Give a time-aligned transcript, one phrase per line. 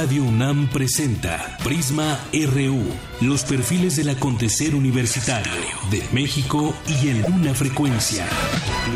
[0.00, 2.82] Radio UNAM presenta Prisma RU,
[3.20, 5.52] los perfiles del acontecer universitario
[5.90, 8.26] de México y en una frecuencia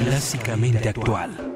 [0.03, 1.54] clásicamente actual.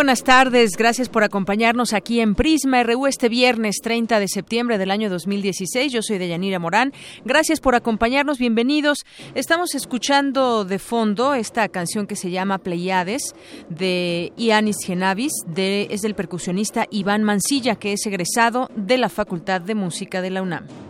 [0.00, 0.78] Buenas tardes.
[0.78, 5.92] Gracias por acompañarnos aquí en Prisma RU este viernes 30 de septiembre del año 2016.
[5.92, 6.94] Yo soy Deyanira Morán.
[7.26, 8.38] Gracias por acompañarnos.
[8.38, 9.04] Bienvenidos.
[9.34, 13.34] Estamos escuchando de fondo esta canción que se llama Pleiades
[13.68, 15.32] de Ianis Genavis.
[15.54, 20.40] Es del percusionista Iván Mancilla, que es egresado de la Facultad de Música de la
[20.40, 20.89] UNAM.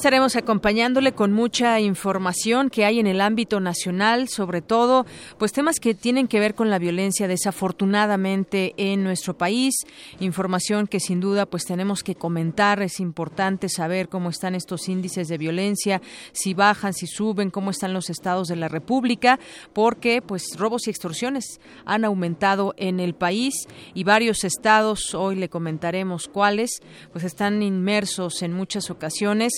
[0.00, 5.04] Estaremos acompañándole con mucha información que hay en el ámbito nacional, sobre todo,
[5.36, 9.74] pues temas que tienen que ver con la violencia desafortunadamente en nuestro país,
[10.18, 15.28] información que sin duda pues tenemos que comentar, es importante saber cómo están estos índices
[15.28, 16.00] de violencia,
[16.32, 19.38] si bajan, si suben, cómo están los estados de la República,
[19.74, 23.52] porque pues robos y extorsiones han aumentado en el país
[23.92, 26.70] y varios estados, hoy le comentaremos cuáles,
[27.12, 29.52] pues están inmersos en muchas ocasiones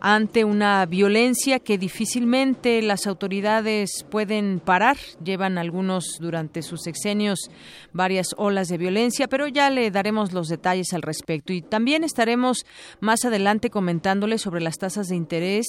[0.00, 4.96] ante una violencia que difícilmente las autoridades pueden parar.
[5.22, 7.50] Llevan algunos durante sus sexenios
[7.92, 11.52] varias olas de violencia, pero ya le daremos los detalles al respecto.
[11.52, 12.64] Y también estaremos
[13.00, 15.66] más adelante comentándole sobre las tasas de interés.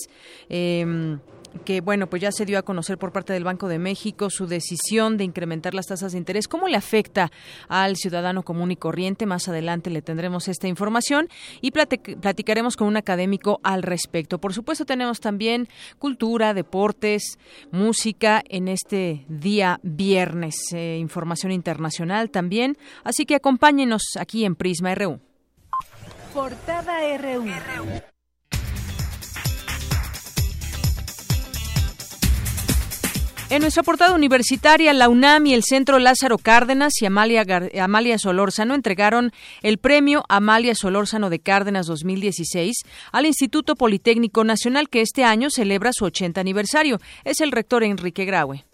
[0.49, 1.17] Eh,
[1.65, 4.47] que bueno, pues ya se dio a conocer por parte del Banco de México su
[4.47, 6.47] decisión de incrementar las tasas de interés.
[6.47, 7.31] ¿Cómo le afecta
[7.67, 9.25] al ciudadano común y corriente?
[9.25, 11.29] Más adelante le tendremos esta información
[11.61, 14.39] y platicaremos con un académico al respecto.
[14.39, 15.67] Por supuesto, tenemos también
[15.97, 17.37] cultura, deportes,
[17.71, 22.77] música en este día viernes, eh, información internacional también.
[23.03, 25.19] Así que acompáñenos aquí en Prisma RU.
[26.33, 27.45] Portada RU.
[33.51, 39.31] En nuestra portada universitaria, la UNAM y el Centro Lázaro Cárdenas y Amalia, Solórzano entregaron
[39.63, 45.93] el premio Amalia Solórzano de Cárdenas 2016 al Instituto Politécnico Nacional que este año celebra
[45.93, 46.99] su 80 aniversario.
[47.23, 48.65] Es el rector Enrique Graue.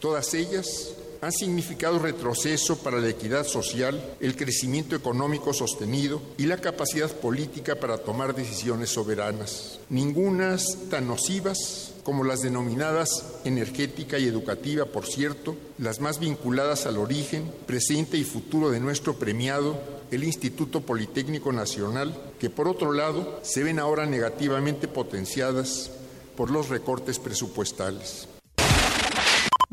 [0.00, 0.94] Todas ellas
[1.24, 7.76] han significado retroceso para la equidad social, el crecimiento económico sostenido y la capacidad política
[7.76, 9.78] para tomar decisiones soberanas.
[9.88, 16.98] Ningunas tan nocivas como las denominadas energética y educativa, por cierto, las más vinculadas al
[16.98, 19.80] origen, presente y futuro de nuestro premiado,
[20.10, 25.90] el Instituto Politécnico Nacional, que por otro lado se ven ahora negativamente potenciadas
[26.36, 28.28] por los recortes presupuestales.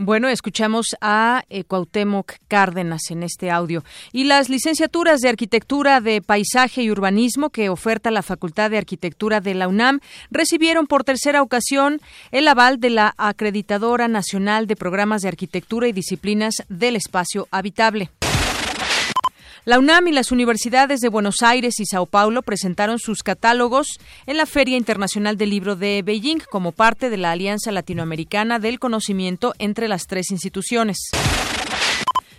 [0.03, 3.84] Bueno, escuchamos a eh, Cuauhtémoc Cárdenas en este audio.
[4.12, 9.41] Y las licenciaturas de Arquitectura de Paisaje y Urbanismo que oferta la Facultad de Arquitectura
[9.41, 10.00] de la UNAM
[10.31, 12.01] recibieron por tercera ocasión
[12.31, 18.09] el aval de la Acreditadora Nacional de Programas de Arquitectura y Disciplinas del Espacio Habitable.
[19.63, 24.38] La UNAM y las universidades de Buenos Aires y Sao Paulo presentaron sus catálogos en
[24.38, 29.53] la Feria Internacional del Libro de Beijing como parte de la Alianza Latinoamericana del Conocimiento
[29.59, 31.11] entre las tres instituciones.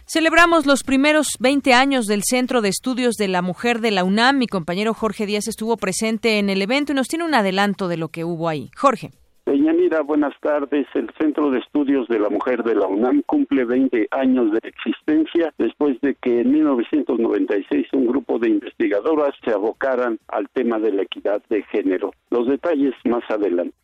[0.04, 4.38] Celebramos los primeros 20 años del Centro de Estudios de la Mujer de la UNAM.
[4.38, 7.98] Mi compañero Jorge Díaz estuvo presente en el evento y nos tiene un adelanto de
[7.98, 8.72] lo que hubo ahí.
[8.76, 9.12] Jorge.
[9.44, 10.86] Deyanira, buenas tardes.
[10.94, 15.52] El Centro de Estudios de la Mujer de la UNAM cumple 20 años de existencia
[15.58, 21.02] después de que en 1996 un grupo de investigadoras se abocaran al tema de la
[21.02, 22.12] equidad de género.
[22.30, 23.74] Los detalles más adelante.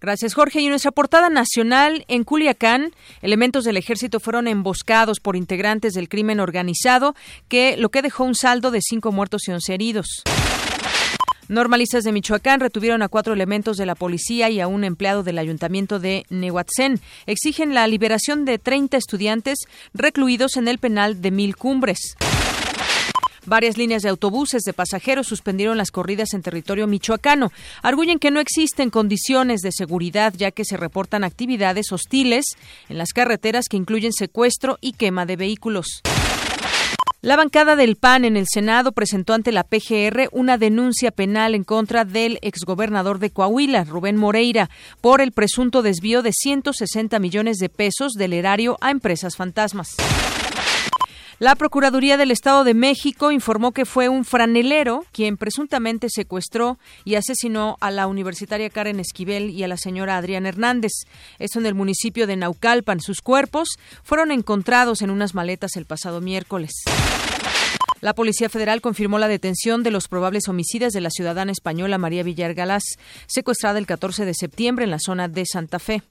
[0.00, 0.62] Gracias, Jorge.
[0.62, 6.08] Y en nuestra portada nacional, en Culiacán, elementos del ejército fueron emboscados por integrantes del
[6.08, 7.14] crimen organizado,
[7.48, 10.22] que lo que dejó un saldo de cinco muertos y once heridos.
[11.50, 15.36] Normalistas de Michoacán retuvieron a cuatro elementos de la policía y a un empleado del
[15.36, 17.00] ayuntamiento de Nehuatzén.
[17.26, 19.58] Exigen la liberación de 30 estudiantes
[19.92, 22.14] recluidos en el penal de Mil Cumbres.
[23.46, 27.50] Varias líneas de autobuses de pasajeros suspendieron las corridas en territorio michoacano.
[27.82, 32.44] Arguyen que no existen condiciones de seguridad ya que se reportan actividades hostiles
[32.88, 36.00] en las carreteras que incluyen secuestro y quema de vehículos.
[37.22, 41.64] La bancada del PAN en el Senado presentó ante la PGR una denuncia penal en
[41.64, 44.70] contra del exgobernador de Coahuila, Rubén Moreira,
[45.02, 49.96] por el presunto desvío de 160 millones de pesos del erario a empresas fantasmas.
[51.40, 57.14] La Procuraduría del Estado de México informó que fue un franelero quien presuntamente secuestró y
[57.14, 60.92] asesinó a la universitaria Karen Esquivel y a la señora Adriana Hernández.
[61.38, 63.00] Esto en el municipio de Naucalpan.
[63.00, 63.70] Sus cuerpos
[64.02, 66.72] fueron encontrados en unas maletas el pasado miércoles.
[68.02, 72.22] La Policía Federal confirmó la detención de los probables homicidas de la ciudadana española María
[72.22, 72.82] Villar Galás,
[73.26, 76.02] secuestrada el 14 de septiembre en la zona de Santa Fe.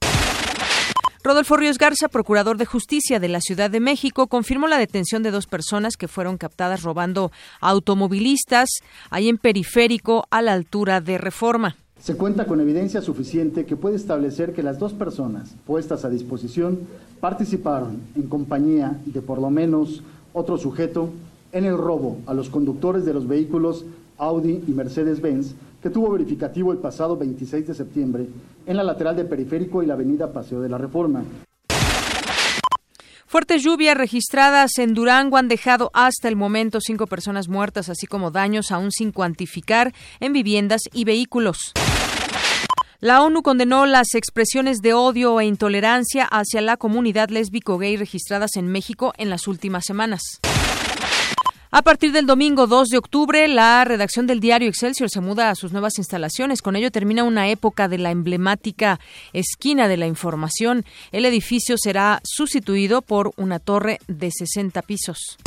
[1.22, 5.30] Rodolfo Ríos Garza, procurador de justicia de la Ciudad de México, confirmó la detención de
[5.30, 7.30] dos personas que fueron captadas robando
[7.60, 8.70] automovilistas
[9.10, 11.76] ahí en periférico a la altura de Reforma.
[12.00, 16.88] Se cuenta con evidencia suficiente que puede establecer que las dos personas puestas a disposición
[17.20, 20.02] participaron en compañía de por lo menos
[20.32, 21.10] otro sujeto
[21.52, 23.84] en el robo a los conductores de los vehículos
[24.16, 28.26] Audi y Mercedes-Benz que tuvo verificativo el pasado 26 de septiembre
[28.66, 31.24] en la lateral de Periférico y la avenida Paseo de la Reforma.
[33.26, 38.32] Fuertes lluvias registradas en Durango han dejado hasta el momento cinco personas muertas, así como
[38.32, 41.72] daños aún sin cuantificar en viviendas y vehículos.
[42.98, 48.66] La ONU condenó las expresiones de odio e intolerancia hacia la comunidad lésbico-gay registradas en
[48.66, 50.40] México en las últimas semanas.
[51.72, 55.54] A partir del domingo 2 de octubre, la redacción del diario Excelsior se muda a
[55.54, 56.62] sus nuevas instalaciones.
[56.62, 58.98] Con ello termina una época de la emblemática
[59.32, 60.84] esquina de la información.
[61.12, 65.38] El edificio será sustituido por una torre de 60 pisos.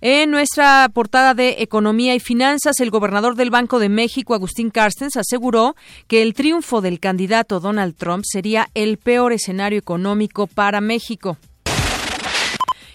[0.00, 5.16] En nuestra portada de Economía y Finanzas, el gobernador del Banco de México, Agustín Carstens,
[5.16, 5.74] aseguró
[6.06, 11.38] que el triunfo del candidato Donald Trump sería el peor escenario económico para México.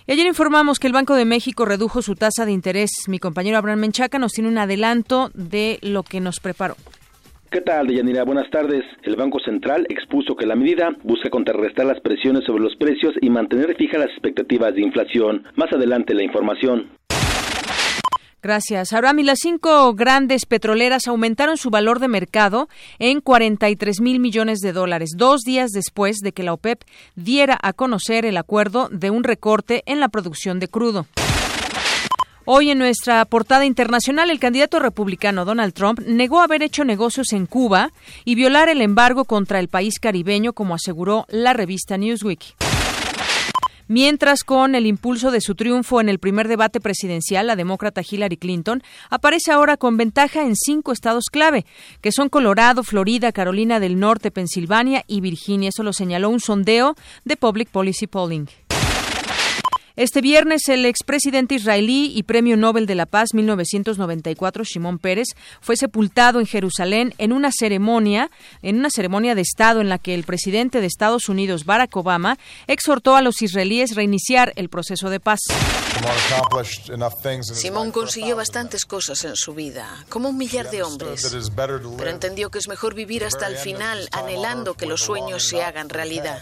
[0.06, 2.92] Ayer informamos que el Banco de México redujo su tasa de interés.
[3.08, 6.76] Mi compañero Abraham Menchaca nos tiene un adelanto de lo que nos preparó.
[7.50, 8.26] ¿Qué tal, Deyanira?
[8.26, 8.84] Buenas tardes.
[9.04, 13.30] El Banco Central expuso que la medida busca contrarrestar las presiones sobre los precios y
[13.30, 15.46] mantener fijas las expectativas de inflación.
[15.56, 16.90] Más adelante la información.
[18.44, 18.92] Gracias.
[18.92, 22.68] Abraham, y las cinco grandes petroleras aumentaron su valor de mercado
[23.00, 26.84] en 43 mil millones de dólares, dos días después de que la OPEP
[27.16, 31.08] diera a conocer el acuerdo de un recorte en la producción de crudo.
[32.44, 37.46] Hoy en nuestra portada internacional, el candidato republicano Donald Trump negó haber hecho negocios en
[37.46, 37.92] Cuba
[38.26, 42.73] y violar el embargo contra el país caribeño, como aseguró la revista Newsweek.
[43.88, 48.38] Mientras, con el impulso de su triunfo en el primer debate presidencial, la demócrata Hillary
[48.38, 51.66] Clinton aparece ahora con ventaja en cinco estados clave,
[52.02, 55.70] que son Colorado, Florida, Carolina del Norte, Pensilvania y Virginia.
[55.70, 56.96] Eso lo señaló un sondeo
[57.26, 58.48] de Public Policy Polling.
[59.96, 65.28] Este viernes, el expresidente israelí y Premio Nobel de la Paz 1994, Shimon Peres,
[65.62, 68.32] fue sepultado en Jerusalén en una ceremonia,
[68.64, 72.40] en una ceremonia de Estado en la que el presidente de Estados Unidos, Barack Obama,
[72.66, 75.42] exhortó a los israelíes reiniciar el proceso de paz.
[77.54, 82.58] Simón consiguió bastantes cosas en su vida, como un millar de hombres, pero entendió que
[82.58, 86.42] es mejor vivir hasta el final anhelando que los sueños se hagan realidad.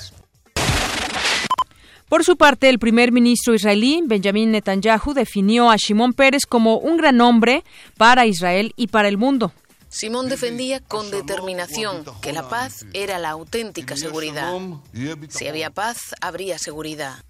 [2.12, 6.98] Por su parte, el primer ministro israelí, Benjamin Netanyahu, definió a Shimon Peres como un
[6.98, 7.64] gran hombre
[7.96, 9.54] para Israel y para el mundo.
[9.88, 14.54] Simón defendía con determinación que la paz era la auténtica seguridad.
[15.30, 17.24] Si había paz, habría seguridad.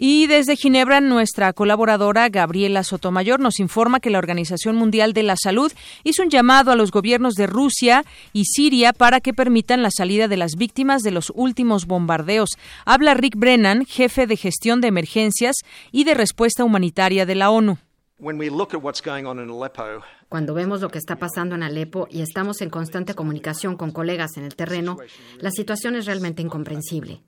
[0.00, 5.34] Y desde Ginebra, nuestra colaboradora Gabriela Sotomayor nos informa que la Organización Mundial de la
[5.36, 5.72] Salud
[6.04, 10.28] hizo un llamado a los gobiernos de Rusia y Siria para que permitan la salida
[10.28, 12.50] de las víctimas de los últimos bombardeos.
[12.84, 15.56] Habla Rick Brennan, jefe de gestión de emergencias
[15.90, 17.78] y de respuesta humanitaria de la ONU.
[20.28, 24.36] Cuando vemos lo que está pasando en Alepo y estamos en constante comunicación con colegas
[24.36, 24.96] en el terreno,
[25.40, 27.20] la situación es realmente incomprensible.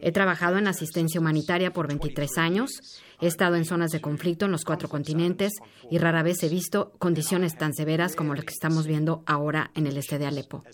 [0.00, 2.70] He trabajado en asistencia humanitaria por 23 años,
[3.20, 5.52] he estado en zonas de conflicto en los cuatro continentes
[5.90, 9.86] y rara vez he visto condiciones tan severas como las que estamos viendo ahora en
[9.86, 10.64] el este de Alepo.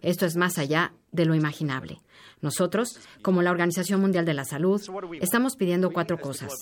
[0.00, 2.00] Esto es más allá de lo imaginable.
[2.40, 4.80] Nosotros, como la Organización Mundial de la Salud,
[5.20, 6.52] estamos pidiendo cuatro cosas.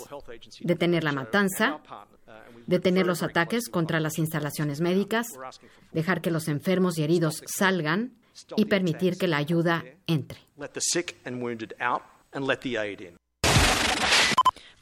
[0.60, 1.80] Detener la matanza,
[2.66, 5.26] detener los ataques contra las instalaciones médicas,
[5.92, 8.12] dejar que los enfermos y heridos salgan
[8.56, 10.38] y permitir que la ayuda entre.
[10.60, 13.19] Let the sick and wounded out and let the aid in.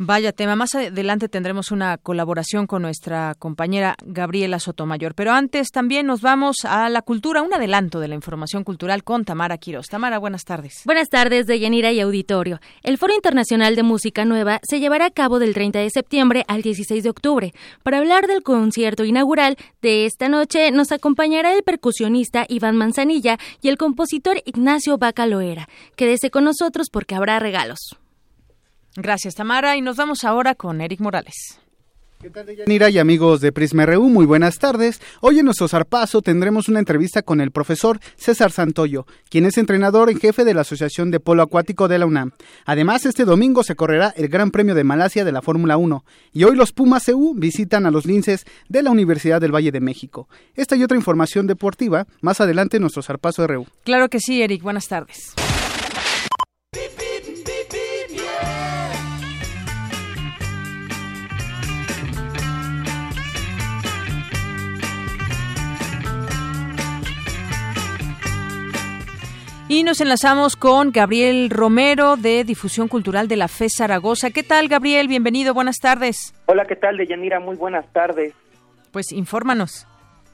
[0.01, 0.55] Vaya tema.
[0.55, 5.17] Más adelante tendremos una colaboración con nuestra compañera Gabriela Sotomayor.
[5.17, 9.25] Pero antes también nos vamos a la cultura, un adelanto de la información cultural con
[9.25, 9.89] Tamara Quiroz.
[9.89, 10.83] Tamara, buenas tardes.
[10.85, 12.61] Buenas tardes, Deyanira y auditorio.
[12.85, 16.63] El Foro Internacional de Música Nueva se llevará a cabo del 30 de septiembre al
[16.63, 17.53] 16 de octubre.
[17.83, 23.69] Para hablar del concierto inaugural de esta noche nos acompañará el percusionista Iván Manzanilla y
[23.69, 25.69] el compositor Ignacio Bacaloera.
[25.97, 27.99] Quédese con nosotros porque habrá regalos.
[28.99, 29.77] Gracias, Tamara.
[29.77, 31.61] Y nos vamos ahora con Eric Morales.
[32.21, 34.09] ¿Qué tal, y amigos de Prisma RU?
[34.09, 35.01] Muy buenas tardes.
[35.21, 40.11] Hoy en nuestro zarpazo tendremos una entrevista con el profesor César Santoyo, quien es entrenador
[40.11, 42.33] en jefe de la Asociación de Polo Acuático de la UNAM.
[42.65, 46.43] Además, este domingo se correrá el Gran Premio de Malasia de la Fórmula 1 y
[46.43, 50.29] hoy los Pumas EU visitan a los linces de la Universidad del Valle de México.
[50.57, 53.67] Esta y otra información deportiva más adelante en nuestro zarpazo RU.
[53.85, 54.65] Claro que sí, Eric.
[54.65, 55.35] Buenas tardes.
[69.71, 74.31] Y nos enlazamos con Gabriel Romero de Difusión Cultural de la FE Zaragoza.
[74.31, 75.09] ¿Qué tal, Gabriel?
[75.09, 76.35] Bienvenido, buenas tardes.
[76.47, 77.39] Hola, ¿qué tal, Deyanira?
[77.39, 78.33] Muy buenas tardes.
[78.93, 79.87] Pues infórmanos.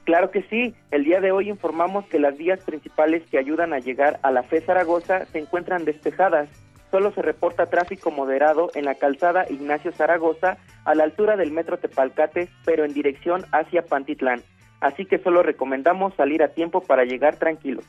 [0.05, 0.77] Claro que sí.
[0.93, 4.45] El día de hoy informamos que las vías principales que ayudan a llegar a la
[4.45, 6.49] FE Zaragoza se encuentran despejadas.
[6.93, 11.77] Solo se reporta tráfico moderado en la calzada Ignacio Zaragoza a la altura del metro
[11.79, 14.43] Tepalcate, pero en dirección hacia Pantitlán.
[14.79, 17.85] Así que solo recomendamos salir a tiempo para llegar tranquilos.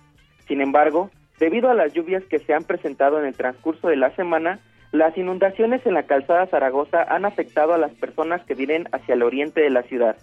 [0.48, 4.16] Sin embargo, Debido a las lluvias que se han presentado en el transcurso de la
[4.16, 4.60] semana,
[4.92, 9.24] las inundaciones en la calzada Zaragoza han afectado a las personas que vienen hacia el
[9.24, 10.16] oriente de la ciudad.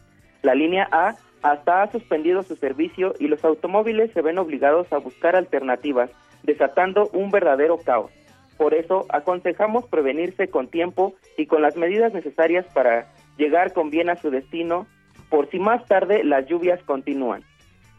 [0.42, 4.99] La línea A hasta ha suspendido su servicio y los automóviles se ven obligados a
[4.99, 6.11] buscar alternativas,
[6.42, 8.11] desatando un verdadero caos.
[8.57, 14.09] Por eso aconsejamos prevenirse con tiempo y con las medidas necesarias para llegar con bien
[14.09, 14.87] a su destino,
[15.31, 17.42] por si más tarde las lluvias continúan.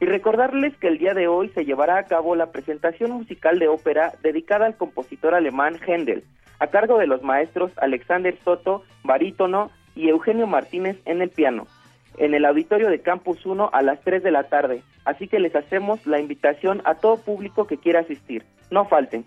[0.03, 3.69] Y recordarles que el día de hoy se llevará a cabo la presentación musical de
[3.69, 6.25] ópera dedicada al compositor alemán Händel,
[6.59, 11.67] a cargo de los maestros Alexander Soto, barítono, y Eugenio Martínez en el piano,
[12.17, 14.83] en el auditorio de Campus 1 a las 3 de la tarde.
[15.05, 18.43] Así que les hacemos la invitación a todo público que quiera asistir.
[18.71, 19.23] No falten.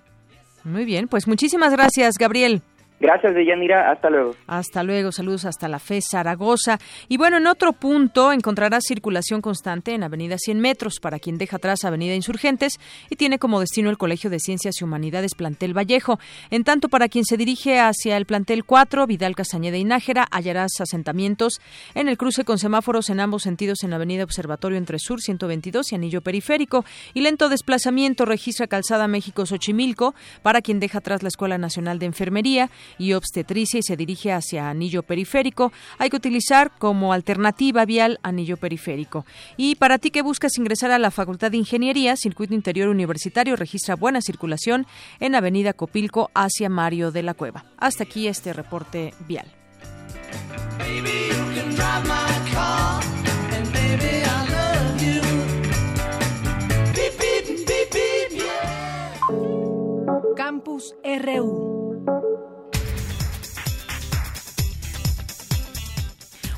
[0.63, 2.61] Muy bien, pues muchísimas gracias, Gabriel.
[2.99, 3.91] Gracias, Deyanira.
[3.91, 4.35] Hasta luego.
[4.47, 5.13] Hasta luego.
[5.13, 6.79] Saludos hasta la FE Zaragoza.
[7.09, 11.57] Y bueno, en otro punto encontrará circulación constante en Avenida 100 Metros para quien deja
[11.57, 12.79] atrás Avenida Insurgentes
[13.11, 16.19] y tiene como destino el Colegio de Ciencias y Humanidades Plantel Vallejo.
[16.51, 20.81] En tanto, para quien se dirige hacia el Plantel 4, Vidal Casañeda y Nájera, hallarás
[20.81, 21.61] asentamientos
[21.95, 25.95] en el cruce con semáforos en ambos sentidos en Avenida Observatorio entre Sur 122 y
[25.97, 26.87] Anillo Periférico.
[27.13, 32.07] Y lento desplazamiento registra Calzada México Xochimilco para quien deja atrás la Escuela Nacional de
[32.07, 38.19] Enfermería y obstetricia y se dirige hacia anillo periférico, hay que utilizar como alternativa vial
[38.23, 39.25] anillo periférico.
[39.57, 43.97] Y para ti que buscas ingresar a la Facultad de Ingeniería, Circuito Interior Universitario registra
[43.97, 44.87] buena circulación
[45.21, 47.65] en Avenida Copilco hacia Mario de la Cueva.
[47.79, 49.47] Hasta aquí este reporte vial.
[60.37, 62.56] Campus RU.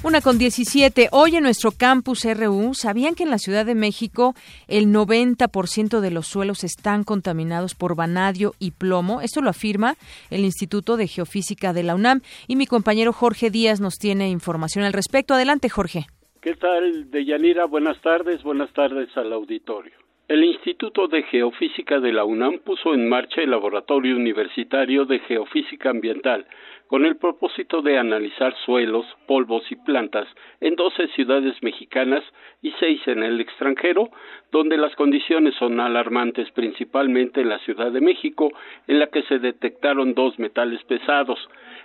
[0.04, 1.08] Una con 17.
[1.10, 4.34] Hoy en nuestro campus RU, ¿sabían que en la Ciudad de México
[4.68, 9.20] el 90% de los suelos están contaminados por vanadio y plomo?
[9.22, 9.94] Esto lo afirma
[10.30, 14.84] el Instituto de Geofísica de la UNAM y mi compañero Jorge Díaz nos tiene información
[14.84, 15.34] al respecto.
[15.34, 16.06] Adelante, Jorge.
[16.40, 17.64] ¿Qué tal, Deyanira?
[17.64, 19.94] Buenas tardes, buenas tardes al auditorio.
[20.28, 25.90] El Instituto de Geofísica de la UNAM puso en marcha el Laboratorio Universitario de Geofísica
[25.90, 26.46] Ambiental
[26.88, 30.26] con el propósito de analizar suelos, polvos y plantas
[30.60, 32.24] en 12 ciudades mexicanas
[32.60, 34.10] y 6 en el extranjero,
[34.50, 38.50] donde las condiciones son alarmantes principalmente en la Ciudad de México,
[38.86, 41.38] en la que se detectaron dos metales pesados.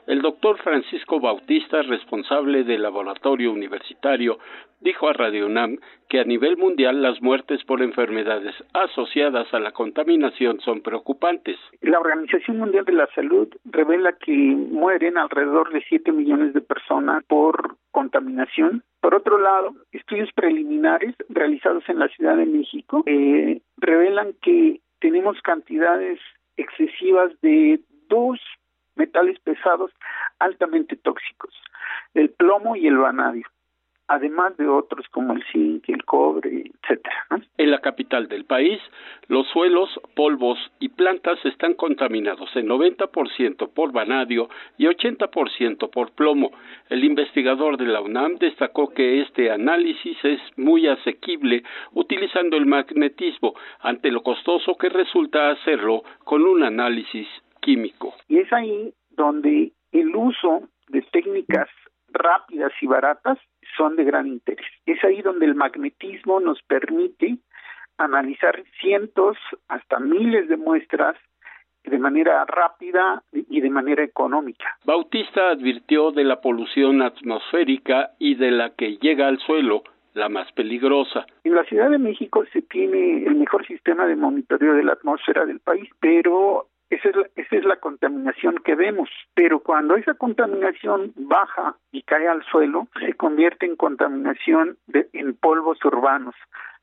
[0.08, 4.40] El doctor Francisco Bautista, responsable del laboratorio universitario,
[4.84, 5.78] dijo a Radio UNAM
[6.10, 11.58] que a nivel mundial las muertes por enfermedades asociadas a la contaminación son preocupantes.
[11.82, 17.24] La Organización Mundial de la Salud revela que mueren alrededor de 7 millones de personas
[17.26, 18.84] por contaminación.
[19.04, 25.42] Por otro lado, estudios preliminares realizados en la Ciudad de México eh, revelan que tenemos
[25.42, 26.22] cantidades
[26.56, 28.40] excesivas de dos
[28.96, 29.92] metales pesados
[30.40, 31.54] altamente tóxicos,
[32.14, 33.46] el plomo y el vanadio.
[34.08, 37.26] Además de otros como el zinc, el cobre, etcétera.
[37.58, 38.80] En la capital del país,
[39.28, 46.52] los suelos, polvos y plantas están contaminados en 90% por vanadio y 80% por plomo.
[46.90, 53.54] El investigador de la UNAM destacó que este análisis es muy asequible utilizando el magnetismo
[53.80, 57.28] ante lo costoso que resulta hacerlo con un análisis
[57.62, 58.14] químico.
[58.28, 61.70] Y es ahí donde el uso de técnicas
[62.10, 63.40] rápidas y baratas
[63.78, 64.68] son de gran interés.
[64.86, 67.38] Es ahí donde el magnetismo nos permite
[67.98, 69.38] analizar cientos
[69.68, 71.16] hasta miles de muestras
[71.84, 74.78] de manera rápida y de manera económica.
[74.86, 80.52] Bautista advirtió de la polución atmosférica y de la que llega al suelo, la más
[80.54, 81.26] peligrosa.
[81.44, 85.46] En la Ciudad de México se tiene el mejor sistema de monitoreo de la atmósfera
[85.46, 89.10] del país, pero esa es, la, esa es la contaminación que vemos.
[89.34, 95.36] Pero cuando esa contaminación baja y cae al suelo, se convierte en contaminación de, en
[95.36, 96.36] polvos urbanos.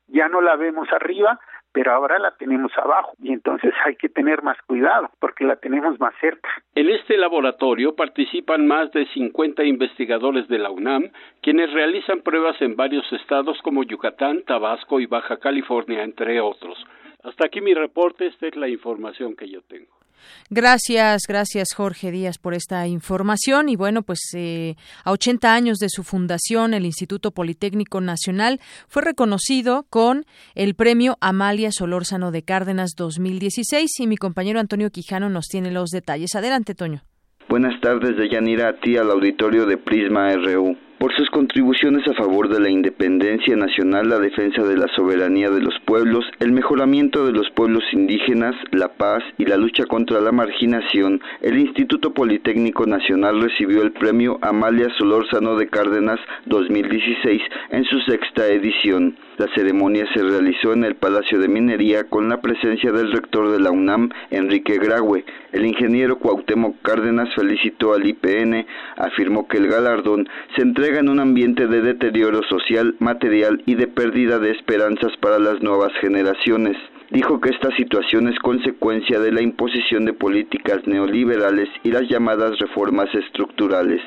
[0.07, 1.39] Ya no la vemos arriba,
[1.71, 5.99] pero ahora la tenemos abajo y entonces hay que tener más cuidado porque la tenemos
[5.99, 6.49] más cerca.
[6.75, 12.75] En este laboratorio participan más de 50 investigadores de la UNAM, quienes realizan pruebas en
[12.75, 16.77] varios estados como Yucatán, Tabasco y Baja California, entre otros.
[17.23, 20.00] Hasta aquí mi reporte, esta es la información que yo tengo.
[20.49, 23.69] Gracias, gracias Jorge Díaz por esta información.
[23.69, 29.01] Y bueno, pues eh, a 80 años de su fundación, el Instituto Politécnico Nacional fue
[29.01, 30.25] reconocido con
[30.55, 35.89] el premio Amalia Solórzano de Cárdenas 2016 y mi compañero Antonio Quijano nos tiene los
[35.89, 36.35] detalles.
[36.35, 37.03] Adelante, Toño.
[37.49, 42.47] Buenas tardes, Deyanira, a ti al auditorio de Prisma RU por sus contribuciones a favor
[42.47, 47.31] de la independencia nacional, la defensa de la soberanía de los pueblos, el mejoramiento de
[47.31, 53.41] los pueblos indígenas, la paz y la lucha contra la marginación, el Instituto Politécnico Nacional
[53.41, 57.41] recibió el premio Amalia Solórzano de Cárdenas 2016
[57.71, 59.17] en su sexta edición.
[59.37, 63.59] La ceremonia se realizó en el Palacio de Minería con la presencia del rector de
[63.59, 65.25] la UNAM, Enrique Graue.
[65.51, 68.67] El ingeniero Cuauhtémoc Cárdenas felicitó al IPN,
[68.97, 73.87] afirmó que el galardón se entrega en un ambiente de deterioro social, material y de
[73.87, 76.77] pérdida de esperanzas para las nuevas generaciones
[77.11, 82.57] dijo que esta situación es consecuencia de la imposición de políticas neoliberales y las llamadas
[82.59, 84.01] reformas estructurales.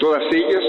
[0.00, 0.64] Todas ellas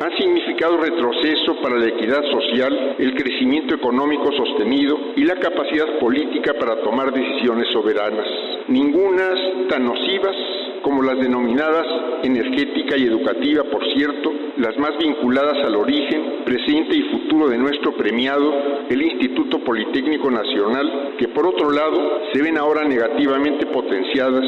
[0.00, 6.54] han significado retroceso para la equidad social, el crecimiento económico sostenido y la capacidad política
[6.54, 8.26] para tomar decisiones soberanas,
[8.68, 9.38] ningunas
[9.68, 10.34] tan nocivas
[10.80, 11.86] como las denominadas
[12.22, 17.92] energética y educativa, por cierto, las más vinculadas al origen, presente y futuro de nuestro
[17.92, 18.50] premiado,
[18.88, 24.46] el Instituto Politécnico Nacional, que por otro lado se ven ahora negativamente potenciadas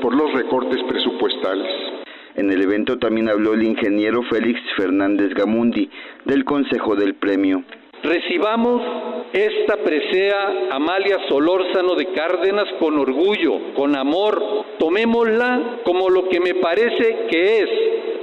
[0.00, 2.05] por los recortes presupuestales.
[2.36, 5.88] En el evento también habló el ingeniero Félix Fernández Gamundi
[6.26, 7.62] del Consejo del Premio.
[8.02, 8.82] Recibamos
[9.32, 14.38] esta presea Amalia Solórzano de Cárdenas con orgullo, con amor.
[14.78, 17.70] Tomémosla como lo que me parece que es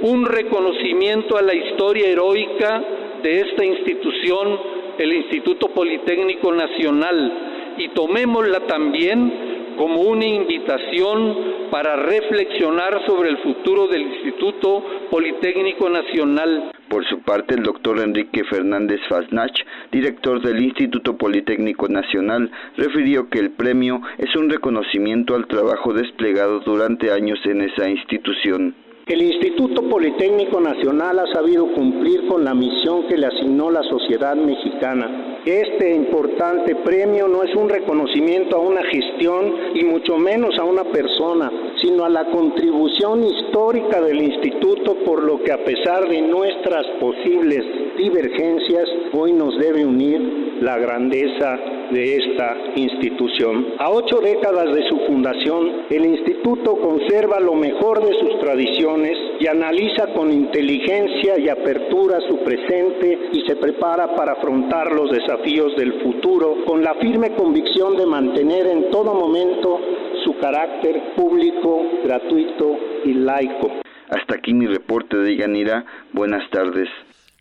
[0.02, 2.84] un reconocimiento a la historia heroica
[3.20, 4.60] de esta institución,
[4.98, 13.86] el Instituto Politécnico Nacional, y tomémosla también como una invitación para reflexionar sobre el futuro
[13.88, 16.70] del Instituto Politécnico Nacional.
[16.88, 19.54] Por su parte, el doctor Enrique Fernández Fasnach,
[19.90, 26.60] director del Instituto Politécnico Nacional, refirió que el premio es un reconocimiento al trabajo desplegado
[26.60, 28.74] durante años en esa institución.
[29.06, 34.34] El Instituto Politécnico Nacional ha sabido cumplir con la misión que le asignó la sociedad
[34.34, 35.33] mexicana.
[35.44, 40.84] Este importante premio no es un reconocimiento a una gestión y mucho menos a una
[40.84, 41.52] persona,
[41.82, 47.62] sino a la contribución histórica del instituto por lo que a pesar de nuestras posibles
[47.98, 51.58] divergencias, hoy nos debe unir la grandeza
[51.90, 53.74] de esta institución.
[53.78, 59.46] A ocho décadas de su fundación, el instituto conserva lo mejor de sus tradiciones y
[59.46, 66.00] analiza con inteligencia y apertura su presente y se prepara para afrontar los desafíos del
[66.02, 69.80] futuro con la firme convicción de mantener en todo momento
[70.24, 73.70] su carácter público, gratuito y laico.
[74.10, 75.84] Hasta aquí mi reporte de Yanira.
[76.12, 76.88] Buenas tardes.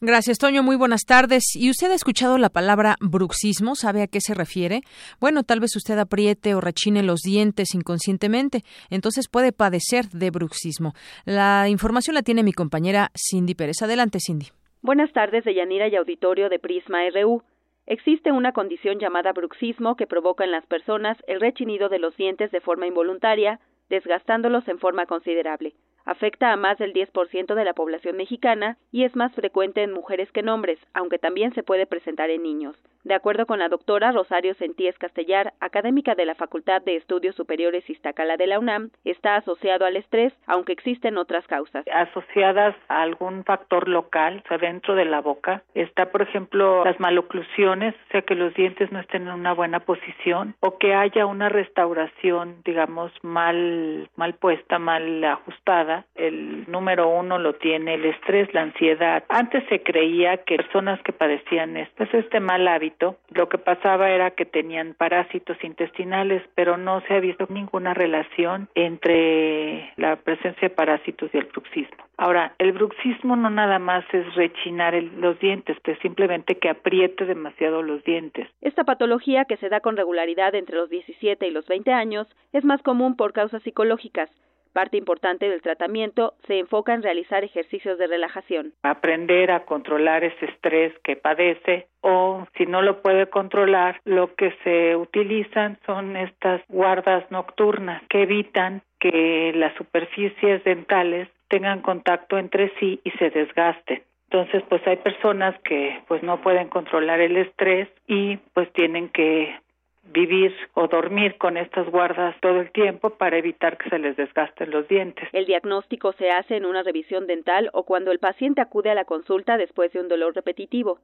[0.02, 0.64] Gracias, Toño.
[0.64, 1.56] Muy buenas tardes.
[1.56, 3.76] ¿Y usted ha escuchado la palabra bruxismo?
[3.76, 4.82] ¿Sabe a qué se refiere?
[5.22, 10.94] Bueno, tal vez usted apriete o rechine los dientes inconscientemente, entonces puede padecer de bruxismo.
[11.26, 13.82] La información la tiene mi compañera Cindy Pérez.
[13.82, 14.48] Adelante, Cindy.
[14.82, 17.42] Buenas tardes, Deyanira y auditorio de Prisma RU.
[17.86, 22.50] Existe una condición llamada bruxismo que provoca en las personas el rechinido de los dientes
[22.52, 25.74] de forma involuntaria, desgastándolos en forma considerable.
[26.06, 30.32] Afecta a más del 10% de la población mexicana y es más frecuente en mujeres
[30.32, 32.76] que en hombres, aunque también se puede presentar en niños.
[33.04, 37.90] De acuerdo con la doctora Rosario Sentíes Castellar, académica de la Facultad de Estudios Superiores
[37.90, 41.86] Iztacala de la UNAM, está asociado al estrés, aunque existen otras causas.
[41.92, 46.98] Asociadas a algún factor local, o sea, dentro de la boca, está, por ejemplo, las
[47.00, 51.26] maloclusiones, o sea, que los dientes no estén en una buena posición o que haya
[51.26, 55.93] una restauración, digamos, mal, mal puesta, mal ajustada.
[56.16, 59.24] El número uno lo tiene el estrés, la ansiedad.
[59.30, 64.32] Antes se creía que personas que padecían esto, este mal hábito, lo que pasaba era
[64.32, 70.76] que tenían parásitos intestinales, pero no se ha visto ninguna relación entre la presencia de
[70.76, 72.04] parásitos y el bruxismo.
[72.18, 77.82] Ahora, el bruxismo no nada más es rechinar los dientes, es simplemente que apriete demasiado
[77.82, 78.48] los dientes.
[78.62, 82.64] Esta patología, que se da con regularidad entre los 17 y los 20 años, es
[82.64, 84.30] más común por causas psicológicas,
[84.74, 88.74] Parte importante del tratamiento se enfoca en realizar ejercicios de relajación.
[88.82, 94.52] Aprender a controlar ese estrés que padece o si no lo puede controlar, lo que
[94.64, 102.72] se utilizan son estas guardas nocturnas que evitan que las superficies dentales tengan contacto entre
[102.80, 104.02] sí y se desgasten.
[104.32, 109.56] Entonces, pues hay personas que pues no pueden controlar el estrés y pues tienen que
[110.04, 114.72] vivir o dormir con estas guardas todo el tiempo para evitar que se les desgasten
[114.72, 115.28] los dientes.
[115.32, 119.06] El diagnóstico se hace en una revisión dental o cuando el paciente acude a la
[119.06, 121.00] consulta después de un dolor repetitivo.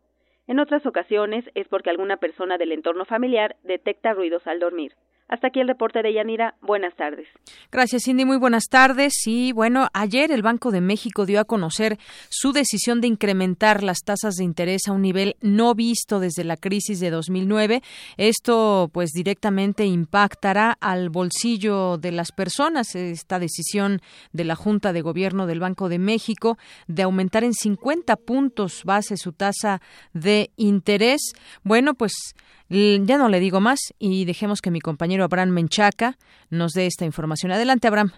[0.47, 4.93] En otras ocasiones es porque alguna persona del entorno familiar detecta ruidos al dormir.
[5.29, 6.55] Hasta aquí el reporte de Yanira.
[6.59, 7.27] Buenas tardes.
[7.71, 8.25] Gracias, Cindy.
[8.25, 9.13] Muy buenas tardes.
[9.27, 13.99] Y bueno, ayer el Banco de México dio a conocer su decisión de incrementar las
[13.99, 17.83] tasas de interés a un nivel no visto desde la crisis de 2009.
[18.17, 22.95] Esto, pues, directamente impactará al bolsillo de las personas.
[22.95, 24.01] Esta decisión
[24.33, 29.15] de la Junta de Gobierno del Banco de México de aumentar en 50 puntos base
[29.15, 29.79] su tasa
[30.13, 31.21] de interés.
[31.63, 32.13] Bueno, pues
[32.69, 36.17] ya no le digo más y dejemos que mi compañero Abraham Menchaca
[36.49, 37.51] nos dé esta información.
[37.51, 38.11] Adelante, Abraham.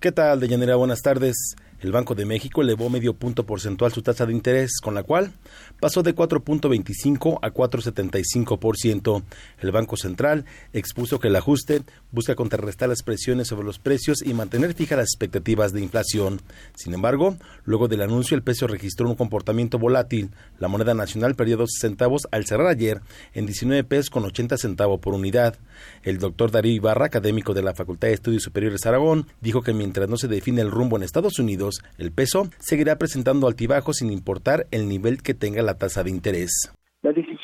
[0.00, 0.76] ¿Qué tal, Deyanira?
[0.76, 1.56] Buenas tardes.
[1.84, 5.34] El Banco de México elevó medio punto porcentual su tasa de interés, con la cual
[5.80, 9.22] pasó de 4.25 a 4.75%.
[9.60, 14.32] El Banco Central expuso que el ajuste busca contrarrestar las presiones sobre los precios y
[14.32, 16.40] mantener fijas las expectativas de inflación.
[16.74, 20.30] Sin embargo, luego del anuncio, el peso registró un comportamiento volátil.
[20.58, 23.02] La moneda nacional perdió 12 centavos al cerrar ayer
[23.34, 25.58] en 19 pesos con 80 centavos por unidad.
[26.02, 30.08] El doctor Darío Ibarra, académico de la Facultad de Estudios Superiores Aragón, dijo que mientras
[30.08, 34.66] no se define el rumbo en Estados Unidos, el peso seguirá presentando altibajos sin importar
[34.70, 36.70] el nivel que tenga la tasa de interés.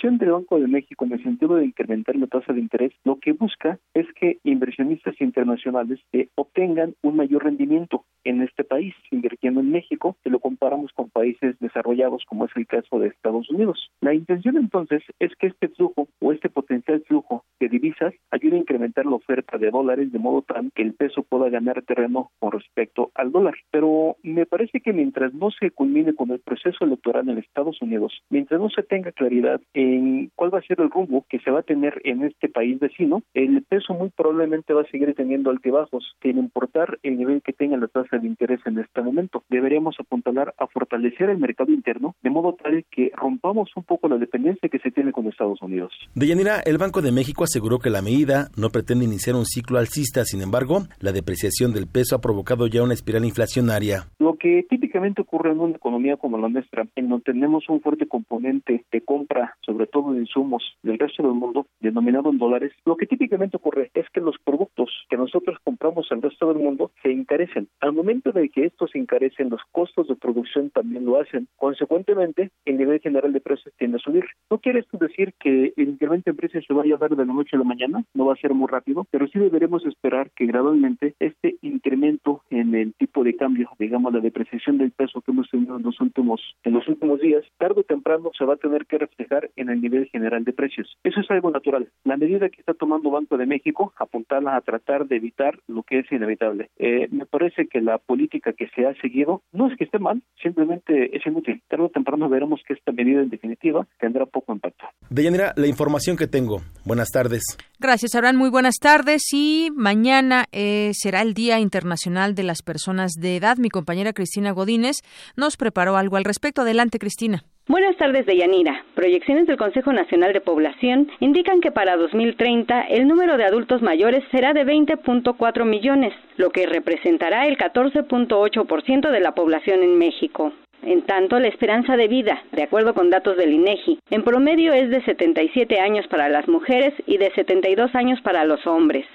[0.01, 2.91] La decisión del Banco de México en el sentido de incrementar la tasa de interés
[3.05, 8.95] lo que busca es que inversionistas internacionales eh, obtengan un mayor rendimiento en este país,
[9.11, 13.51] invirtiendo en México, si lo comparamos con países desarrollados como es el caso de Estados
[13.51, 13.91] Unidos.
[14.01, 18.61] La intención entonces es que este flujo o este potencial flujo de divisas ayude a
[18.61, 22.53] incrementar la oferta de dólares de modo tal que el peso pueda ganar terreno con
[22.53, 23.55] respecto al dólar.
[23.71, 28.23] Pero me parece que mientras no se culmine con el proceso electoral en Estados Unidos,
[28.31, 29.90] mientras no se tenga claridad en
[30.35, 33.23] cuál va a ser el rumbo que se va a tener en este país vecino,
[33.35, 37.77] el peso muy probablemente va a seguir teniendo altibajos, sin importar el nivel que tenga
[37.77, 39.43] la tasa de interés en este momento.
[39.49, 44.19] Deberíamos apuntalar a fortalecer el mercado interno de modo tal que rompamos un poco la
[44.19, 45.93] dependencia que se tiene con Estados Unidos.
[46.15, 50.25] Deyanira, el Banco de México aseguró que la medida no pretende iniciar un ciclo alcista,
[50.25, 54.07] sin embargo, la depreciación del peso ha provocado ya una espiral inflacionaria.
[54.19, 58.07] Lo que típicamente ocurre en una economía como la nuestra, en donde tenemos un fuerte
[58.07, 62.97] componente de compra sobre todo de insumos del resto del mundo, denominado en dólares, lo
[62.97, 67.11] que típicamente ocurre es que los productos que nosotros compramos al resto del mundo se
[67.11, 67.69] encarecen.
[67.81, 71.49] Al momento de que estos se encarecen, los costos de producción también lo hacen.
[71.57, 74.25] Consecuentemente, el nivel general de precios tiende a subir.
[74.51, 77.33] No quiere esto decir que el incremento en precios se vaya a dar de la
[77.33, 80.47] noche a la mañana, no va a ser muy rápido, pero sí deberemos esperar que
[80.47, 85.49] gradualmente este incremento en el tipo de cambio, digamos la depreciación del peso que hemos
[85.51, 88.87] tenido en los últimos en los últimos días, tarde o temprano se va a tener
[88.87, 90.97] que reflejar en el nivel general de precios.
[91.05, 91.89] Eso es algo natural.
[92.05, 96.01] La medida que está tomando Banco de México, apuntarla a tratar de evitar lo que
[96.01, 96.71] es inevitable.
[96.79, 100.23] Eh, me parece que la política que se ha seguido no es que esté mal,
[100.43, 101.63] simplemente es inútil.
[101.69, 104.85] Tarde o temprano veremos que esta medida en definitiva tendrá poco impacto.
[105.09, 106.61] Deyanira, la información que tengo.
[106.85, 107.43] Buenas tardes.
[107.79, 108.37] Gracias, Abraham.
[108.37, 109.23] Muy buenas tardes.
[109.33, 113.57] Y mañana eh, será el Día Internacional de las Personas de Edad.
[113.57, 114.97] Mi compañera Cristina Godínez
[115.37, 116.63] nos preparó algo al respecto.
[116.63, 117.43] Adelante, Cristina.
[117.71, 118.83] Buenas tardes, Deyanira.
[118.97, 124.25] Proyecciones del Consejo Nacional de Población indican que para 2030 el número de adultos mayores
[124.33, 130.53] será de 20.4 millones, lo que representará el 14.8% de la población en México.
[130.83, 134.91] En tanto, la esperanza de vida, de acuerdo con datos del INEGI, en promedio es
[134.91, 139.07] de 77 años para las mujeres y de 72 años para los hombres.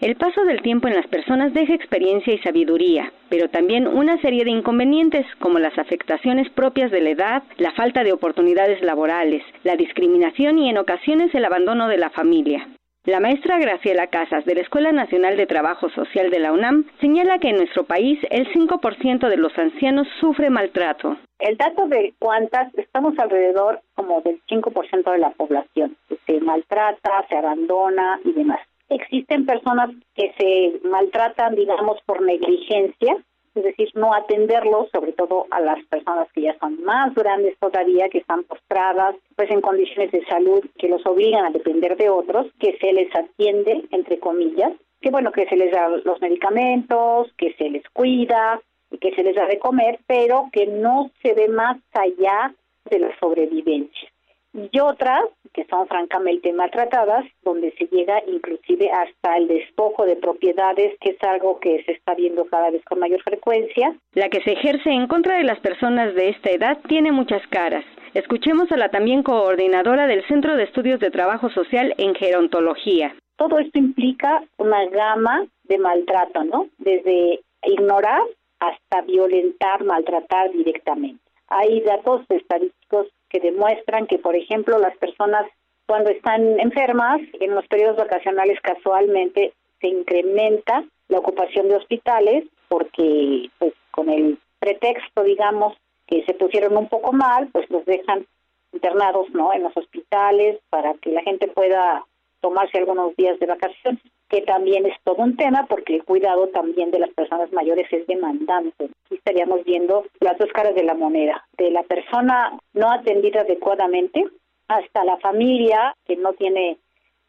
[0.00, 4.44] El paso del tiempo en las personas deja experiencia y sabiduría, pero también una serie
[4.44, 9.76] de inconvenientes como las afectaciones propias de la edad, la falta de oportunidades laborales, la
[9.76, 12.68] discriminación y en ocasiones el abandono de la familia.
[13.04, 17.38] La maestra Graciela Casas de la Escuela Nacional de Trabajo Social de la UNAM señala
[17.38, 21.18] que en nuestro país el 5% de los ancianos sufre maltrato.
[21.38, 27.26] El dato de cuántas, estamos alrededor como del 5% de la población que se maltrata,
[27.28, 28.60] se abandona y demás.
[28.88, 33.16] Existen personas que se maltratan, digamos, por negligencia,
[33.54, 38.08] es decir, no atenderlos, sobre todo a las personas que ya son más grandes todavía,
[38.08, 42.46] que están postradas, pues en condiciones de salud que los obligan a depender de otros,
[42.58, 47.54] que se les atiende, entre comillas, que bueno, que se les da los medicamentos, que
[47.54, 48.60] se les cuida,
[49.00, 52.54] que se les da de comer, pero que no se ve más allá
[52.90, 54.13] de la sobrevivencia
[54.54, 60.96] y otras que son francamente maltratadas, donde se llega inclusive hasta el despojo de propiedades,
[61.00, 63.94] que es algo que se está viendo cada vez con mayor frecuencia.
[64.14, 67.84] La que se ejerce en contra de las personas de esta edad tiene muchas caras.
[68.14, 73.14] Escuchemos a la también coordinadora del Centro de Estudios de Trabajo Social en Gerontología.
[73.36, 76.68] Todo esto implica una gama de maltrato, ¿no?
[76.78, 78.22] Desde ignorar
[78.60, 81.20] hasta violentar, maltratar directamente.
[81.48, 85.44] Hay datos estadísticos que demuestran que, por ejemplo, las personas
[85.86, 93.50] cuando están enfermas, en los periodos vacacionales casualmente se incrementa la ocupación de hospitales porque
[93.58, 98.24] pues con el pretexto, digamos, que se pusieron un poco mal, pues los dejan
[98.72, 99.52] internados, ¿no?
[99.52, 102.04] En los hospitales para que la gente pueda
[102.44, 106.90] tomarse algunos días de vacaciones, que también es todo un tema porque el cuidado también
[106.90, 108.90] de las personas mayores es demandante.
[109.06, 114.26] Aquí estaríamos viendo las dos caras de la moneda, de la persona no atendida adecuadamente
[114.68, 116.76] hasta la familia que no tiene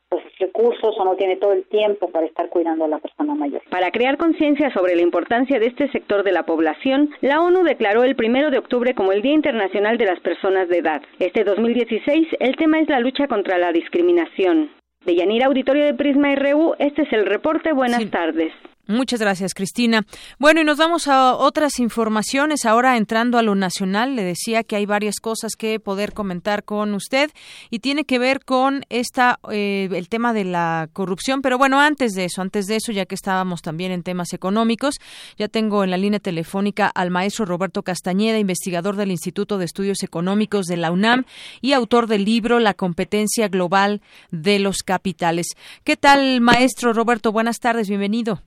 [0.10, 3.62] pues, recursos o no tiene todo el tiempo para estar cuidando a la persona mayor.
[3.70, 8.04] Para crear conciencia sobre la importancia de este sector de la población, la ONU declaró
[8.04, 11.02] el primero de octubre como el Día Internacional de las Personas de Edad.
[11.20, 14.72] Este 2016 el tema es la lucha contra la discriminación.
[15.06, 17.74] De Yanira Auditorio de Prisma RU, este es el reporte.
[17.74, 18.52] Buenas tardes.
[18.88, 20.06] Muchas gracias, Cristina.
[20.38, 22.66] Bueno, y nos vamos a otras informaciones.
[22.66, 26.94] Ahora entrando a lo nacional, le decía que hay varias cosas que poder comentar con
[26.94, 27.32] usted
[27.72, 31.42] y tiene que ver con esta eh, el tema de la corrupción.
[31.42, 35.00] Pero bueno, antes de eso, antes de eso, ya que estábamos también en temas económicos,
[35.36, 40.04] ya tengo en la línea telefónica al maestro Roberto Castañeda, investigador del Instituto de Estudios
[40.04, 41.26] Económicos de la UNAM
[41.60, 45.48] y autor del libro La competencia global de los capitales.
[45.84, 47.32] ¿Qué tal, maestro Roberto?
[47.32, 48.44] Buenas tardes, bienvenido.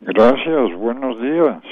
[0.00, 1.62] Gracias, buenos días.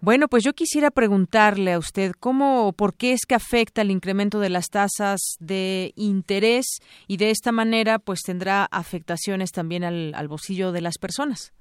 [0.00, 3.90] Bueno, pues yo quisiera preguntarle a usted cómo o por qué es que afecta el
[3.90, 10.28] incremento de las tasas de interés y de esta manera pues tendrá afectaciones también al,
[10.28, 11.52] bolsillo de las personas.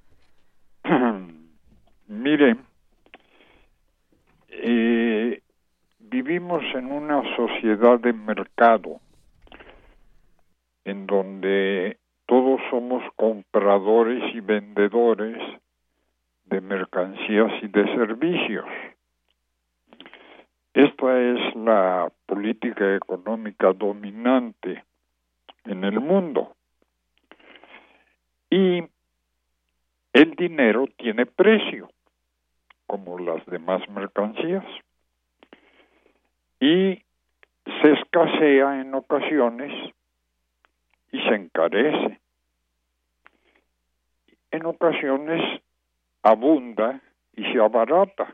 [2.07, 2.57] Mire,
[4.49, 5.41] eh,
[5.99, 8.99] vivimos en una sociedad de mercado
[10.85, 15.37] en donde todos somos compradores y vendedores
[16.45, 18.65] de mercancías y de servicios.
[20.73, 24.83] Esta es la política económica dominante
[25.63, 26.53] en el mundo.
[28.49, 28.83] Y
[30.13, 31.89] el dinero tiene precio,
[32.85, 34.65] como las demás mercancías.
[36.59, 37.01] Y
[37.81, 39.93] se escasea en ocasiones
[41.11, 42.19] y se encarece.
[44.51, 45.61] En ocasiones
[46.23, 47.01] abunda
[47.35, 48.33] y se abarata.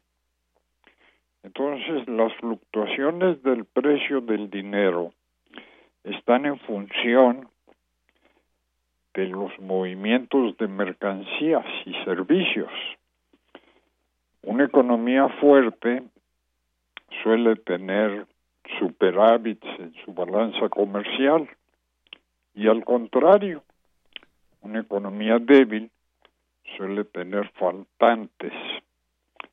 [1.44, 5.12] Entonces las fluctuaciones del precio del dinero
[6.04, 7.48] están en función
[9.14, 12.72] de los movimientos de mercancías y servicios.
[14.42, 16.04] Una economía fuerte
[17.22, 18.26] suele tener
[18.80, 21.48] superávits en su balanza comercial
[22.56, 23.64] y al contrario,
[24.62, 25.90] una economía débil
[26.78, 28.54] suele tener faltantes,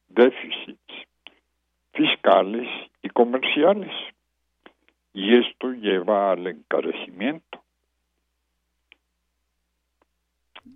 [0.09, 0.95] déficits
[1.93, 2.69] fiscales
[3.03, 3.93] y comerciales.
[5.13, 7.50] Y esto lleva al encarecimiento.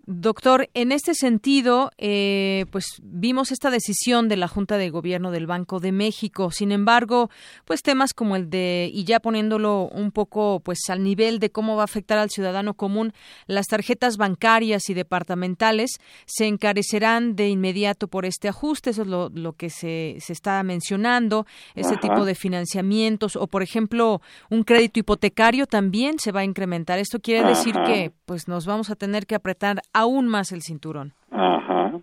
[0.07, 5.47] Doctor, en este sentido, eh, pues vimos esta decisión de la Junta de Gobierno del
[5.47, 6.51] Banco de México.
[6.51, 7.31] Sin embargo,
[7.65, 11.77] pues temas como el de, y ya poniéndolo un poco pues al nivel de cómo
[11.77, 13.15] va a afectar al ciudadano común,
[13.47, 15.93] las tarjetas bancarias y departamentales
[16.27, 18.91] se encarecerán de inmediato por este ajuste.
[18.91, 23.63] Eso es lo, lo que se, se está mencionando, ese tipo de financiamientos o, por
[23.63, 26.99] ejemplo, un crédito hipotecario también se va a incrementar.
[26.99, 31.15] Esto quiere decir que pues nos vamos a tener que apretar aún más el cinturón.
[31.31, 32.01] Ajá.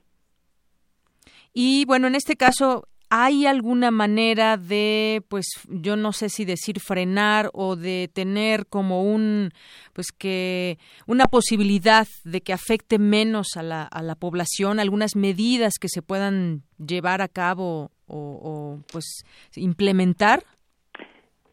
[1.54, 6.80] Y bueno, en este caso, ¿hay alguna manera de, pues, yo no sé si decir
[6.80, 9.52] frenar o de tener como un,
[9.94, 15.74] pues que, una posibilidad de que afecte menos a la, a la población, algunas medidas
[15.80, 19.26] que se puedan llevar a cabo o, o pues,
[19.56, 20.44] implementar?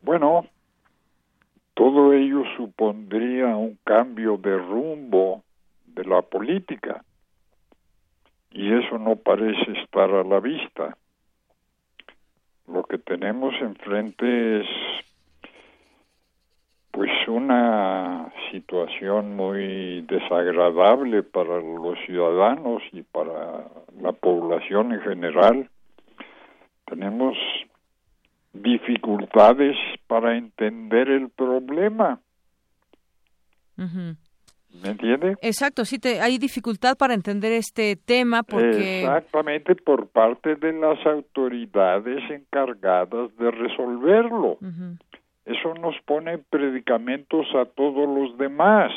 [0.00, 0.46] Bueno,
[1.74, 5.42] todo ello supondría un cambio de rumbo
[5.98, 7.02] de la política.
[8.52, 10.96] Y eso no parece estar a la vista.
[12.68, 14.66] Lo que tenemos enfrente es
[16.92, 23.68] pues una situación muy desagradable para los ciudadanos y para
[24.00, 25.70] la población en general.
[26.86, 27.36] Tenemos
[28.52, 32.20] dificultades para entender el problema.
[34.82, 35.36] ¿Me entiende?
[35.42, 39.00] Exacto, sí, te, hay dificultad para entender este tema porque...
[39.00, 44.58] Exactamente, por parte de las autoridades encargadas de resolverlo.
[45.44, 48.92] Eso nos pone predicamentos a todos los demás.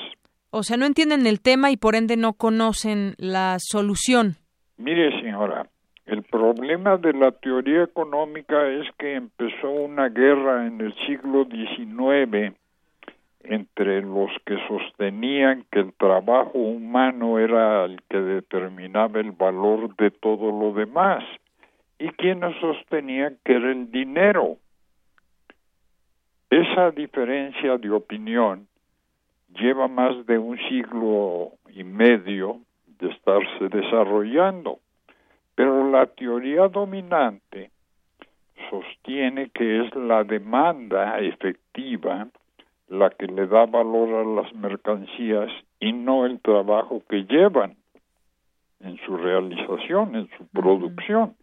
[0.50, 4.36] O sea, no entienden el tema y por ende no conocen la solución.
[4.78, 5.68] Mire, señora,
[6.06, 12.54] el problema de la teoría económica es que empezó una guerra en el siglo XIX
[13.44, 20.12] entre los que sostenían que el trabajo humano era el que determinaba el valor de
[20.12, 21.24] todo lo demás
[22.00, 24.58] y quienes sostenían que era el dinero.
[26.50, 28.68] Esa diferencia de opinión
[29.54, 32.60] lleva más de un siglo y medio
[33.00, 34.80] de estarse desarrollando,
[35.56, 37.72] pero la teoría dominante
[38.70, 42.28] sostiene que es la demanda efectiva
[42.92, 45.50] la que le da valor a las mercancías
[45.80, 47.78] y no el trabajo que llevan
[48.82, 51.36] en su realización, en su producción.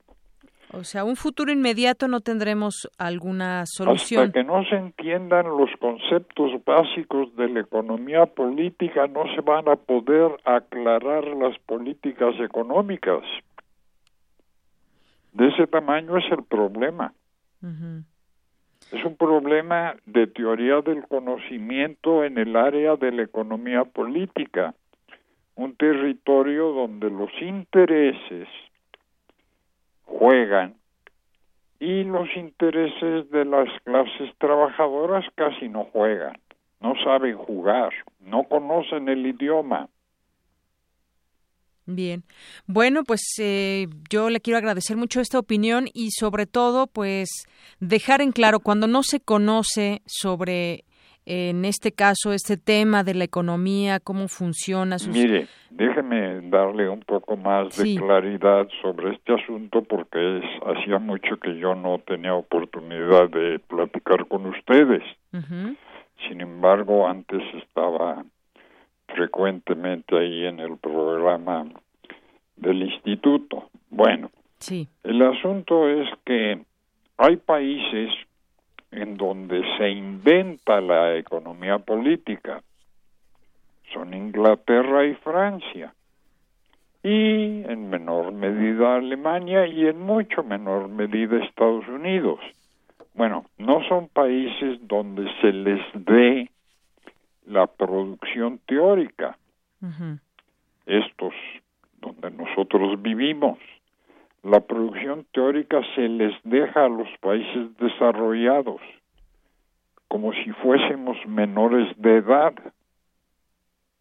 [0.74, 4.24] O sea, un futuro inmediato no tendremos alguna solución.
[4.24, 9.66] Hasta que no se entiendan los conceptos básicos de la economía política, no se van
[9.70, 13.22] a poder aclarar las políticas económicas.
[15.32, 17.14] De ese tamaño es el problema.
[18.90, 24.74] Es un problema de teoría del conocimiento en el área de la economía política,
[25.56, 28.48] un territorio donde los intereses
[30.04, 30.74] juegan
[31.80, 36.38] y los intereses de las clases trabajadoras casi no juegan,
[36.80, 39.88] no saben jugar, no conocen el idioma.
[41.90, 42.22] Bien,
[42.66, 47.30] bueno, pues eh, yo le quiero agradecer mucho esta opinión y sobre todo, pues
[47.80, 50.84] dejar en claro cuando no se conoce sobre,
[51.24, 54.98] en este caso, este tema de la economía, cómo funciona.
[54.98, 55.16] Sus...
[55.16, 61.38] Mire, déjeme darle un poco más de claridad sobre este asunto porque es, hacía mucho
[61.38, 65.02] que yo no tenía oportunidad de platicar con ustedes.
[66.28, 68.26] Sin embargo, antes estaba
[69.08, 71.66] frecuentemente ahí en el programa
[72.56, 73.70] del instituto.
[73.90, 74.88] Bueno, sí.
[75.02, 76.60] el asunto es que
[77.16, 78.10] hay países
[78.90, 82.62] en donde se inventa la economía política.
[83.92, 85.94] Son Inglaterra y Francia.
[87.02, 92.40] Y en menor medida Alemania y en mucho menor medida Estados Unidos.
[93.14, 96.50] Bueno, no son países donde se les dé
[97.48, 99.36] la producción teórica.
[100.86, 101.34] Estos
[102.00, 103.58] donde nosotros vivimos.
[104.42, 108.80] La producción teórica se les deja a los países desarrollados
[110.08, 112.54] como si fuésemos menores de edad.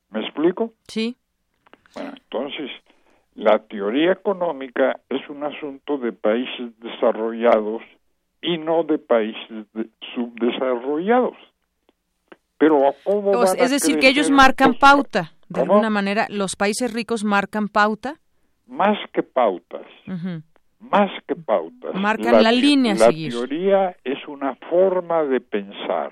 [0.09, 0.73] ¿Me explico?
[0.87, 1.17] Sí.
[1.93, 2.71] Bueno, entonces,
[3.35, 7.83] la teoría económica es un asunto de países desarrollados
[8.41, 9.65] y no de países
[10.15, 11.35] subdesarrollados.
[12.57, 15.33] Pero ¿cómo pues, es decir, que ellos marcan pauta.
[15.49, 18.15] De alguna manera, ¿los países ricos marcan pauta?
[18.65, 19.85] Más que pautas.
[20.79, 21.95] Más que pautas.
[21.95, 23.33] Marcan la, línea a la seguir.
[23.33, 26.11] La teoría es una forma de pensar.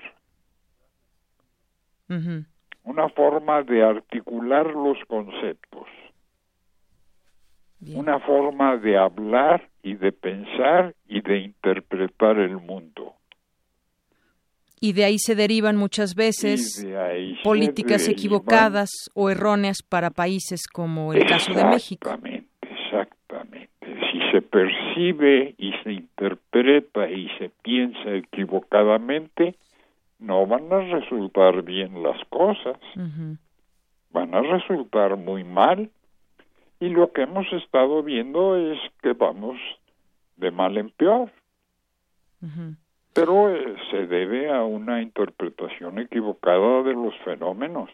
[2.84, 5.88] una forma de articular los conceptos,
[7.94, 13.16] una forma de hablar y de pensar y de interpretar el mundo.
[14.86, 16.86] Y de ahí se derivan muchas veces
[17.42, 22.08] políticas equivocadas o erróneas para países como el caso de México.
[22.08, 23.86] Exactamente, exactamente.
[24.12, 29.56] Si se percibe y se interpreta y se piensa equivocadamente,
[30.20, 32.78] no van a resultar bien las cosas.
[34.12, 35.90] Van a resultar muy mal.
[36.78, 39.56] Y lo que hemos estado viendo es que vamos
[40.36, 41.32] de mal en peor.
[43.16, 47.90] Pero eh, se debe a una interpretación equivocada de los fenómenos.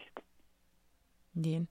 [1.33, 1.67] Bien.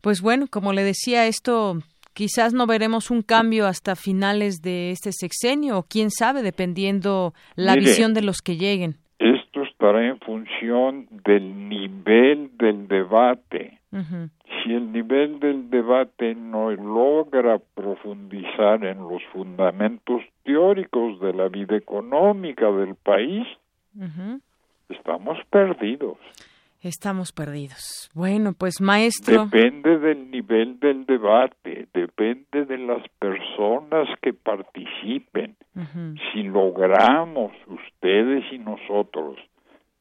[0.00, 1.76] Pues bueno, como le decía, esto
[2.14, 7.74] quizás no veremos un cambio hasta finales de este sexenio, o quién sabe, dependiendo la
[7.76, 8.96] visión de los que lleguen.
[9.18, 13.80] Esto estará en función del nivel del debate.
[14.46, 21.76] Si el nivel del debate no logra profundizar en los fundamentos teóricos de la vida
[21.76, 23.46] económica del país,
[24.88, 26.18] estamos perdidos.
[26.82, 28.10] Estamos perdidos.
[28.14, 29.46] Bueno, pues maestro.
[29.46, 35.56] Depende del nivel del debate, depende de las personas que participen.
[36.32, 39.38] Si logramos ustedes y nosotros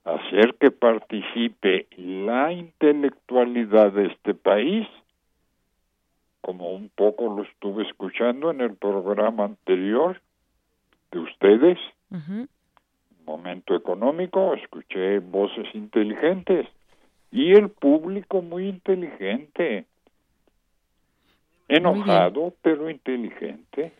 [0.03, 4.87] hacer que participe la intelectualidad de este país,
[6.41, 10.21] como un poco lo estuve escuchando en el programa anterior
[11.11, 11.79] de ustedes,
[13.25, 16.67] momento económico, escuché voces inteligentes
[17.31, 19.85] y el público muy inteligente,
[21.67, 23.93] enojado pero inteligente.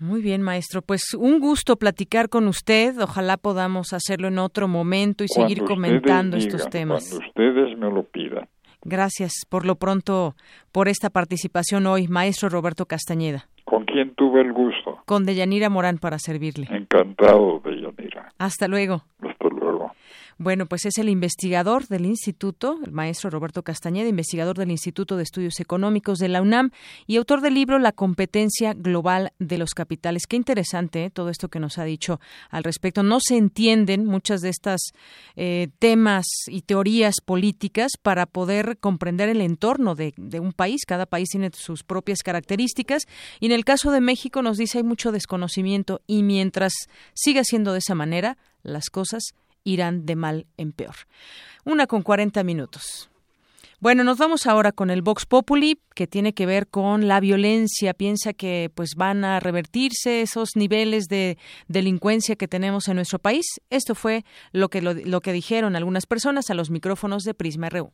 [0.00, 0.80] Muy bien, maestro.
[0.80, 2.98] Pues un gusto platicar con usted.
[3.00, 7.08] Ojalá podamos hacerlo en otro momento y seguir comentando estos temas.
[7.08, 8.48] Cuando ustedes me lo pidan.
[8.84, 10.36] Gracias por lo pronto
[10.70, 13.48] por esta participación hoy, maestro Roberto Castañeda.
[13.64, 15.00] ¿Con quién tuve el gusto?
[15.04, 16.68] Con Deyanira Morán para servirle.
[16.70, 18.32] Encantado, Deyanira.
[18.38, 18.94] Hasta luego.
[18.94, 19.04] Hasta luego.
[20.40, 25.24] Bueno, pues es el investigador del instituto, el maestro Roberto Castañeda, investigador del Instituto de
[25.24, 26.70] Estudios Económicos de la UNAM
[27.08, 30.28] y autor del libro La competencia global de los capitales.
[30.28, 31.10] Qué interesante ¿eh?
[31.10, 32.20] todo esto que nos ha dicho
[32.50, 33.02] al respecto.
[33.02, 34.92] No se entienden muchas de estas
[35.34, 40.84] eh, temas y teorías políticas para poder comprender el entorno de, de un país.
[40.86, 43.06] Cada país tiene sus propias características
[43.40, 46.74] y en el caso de México nos dice hay mucho desconocimiento y mientras
[47.12, 49.34] siga siendo de esa manera, las cosas
[49.64, 50.94] irán de mal en peor.
[51.64, 53.10] Una con 40 minutos.
[53.80, 57.94] Bueno, nos vamos ahora con el Vox Populi, que tiene que ver con la violencia.
[57.94, 61.38] Piensa que pues van a revertirse esos niveles de
[61.68, 63.46] delincuencia que tenemos en nuestro país.
[63.70, 67.68] Esto fue lo que, lo, lo que dijeron algunas personas a los micrófonos de Prisma
[67.68, 67.92] RU.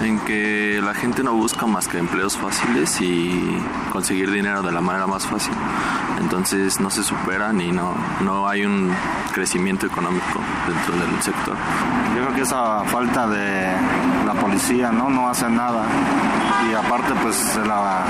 [0.00, 3.58] En que la gente no busca más que empleos fáciles y
[3.92, 5.52] conseguir dinero de la manera más fácil.
[6.18, 8.92] Entonces no se superan y no, no hay un
[9.32, 11.56] crecimiento económico dentro del sector.
[12.16, 13.74] Yo creo que esa falta de
[14.26, 15.84] la policía no, no hace nada
[16.70, 18.04] y aparte pues la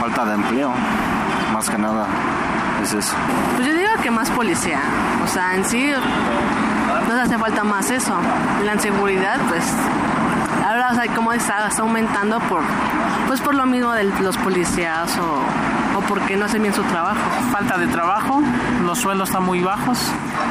[0.00, 0.72] falta de empleo,
[1.52, 2.06] más que nada
[2.82, 3.14] es eso.
[3.56, 4.80] Pues yo digo que más policía,
[5.24, 5.90] o sea, en sí
[7.08, 8.14] nos hace falta más eso.
[8.64, 9.64] La inseguridad pues
[10.72, 12.62] ahora o sea, como está, está, aumentando por
[13.26, 17.20] pues por lo mismo de los policías o, o porque no hacen bien su trabajo.
[17.50, 18.42] Falta de trabajo,
[18.84, 19.98] los sueldos están muy bajos.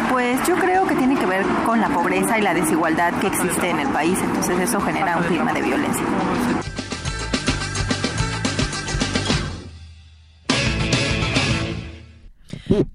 [0.10, 3.70] Pues yo creo que tiene que ver con la pobreza y la desigualdad que existe
[3.70, 6.06] en el país, entonces eso genera un clima de violencia.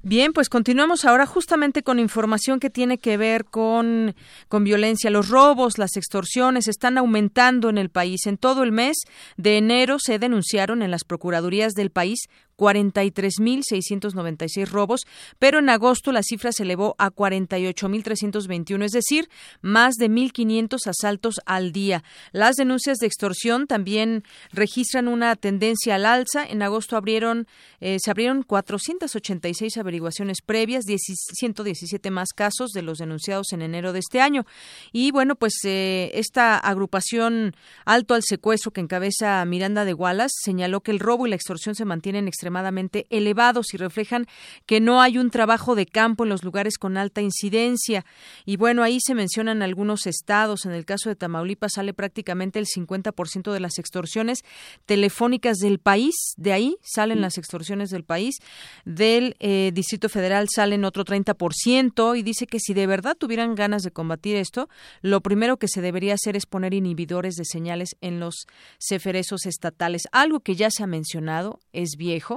[0.03, 4.15] Bien, pues continuamos ahora justamente con información que tiene que ver con,
[4.49, 5.11] con violencia.
[5.11, 8.27] Los robos, las extorsiones están aumentando en el país.
[8.27, 8.97] En todo el mes
[9.37, 12.21] de enero se denunciaron en las procuradurías del país
[12.57, 15.03] 43.696 robos,
[15.39, 19.29] pero en agosto la cifra se elevó a 48.321, es decir,
[19.61, 22.03] más de 1.500 asaltos al día.
[22.33, 26.47] Las denuncias de extorsión también registran una tendencia al alza.
[26.47, 27.47] En agosto abrieron,
[27.81, 34.01] eh, se abrieron 486 averiguaciones previas, 117 más casos de los denunciados en enero de
[34.01, 34.47] este año.
[34.93, 37.55] Y bueno, pues eh, esta agrupación
[37.85, 41.75] Alto al Secuestro que encabeza Miranda de Wallace señaló que el robo y la extorsión
[41.75, 44.27] se mantienen extremadamente extremadamente elevados y reflejan
[44.67, 48.05] que no hay un trabajo de campo en los lugares con alta incidencia.
[48.45, 50.65] Y bueno, ahí se mencionan algunos estados.
[50.65, 54.45] En el caso de Tamaulipas sale prácticamente el 50% de las extorsiones
[54.85, 56.15] telefónicas del país.
[56.37, 58.37] De ahí salen las extorsiones del país.
[58.85, 63.83] Del eh, Distrito Federal salen otro 30% y dice que si de verdad tuvieran ganas
[63.83, 64.69] de combatir esto,
[65.03, 68.47] lo primero que se debería hacer es poner inhibidores de señales en los
[68.79, 70.03] ceferesos estatales.
[70.13, 72.36] Algo que ya se ha mencionado, es viejo,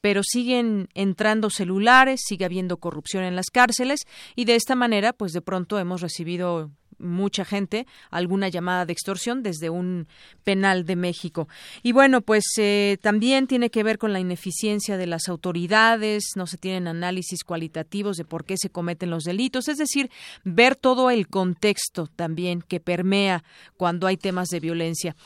[0.00, 4.00] pero siguen entrando celulares, sigue habiendo corrupción en las cárceles
[4.36, 9.42] y de esta manera, pues de pronto hemos recibido mucha gente alguna llamada de extorsión
[9.42, 10.06] desde un
[10.44, 11.48] penal de México.
[11.82, 16.46] Y bueno, pues eh, también tiene que ver con la ineficiencia de las autoridades, no
[16.46, 20.10] se tienen análisis cualitativos de por qué se cometen los delitos, es decir,
[20.44, 23.44] ver todo el contexto también que permea
[23.76, 25.16] cuando hay temas de violencia.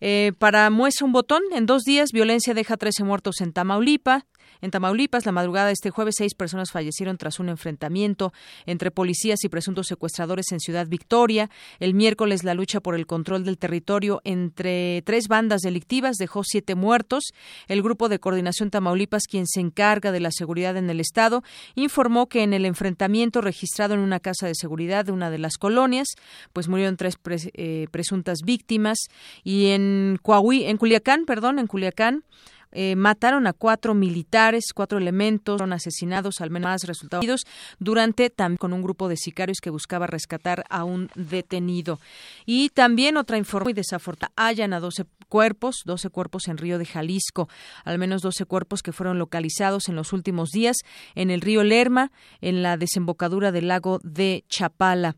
[0.00, 4.24] Eh, para muestra un botón, en dos días violencia deja 13 muertos en Tamaulipas,
[4.60, 8.32] en Tamaulipas, la madrugada de este jueves, seis personas fallecieron tras un enfrentamiento
[8.66, 11.50] entre policías y presuntos secuestradores en Ciudad Victoria.
[11.80, 16.74] El miércoles, la lucha por el control del territorio entre tres bandas delictivas dejó siete
[16.74, 17.32] muertos.
[17.68, 21.42] El Grupo de Coordinación Tamaulipas, quien se encarga de la seguridad en el Estado,
[21.74, 25.56] informó que en el enfrentamiento registrado en una casa de seguridad de una de las
[25.58, 26.08] colonias,
[26.52, 27.16] pues murieron tres
[27.54, 28.98] eh, presuntas víctimas.
[29.42, 32.24] Y en, Coahuí, en Culiacán, perdón, en Culiacán,
[32.72, 37.42] eh, mataron a cuatro militares, cuatro elementos fueron asesinados, al menos más resultados
[37.78, 42.00] durante también con un grupo de sicarios que buscaba rescatar a un detenido.
[42.46, 46.86] Y también otra información muy desafortunada, hayan a 12 cuerpos, 12 cuerpos en Río de
[46.86, 47.48] Jalisco,
[47.84, 50.76] al menos 12 cuerpos que fueron localizados en los últimos días
[51.14, 52.10] en el río Lerma,
[52.40, 55.16] en la desembocadura del lago de Chapala.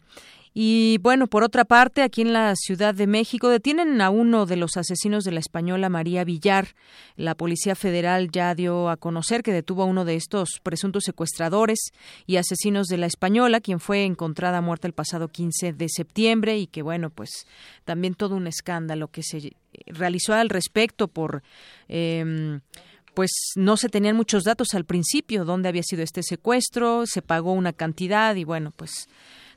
[0.57, 4.55] Y bueno, por otra parte, aquí en la Ciudad de México detienen a uno de
[4.55, 6.76] los asesinos de la española María Villar.
[7.16, 11.90] La Policía Federal ya dio a conocer que detuvo a uno de estos presuntos secuestradores
[12.26, 16.68] y asesinos de la española, quien fue encontrada muerta el pasado 15 de septiembre y
[16.68, 17.48] que bueno, pues
[17.84, 21.42] también todo un escándalo que se realizó al respecto por
[21.88, 22.61] eh,
[23.14, 27.52] pues no se tenían muchos datos al principio, dónde había sido este secuestro, se pagó
[27.52, 29.09] una cantidad y bueno, pues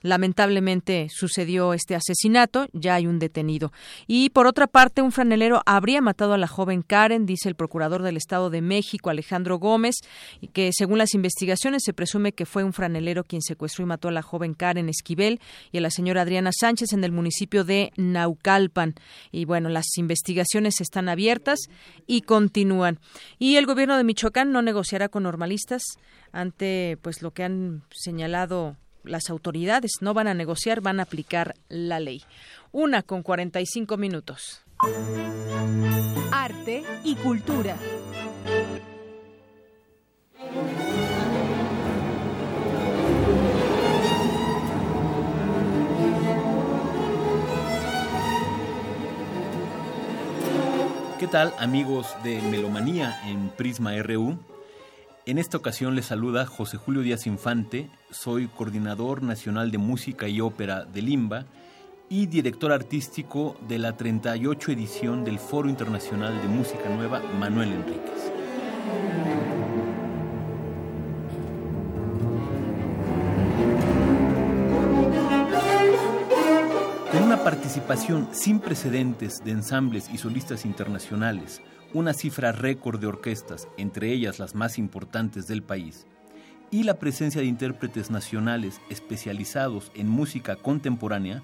[0.02, 3.72] Lamentablemente sucedió este asesinato, ya hay un detenido.
[4.08, 8.04] Y por otra parte, un franelero habría matado a la joven Karen, dice el procurador
[8.04, 9.96] del Estado de México, Alejandro Gómez,
[10.42, 14.08] y que según las investigaciones se presume que fue un franelero quien secuestró y mató
[14.10, 15.40] a la joven Karen Esquivel
[15.72, 18.96] y a la señora Adriana Sánchez en el municipio de Naucalpan.
[19.32, 21.60] Y bueno, las investigaciones están abiertas
[22.06, 23.00] y continúan.
[23.40, 25.84] Y el gobierno de Michoacán no negociará con normalistas
[26.32, 28.76] ante pues lo que han señalado
[29.08, 32.24] las autoridades no van a negociar, van a aplicar la ley.
[32.72, 34.62] Una con 45 minutos.
[36.32, 37.78] Arte y cultura.
[51.20, 54.38] ¿Qué tal amigos de Melomanía en Prisma RU?
[55.26, 60.40] En esta ocasión les saluda José Julio Díaz Infante, soy coordinador nacional de música y
[60.40, 61.46] ópera de Limba
[62.10, 68.32] y director artístico de la 38 edición del Foro Internacional de Música Nueva Manuel Enríquez.
[77.12, 81.62] Con una participación sin precedentes de ensambles y solistas internacionales,
[81.94, 86.06] una cifra récord de orquestas, entre ellas las más importantes del país,
[86.72, 91.44] y la presencia de intérpretes nacionales especializados en música contemporánea,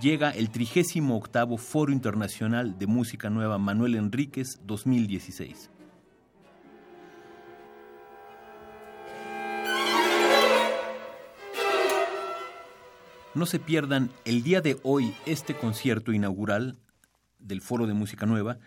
[0.00, 5.70] llega el 38 Foro Internacional de Música Nueva Manuel Enríquez 2016.
[13.32, 16.76] No se pierdan el día de hoy este concierto inaugural
[17.38, 18.58] del Foro de Música Nueva,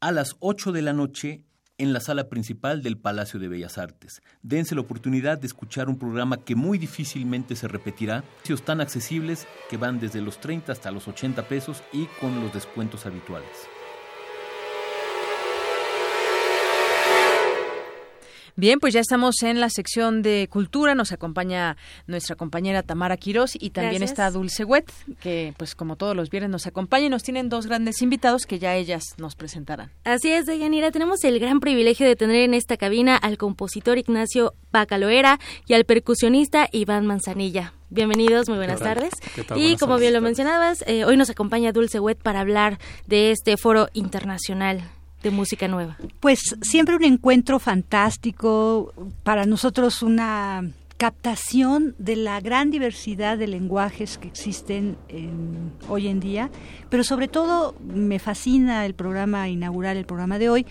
[0.00, 1.47] a las 8 de la noche
[1.78, 4.20] en la sala principal del Palacio de Bellas Artes.
[4.42, 9.46] Dense la oportunidad de escuchar un programa que muy difícilmente se repetirá, precios tan accesibles
[9.70, 13.77] que van desde los 30 hasta los 80 pesos y con los descuentos habituales.
[18.58, 20.96] Bien, pues ya estamos en la sección de cultura.
[20.96, 21.76] Nos acompaña
[22.08, 24.90] nuestra compañera Tamara Quiroz y también está Dulce Wet,
[25.20, 28.58] que pues como todos los viernes nos acompaña y nos tienen dos grandes invitados que
[28.58, 29.92] ya ellas nos presentarán.
[30.02, 30.90] Así es, Deyanira.
[30.90, 35.38] Tenemos el gran privilegio de tener en esta cabina al compositor Ignacio Bacaloera
[35.68, 37.74] y al percusionista Iván Manzanilla.
[37.90, 39.12] Bienvenidos, muy buenas tardes.
[39.54, 43.56] y como bien lo mencionabas, eh, hoy nos acompaña Dulce Wet para hablar de este
[43.56, 44.82] foro internacional
[45.22, 45.96] de música nueva?
[46.20, 48.92] Pues siempre un encuentro fantástico,
[49.22, 54.96] para nosotros una captación de la gran diversidad de lenguajes que existen
[55.88, 56.50] hoy en día,
[56.90, 60.66] pero sobre todo me fascina el programa inaugural, el programa de hoy,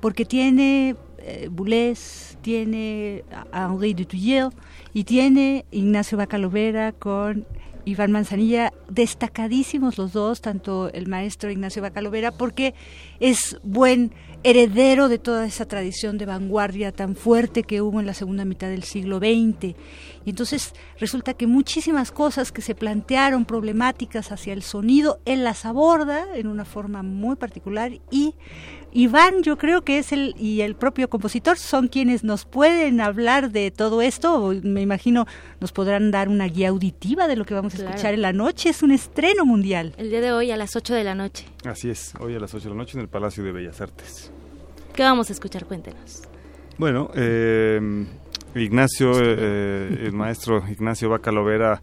[0.00, 4.52] porque tiene eh, Boulez, tiene a Henri Dutilleux
[4.92, 7.44] y tiene Ignacio Bacalovera con
[7.84, 12.74] Iván Manzanilla, destacadísimos los dos, tanto el maestro Ignacio Bacalovera, porque
[13.20, 14.12] es buen
[14.44, 18.68] heredero de toda esa tradición de vanguardia tan fuerte que hubo en la segunda mitad
[18.68, 19.74] del siglo XX.
[20.24, 25.64] Y entonces resulta que muchísimas cosas que se plantearon problemáticas hacia el sonido, él las
[25.64, 28.34] aborda en una forma muy particular y
[28.94, 33.50] Iván, yo creo que es el y el propio compositor son quienes nos pueden hablar
[33.50, 34.52] de todo esto.
[34.62, 35.26] Me imagino
[35.60, 38.68] nos podrán dar una guía auditiva de lo que vamos a escuchar en la noche.
[38.68, 39.94] Es un estreno mundial.
[39.96, 41.46] El día de hoy a las 8 de la noche.
[41.64, 44.30] Así es, hoy a las 8 de la noche en el Palacio de Bellas Artes.
[44.94, 45.64] ¿Qué vamos a escuchar?
[45.64, 46.22] Cuéntenos.
[46.76, 48.06] Bueno, eh,
[48.54, 51.80] Ignacio, eh, el maestro Ignacio Bacalovera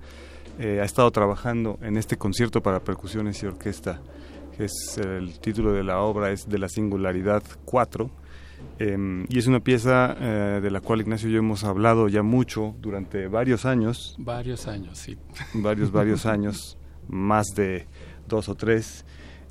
[0.59, 3.99] eh, ha estado trabajando en este concierto para percusiones y orquesta
[4.59, 8.09] es el título de la obra, es de la singularidad 4.
[8.77, 12.23] Em, y es una pieza eh, de la cual Ignacio y yo hemos hablado ya
[12.23, 14.15] mucho durante varios años.
[14.17, 15.17] Varios años, sí.
[15.53, 17.87] Varios, varios años, más de
[18.27, 19.05] dos o tres.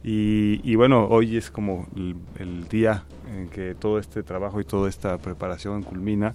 [0.05, 4.89] Y, bueno, hoy es como el, el, día en que todo este trabajo y toda
[4.89, 6.33] esta preparación culmina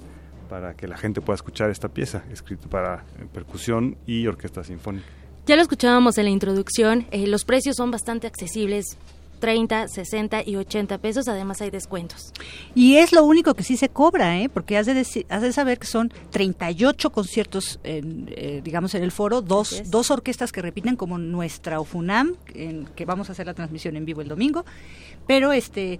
[0.49, 5.07] para que la gente pueda escuchar esta pieza, escrita para percusión y orquesta sinfónica.
[5.45, 8.97] Ya lo escuchábamos en la introducción, eh, los precios son bastante accesibles,
[9.39, 12.31] 30, 60 y 80 pesos, además hay descuentos.
[12.75, 14.47] Y es lo único que sí se cobra, ¿eh?
[14.47, 19.11] porque has de, has de saber que son 38 conciertos, en, eh, digamos, en el
[19.11, 23.53] foro, dos, dos orquestas que repiten como nuestra OFUNAM, en, que vamos a hacer la
[23.53, 24.63] transmisión en vivo el domingo,
[25.27, 25.99] pero este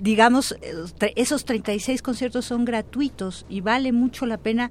[0.00, 4.70] digamos, eh, esos 36 conciertos son gratuitos y vale mucho la pena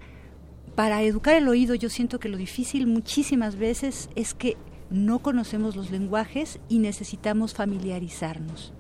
[0.76, 4.58] para educar el oído yo siento que lo difícil muchísimas veces es que
[4.90, 8.74] no conocemos los lenguajes y necesitamos familiarizarnos.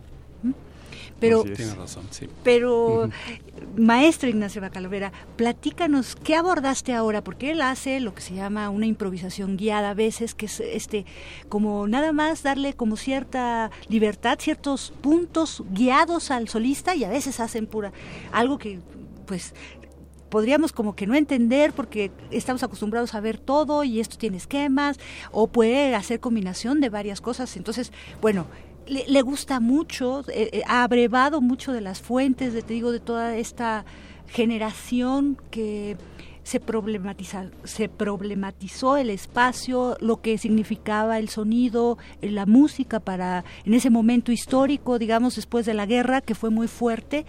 [1.19, 1.45] Pero,
[1.77, 2.27] razón, sí.
[2.43, 3.09] pero
[3.77, 8.87] maestro Ignacio Bacalovera, platícanos qué abordaste ahora, porque él hace lo que se llama una
[8.87, 11.05] improvisación guiada a veces, que es este
[11.47, 17.39] como nada más darle como cierta libertad, ciertos puntos guiados al solista y a veces
[17.39, 17.93] hacen pura
[18.33, 18.79] algo que
[19.25, 19.53] pues
[20.33, 24.99] podríamos como que no entender porque estamos acostumbrados a ver todo y esto tiene esquemas
[25.31, 27.55] o puede hacer combinación de varias cosas.
[27.55, 28.47] Entonces, bueno,
[28.87, 32.99] le, gusta mucho, eh, eh, ha abrevado mucho de las fuentes, de, te digo, de
[32.99, 33.85] toda esta
[34.25, 35.97] generación que
[36.43, 43.43] se, problematiza, se problematizó el espacio, lo que significaba el sonido, eh, la música para
[43.65, 47.25] en ese momento histórico, digamos, después de la guerra, que fue muy fuerte,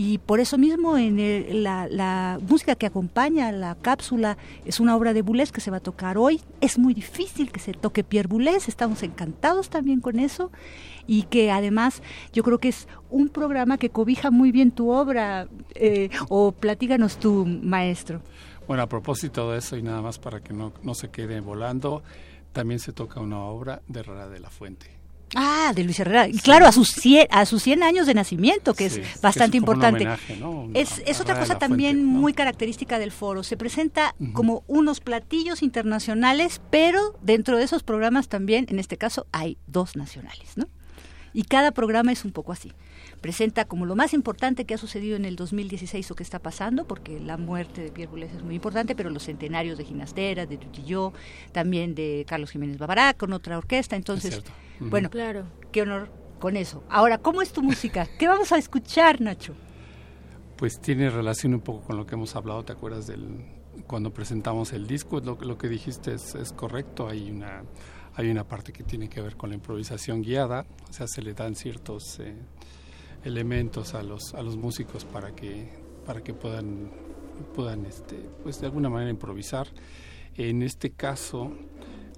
[0.00, 5.22] y por eso mismo en la, música que acompaña la cápsula es una obra de
[5.22, 6.40] Boulez que se va a tocar hoy.
[6.60, 10.52] Es muy difícil que se toque Pierre Boulez, estamos encantados también con eso
[11.08, 12.00] y que además
[12.32, 17.16] yo creo que es un programa que cobija muy bien tu obra eh, o platíganos
[17.16, 18.20] tu maestro.
[18.68, 22.02] Bueno, a propósito de eso y nada más para que no, no se quede volando,
[22.52, 24.98] también se toca una obra de Rara de la Fuente.
[25.34, 26.28] Ah, de Luis Herrera.
[26.42, 30.06] Claro, a sus 100, a sus 100 años de nacimiento, que es bastante importante.
[30.74, 33.42] Es, es otra cosa también muy característica del foro.
[33.42, 39.26] Se presenta como unos platillos internacionales, pero dentro de esos programas también, en este caso,
[39.32, 40.66] hay dos nacionales, ¿no?
[41.32, 42.72] Y cada programa es un poco así
[43.18, 46.86] presenta como lo más importante que ha sucedido en el 2016 o que está pasando,
[46.86, 50.56] porque la muerte de Pierre Boulez es muy importante, pero los centenarios de Ginastera, de
[50.56, 51.12] Tutilló,
[51.52, 53.96] también de Carlos Jiménez Babará, con otra orquesta.
[53.96, 54.42] Entonces,
[54.80, 55.46] bueno, claro.
[55.72, 56.84] qué honor con eso.
[56.88, 58.06] Ahora, ¿cómo es tu música?
[58.18, 59.54] ¿Qué vamos a escuchar, Nacho?
[60.56, 63.44] Pues tiene relación un poco con lo que hemos hablado, ¿te acuerdas del
[63.86, 65.20] cuando presentamos el disco?
[65.20, 67.62] Lo, lo que dijiste es, es correcto, hay una
[68.18, 71.34] hay una parte que tiene que ver con la improvisación guiada, o sea, se le
[71.34, 72.34] dan ciertos eh,
[73.24, 75.68] elementos a los, a los músicos para que,
[76.06, 76.90] para que puedan,
[77.54, 79.68] puedan este, pues de alguna manera improvisar.
[80.36, 81.52] En este caso,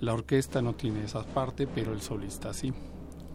[0.01, 2.73] la orquesta no tiene esa parte, pero el solista sí.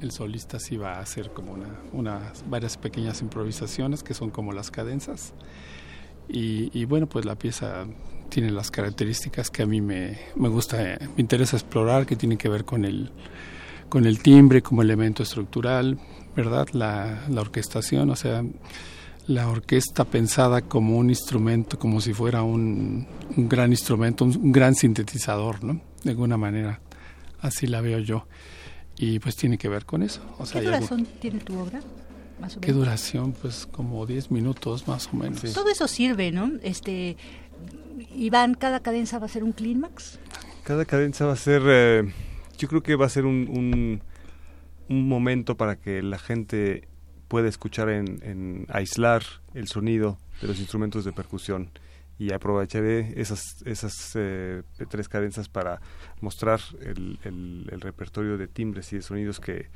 [0.01, 4.51] El solista sí va a hacer como una, unas varias pequeñas improvisaciones que son como
[4.51, 5.34] las cadenzas.
[6.28, 7.86] Y, y, bueno, pues la pieza
[8.30, 12.49] tiene las características que a mí me, me gusta, me interesa explorar, que tienen que
[12.49, 13.11] ver con el,
[13.89, 15.99] con el timbre como elemento estructural,
[16.36, 16.67] ¿verdad?
[16.73, 18.43] La, la orquestación, o sea,
[19.27, 24.75] la orquesta pensada como un instrumento, como si fuera un, un gran instrumento, un, gran
[24.75, 25.81] sintetizador, ¿no?
[26.03, 26.79] De alguna manera,
[27.41, 28.27] así la veo yo.
[28.97, 30.21] Y pues tiene que ver con eso.
[30.38, 31.81] O sea, ¿Qué duración tiene tu obra?
[32.61, 33.33] ¿Qué duración?
[33.33, 35.41] Pues como 10 minutos más o menos.
[35.53, 36.51] Todo eso sirve, ¿no?
[36.61, 37.17] Este,
[38.15, 40.19] Iván, ¿cada cadenza va a ser un clímax?
[40.63, 42.13] Cada cadenza va a ser, eh,
[42.57, 44.01] yo creo que va a ser un, un,
[44.89, 46.88] un, momento para que la gente
[47.27, 49.23] pueda escuchar en, en aislar
[49.53, 51.71] el sonido de los instrumentos de percusión
[52.17, 55.81] y aprovecharé esas, esas eh, tres cadencias para
[56.21, 59.67] mostrar el, el, el, repertorio de timbres y de sonidos que,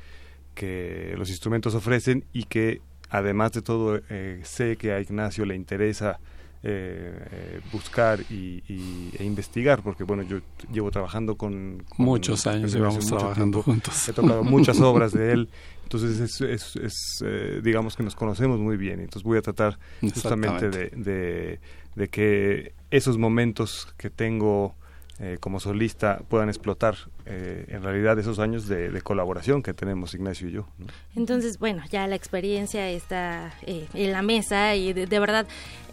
[0.54, 2.80] que los instrumentos ofrecen y que
[3.10, 6.18] además de todo eh, sé que a Ignacio le interesa
[6.62, 10.40] eh, buscar y, y, e investigar porque bueno yo
[10.70, 15.48] llevo trabajando con, con muchos años llevamos trabajando juntos he tocado muchas obras de él
[15.84, 16.94] entonces es, es, es
[17.24, 21.60] eh, digamos que nos conocemos muy bien entonces voy a tratar justamente de, de,
[21.94, 24.74] de que esos momentos que tengo
[25.22, 26.96] eh, como solista puedan explotar
[27.26, 30.66] eh, en realidad esos años de, de, colaboración que tenemos Ignacio y yo.
[30.78, 30.86] ¿no?
[31.14, 35.46] Entonces, bueno, ya la experiencia está eh, en la mesa y de, de verdad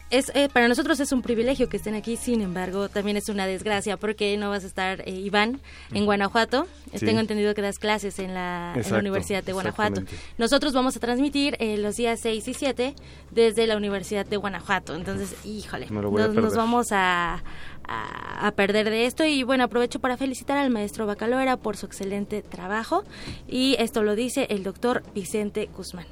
[0.10, 3.45] es eh, para nosotros es un privilegio que estén aquí, sin embargo, también es una
[3.45, 5.60] desgracia porque no vas a estar, eh, Iván,
[5.91, 6.68] en Guanajuato.
[6.93, 7.05] Sí.
[7.05, 10.03] Tengo entendido que das clases en la, Exacto, en la Universidad de Guanajuato.
[10.38, 12.95] Nosotros vamos a transmitir eh, los días 6 y 7
[13.32, 14.95] desde la Universidad de Guanajuato.
[14.95, 17.43] Entonces, híjole, nos, nos, vamos a,
[17.86, 19.26] a, a, perder de esto.
[19.26, 23.03] Y bueno, aprovecho para felicitar al maestro Bacaloera por su excelente trabajo.
[23.47, 26.05] Y esto lo dice el doctor Vicente Guzmán.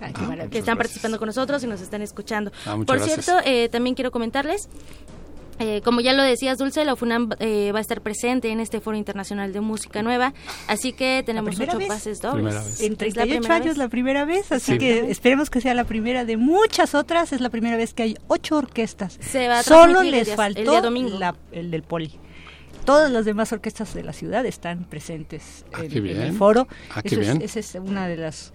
[0.00, 0.76] Ay, ah, que están gracias.
[0.76, 2.52] participando con nosotros y nos están escuchando.
[2.66, 3.24] Ah, Por gracias.
[3.24, 4.68] cierto, eh, también quiero comentarles
[5.58, 8.80] eh, como ya lo decías, Dulce, la FUNAM eh, va a estar presente en este
[8.80, 10.34] Foro Internacional de Música Nueva,
[10.68, 11.88] así que tenemos ocho vez?
[11.88, 12.80] pases dobles.
[12.80, 13.76] En 38 la años vez?
[13.78, 14.78] la primera vez, así sí.
[14.78, 17.32] que esperemos que sea la primera de muchas otras.
[17.32, 19.18] Es la primera vez que hay ocho orquestas.
[19.20, 21.18] Se va a Solo les faltó el día domingo.
[21.18, 22.12] La, el del Poli.
[22.84, 26.68] Todas las demás orquestas de la ciudad están presentes ah, en, en, el foro.
[26.94, 28.52] Ah, Eso es, esa es una de las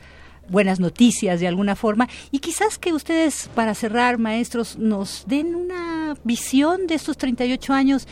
[0.50, 6.18] buenas noticias de alguna forma y quizás que ustedes para cerrar maestros nos den una
[6.24, 8.08] visión de estos 38 años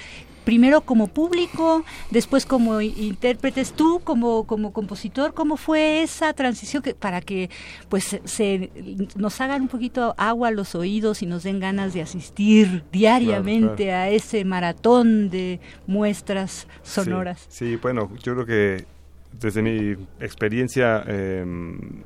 [0.49, 6.95] primero como público, después como intérpretes, tú como, como compositor, ¿cómo fue esa transición que,
[6.95, 7.51] para que
[7.87, 8.71] pues se
[9.15, 13.83] nos hagan un poquito agua a los oídos y nos den ganas de asistir diariamente
[13.83, 14.01] claro, claro.
[14.01, 17.45] a ese maratón de muestras sonoras?
[17.49, 18.98] Sí, sí, bueno, yo creo que
[19.39, 21.45] desde mi experiencia, eh,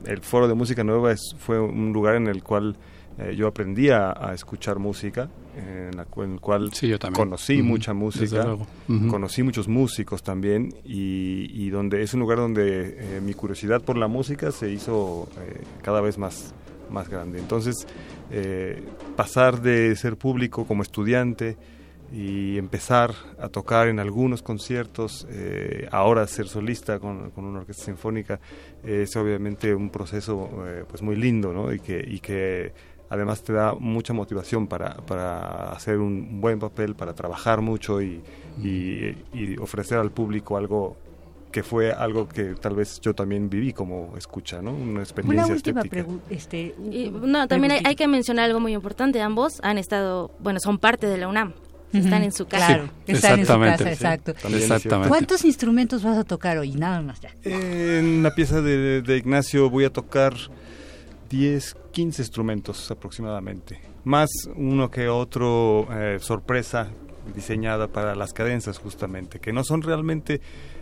[0.05, 2.75] el Foro de Música Nueva es, fue un lugar en el cual
[3.17, 7.59] eh, yo aprendí a, a escuchar música, en, la, en, el cual sí, conocí uh
[7.59, 7.63] -huh.
[7.63, 8.59] mucha música, uh
[8.89, 9.09] -huh.
[9.09, 13.97] conocí muchos músicos también y, y, donde es un lugar donde eh, mi curiosidad por
[13.97, 16.53] la música se hizo eh, cada vez más,
[16.89, 17.38] más grande.
[17.39, 17.88] Entonces,
[18.31, 18.81] eh,
[19.15, 21.55] pasar de ser público como estudiante,
[22.12, 27.86] y empezar a tocar en algunos conciertos, eh, ahora ser solista con, con, una orquesta
[27.86, 28.39] sinfónica,
[28.84, 31.74] eh, es obviamente un proceso eh, pues muy lindo ¿no?
[31.74, 32.74] y, que, y que
[33.10, 38.22] además te da mucha motivación para, para hacer un buen papel, para trabajar mucho y,
[38.62, 40.97] y, y ofrecer al público algo
[41.51, 44.72] que fue algo que tal vez yo también viví como escucha, ¿no?
[44.72, 46.26] Una experiencia Una última pregunta.
[46.32, 46.74] Este,
[47.12, 49.22] no, también hay, hay, que mencionar algo muy importante.
[49.22, 51.54] Ambos han estado, bueno, son parte de la UNAM
[51.94, 52.68] están en su casa.
[52.68, 54.34] Claro, sí, están en su casa, exacto.
[54.48, 55.10] Sí, exactamente.
[55.10, 56.72] ¿Cuántos instrumentos vas a tocar hoy?
[56.72, 57.32] Nada más ya.
[57.44, 60.34] En la pieza de, de Ignacio voy a tocar
[61.30, 63.80] 10, 15 instrumentos aproximadamente.
[64.04, 66.89] Más uno que otro eh, sorpresa
[67.34, 70.41] diseñada para las cadencias justamente, que no son realmente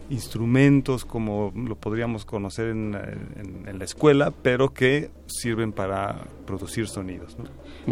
[0.09, 6.87] instrumentos como lo podríamos conocer en, en, en, la escuela, pero que sirven para producir
[6.89, 7.37] sonidos.
[7.37, 7.45] ¿no?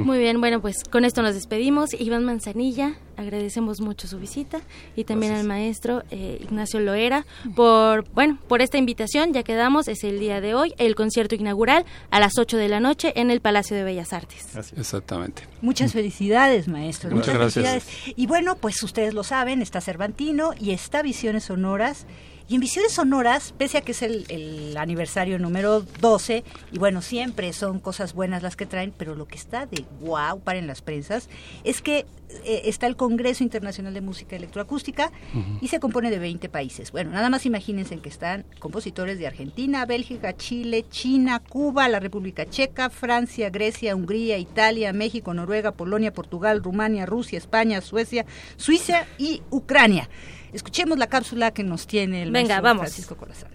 [0.04, 1.94] Muy bien, bueno, pues con esto nos despedimos.
[1.98, 4.60] Iván Manzanilla, agradecemos mucho su visita
[4.98, 5.44] y también Gracias.
[5.44, 9.32] al maestro eh, Ignacio Loera por, bueno, por esta invitación.
[9.34, 12.82] Ya quedamos, es el día de hoy, el concierto inaugural a las 8 de la
[12.82, 14.56] noche en el Palacio de Bellas Artes.
[14.76, 15.44] Exactamente.
[15.62, 17.10] Muchas felicidades, maestro.
[17.12, 17.84] Muchas, Muchas gracias.
[17.86, 18.18] felicidades.
[18.18, 22.06] Y bueno, pues ustedes lo saben, está Cervantino y está Visiones Sonoras.
[22.50, 27.04] Y en Visiones Sonoras, pese a que es el, el, aniversario número 12, y bueno,
[27.04, 30.66] siempre son cosas buenas las que traen, pero lo que está de wow para en
[30.66, 31.30] las prensas
[31.64, 32.08] es que
[32.46, 35.58] eh, está el Congreso Internacional de Música Electroacústica uh -huh.
[35.62, 36.92] y se compone de 20 países.
[36.92, 42.50] Bueno, nada más imagínense que están compositores de Argentina, Bélgica, Chile, China, Cuba, la República
[42.50, 48.26] Checa, Francia, Grecia, Hungría, Italia, México, Noruega, Polonia, Portugal, Rumania, Rusia, España, Suecia,
[48.58, 50.10] Suiza y Ucrania.
[50.54, 52.84] Escuchemos la cápsula que nos tiene el Venga, vamos.
[52.84, 53.50] Francisco Corazón.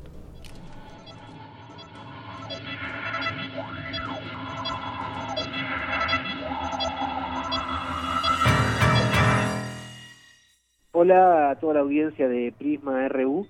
[10.93, 13.49] Hola a toda la audiencia de Prisma RU.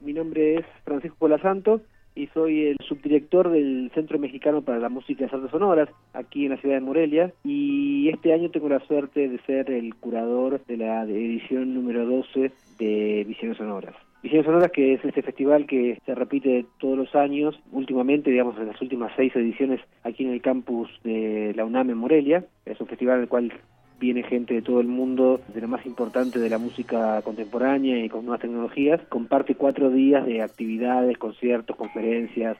[0.00, 1.82] Mi nombre es Francisco Colasanto
[2.16, 6.46] y soy el subdirector del Centro Mexicano para la Música y las Artes Sonoras aquí
[6.46, 10.64] en la ciudad de Morelia y este año tengo la suerte de ser el curador
[10.66, 13.94] de la edición número 12 de Visiones Sonoras.
[14.22, 18.66] Visiones Sonoras, que es este festival que se repite todos los años, últimamente, digamos, en
[18.66, 22.44] las últimas seis ediciones aquí en el campus de la UNAM en Morelia.
[22.64, 23.52] Es un festival en el cual
[23.98, 28.08] viene gente de todo el mundo, de lo más importante de la música contemporánea y
[28.08, 29.00] con nuevas tecnologías.
[29.08, 32.56] Comparte cuatro días de actividades, conciertos, conferencias.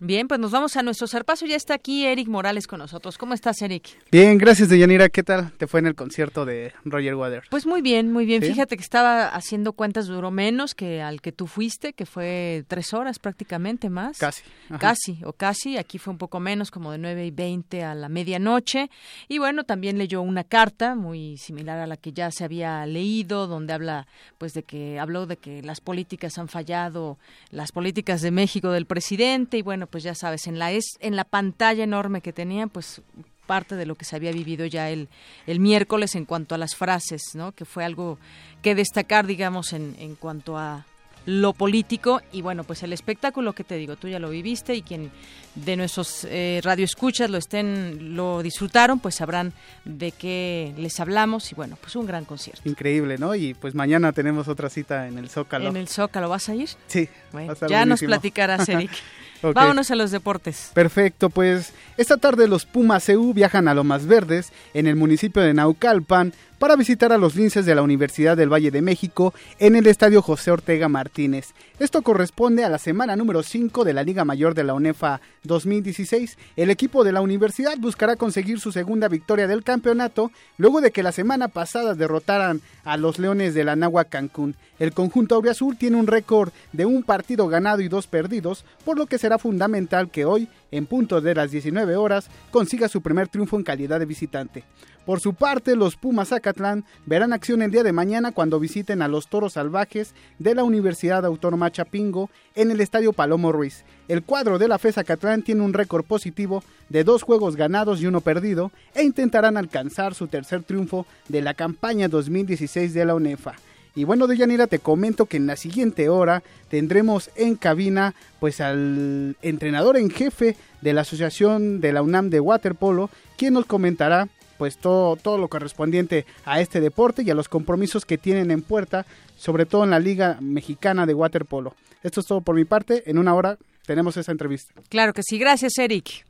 [0.00, 1.46] Bien, pues nos vamos a nuestro zarpazo.
[1.46, 3.16] Ya está aquí Eric Morales con nosotros.
[3.16, 3.88] ¿Cómo estás, Eric?
[4.10, 5.08] Bien, gracias, Deyanira.
[5.08, 7.46] ¿Qué tal te fue en el concierto de Roger Waters?
[7.48, 8.42] Pues muy bien, muy bien.
[8.42, 12.92] Fíjate que estaba haciendo cuentas, duró menos que al que tú fuiste, que fue tres
[12.92, 14.18] horas prácticamente más.
[14.18, 14.42] Casi.
[14.80, 15.78] Casi, o casi.
[15.78, 18.90] Aquí fue un poco menos, como de nueve y veinte a la medianoche.
[19.28, 23.46] Y bueno, también leyó una carta muy similar a la que ya se había leído,
[23.46, 24.06] donde habla,
[24.38, 27.18] pues, de que habló de que las políticas han fallado,
[27.50, 31.16] las políticas de México del presidente, y bueno, pues ya sabes, en la es en
[31.16, 33.02] la pantalla enorme que tenían, pues
[33.46, 35.08] parte de lo que se había vivido ya el,
[35.46, 37.52] el miércoles en cuanto a las frases, ¿no?
[37.52, 38.18] Que fue algo
[38.62, 40.86] que destacar, digamos, en, en cuanto a
[41.26, 44.82] lo político y bueno, pues el espectáculo que te digo, tú ya lo viviste y
[44.82, 45.10] quien
[45.54, 49.52] de nuestros eh, radioescuchas lo estén, lo disfrutaron, pues sabrán
[49.84, 52.68] de qué les hablamos y bueno, pues un gran concierto.
[52.68, 53.34] Increíble, ¿no?
[53.34, 55.68] Y pues mañana tenemos otra cita en el Zócalo.
[55.68, 56.68] ¿En el Zócalo vas a ir?
[56.88, 57.08] Sí.
[57.32, 58.90] Bueno, ya nos platicarás, Eric.
[59.44, 59.52] Okay.
[59.52, 60.70] Vámonos a los deportes.
[60.72, 65.52] Perfecto, pues esta tarde los Pumas EU viajan a Lomas Verdes, en el municipio de
[65.52, 66.32] Naucalpan,
[66.64, 70.22] para visitar a los linces de la Universidad del Valle de México en el Estadio
[70.22, 71.52] José Ortega Martínez.
[71.78, 76.38] Esto corresponde a la semana número 5 de la Liga Mayor de la UNEFA 2016.
[76.56, 81.02] El equipo de la universidad buscará conseguir su segunda victoria del campeonato luego de que
[81.02, 84.56] la semana pasada derrotaran a los Leones de la Nahua Cancún.
[84.78, 89.04] El conjunto auriazul tiene un récord de un partido ganado y dos perdidos, por lo
[89.04, 93.58] que será fundamental que hoy, en punto de las 19 horas, consiga su primer triunfo
[93.58, 94.64] en calidad de visitante.
[95.04, 99.08] Por su parte, los Pumas Zacatlán verán acción el día de mañana cuando visiten a
[99.08, 103.84] los Toros Salvajes de la Universidad Autónoma Chapingo en el Estadio Palomo Ruiz.
[104.08, 108.06] El cuadro de la FE Zacatlán tiene un récord positivo de dos juegos ganados y
[108.06, 113.56] uno perdido e intentarán alcanzar su tercer triunfo de la campaña 2016 de la UNEFA.
[113.94, 119.36] Y bueno, Deyanira, te comento que en la siguiente hora tendremos en cabina pues al
[119.42, 124.28] entrenador en jefe de la Asociación de la UNAM de Waterpolo, quien nos comentará
[124.64, 128.62] pues todo, todo lo correspondiente a este deporte y a los compromisos que tienen en
[128.62, 129.04] puerta,
[129.36, 131.74] sobre todo en la Liga Mexicana de Waterpolo.
[132.02, 133.02] Esto es todo por mi parte.
[133.04, 134.72] En una hora tenemos esa entrevista.
[134.88, 135.36] Claro que sí.
[135.36, 136.24] Gracias, Eric.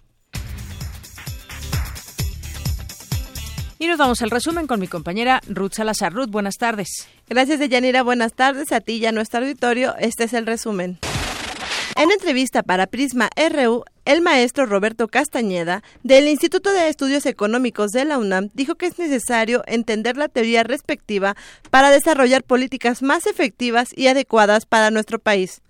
[3.79, 6.13] Y nos vamos al resumen con mi compañera Ruth Salazar.
[6.13, 7.07] Ruth, buenas tardes.
[7.29, 8.03] Gracias, Deyanira.
[8.03, 9.95] Buenas tardes a ti y a nuestro auditorio.
[10.01, 10.99] Este es el resumen.
[11.95, 18.05] En entrevista para Prisma RU, el maestro Roberto Castañeda, del Instituto de Estudios Económicos de
[18.05, 21.37] la UNAM, dijo que es necesario entender la teoría respectiva
[21.71, 25.63] para desarrollar políticas más efectivas y adecuadas para nuestro país.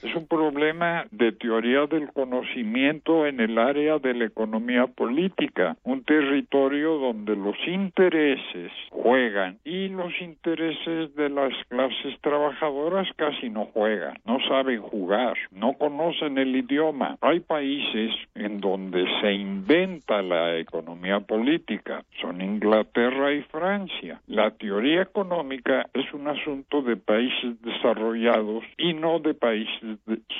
[0.00, 6.04] Es un problema de teoría del conocimiento en el área de la economía política, un
[6.04, 14.14] territorio donde los intereses juegan y los intereses de las clases trabajadoras casi no juegan,
[14.24, 17.16] no saben jugar, no conocen el idioma.
[17.20, 24.20] Hay países en donde se inventa la economía política, son Inglaterra y Francia.
[24.28, 29.87] La teoría económica es un asunto de países desarrollados y no de países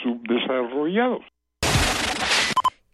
[0.02, 1.24] subdesarrollados.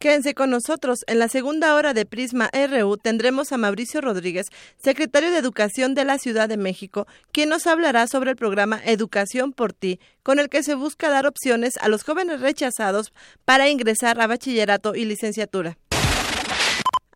[0.05, 0.99] Quédense con nosotros.
[1.07, 6.05] En la segunda hora de Prisma RU tendremos a Mauricio Rodríguez, secretario de Educación de
[6.05, 10.51] la Ciudad de México, quien nos hablará sobre el programa Educación por ti, con el
[10.51, 13.15] que se busca dar opciones a los jóvenes rechazados
[13.47, 15.79] para ingresar a bachillerato y licenciatura.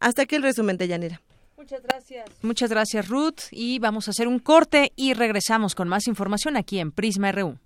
[0.00, 1.20] Hasta aquí el resumen de Yanira.
[1.58, 2.24] Muchas gracias.
[2.40, 3.40] Muchas gracias, Ruth.
[3.50, 7.58] Y vamos a hacer un corte y regresamos con más información aquí en Prisma RU.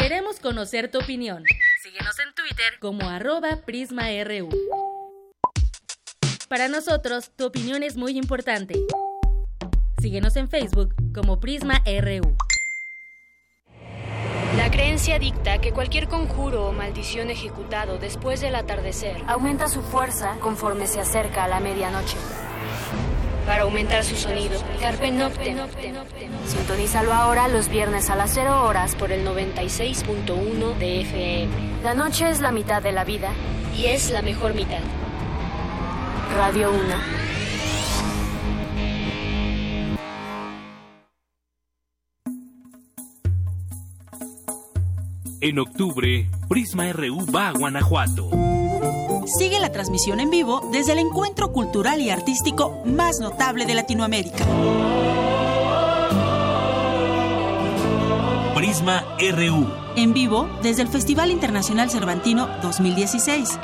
[0.00, 1.44] Queremos conocer tu opinión.
[1.82, 4.48] Síguenos en Twitter como arroba PrismaRU.
[6.48, 8.80] Para nosotros, tu opinión es muy importante.
[10.00, 12.34] Síguenos en Facebook como PrismaRU.
[14.56, 20.38] La creencia dicta que cualquier conjuro o maldición ejecutado después del atardecer aumenta su fuerza
[20.40, 22.16] conforme se acerca a la medianoche.
[23.46, 25.12] Para aumentar su sonido, Carpe.
[26.46, 31.52] Sintonízalo ahora los viernes a las 0 horas por el 96.1 de FM.
[31.82, 33.30] La noche es la mitad de la vida
[33.76, 34.80] y es la mejor mitad.
[36.36, 37.20] Radio 1.
[45.42, 48.59] En octubre, Prisma RU va a Guanajuato.
[49.38, 54.44] Sigue la transmisión en vivo desde el encuentro cultural y artístico más notable de Latinoamérica.
[58.56, 59.68] Prisma RU.
[59.94, 63.60] En vivo desde el Festival Internacional Cervantino 2016.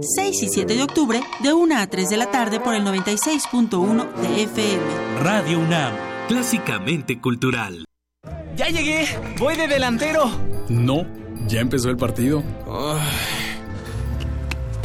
[0.00, 4.14] 6 y 7 de octubre, de 1 a 3 de la tarde por el 96.1
[4.14, 4.82] de FM.
[5.22, 5.92] Radio UNAM,
[6.28, 7.84] clásicamente cultural.
[8.56, 9.06] ¡Ya llegué!
[9.38, 10.30] ¡Voy de delantero!
[10.68, 11.06] No,
[11.46, 12.42] ya empezó el partido.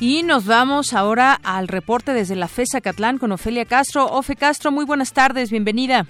[0.00, 4.04] Y nos vamos ahora al reporte desde la FESA Catlán con Ofelia Castro.
[4.06, 6.06] Ofe Castro, muy buenas tardes, bienvenida.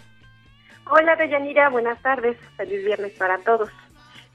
[0.90, 2.36] Hola, Deyanira, buenas tardes.
[2.58, 3.70] Feliz viernes para todos.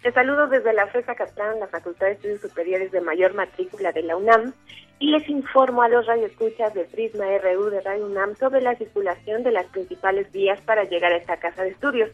[0.01, 4.01] Te saludo desde la FESA Catlán, la Facultad de Estudios Superiores de Mayor Matrícula de
[4.01, 4.53] la UNAM,
[4.97, 9.43] y les informo a los radioescuchas de Prisma RU de Radio UNAM sobre la circulación
[9.43, 12.09] de las principales vías para llegar a esta casa de estudios.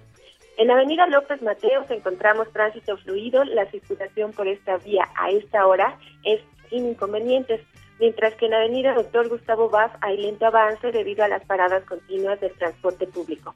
[0.58, 3.46] En Avenida López Mateos encontramos tránsito fluido.
[3.46, 7.62] La circulación por esta vía a esta hora es sin inconvenientes,
[8.00, 11.84] mientras que en la avenida Doctor Gustavo Vaz hay lento avance debido a las paradas
[11.86, 13.56] continuas del transporte público.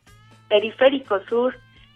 [0.49, 1.55] Periférico Sur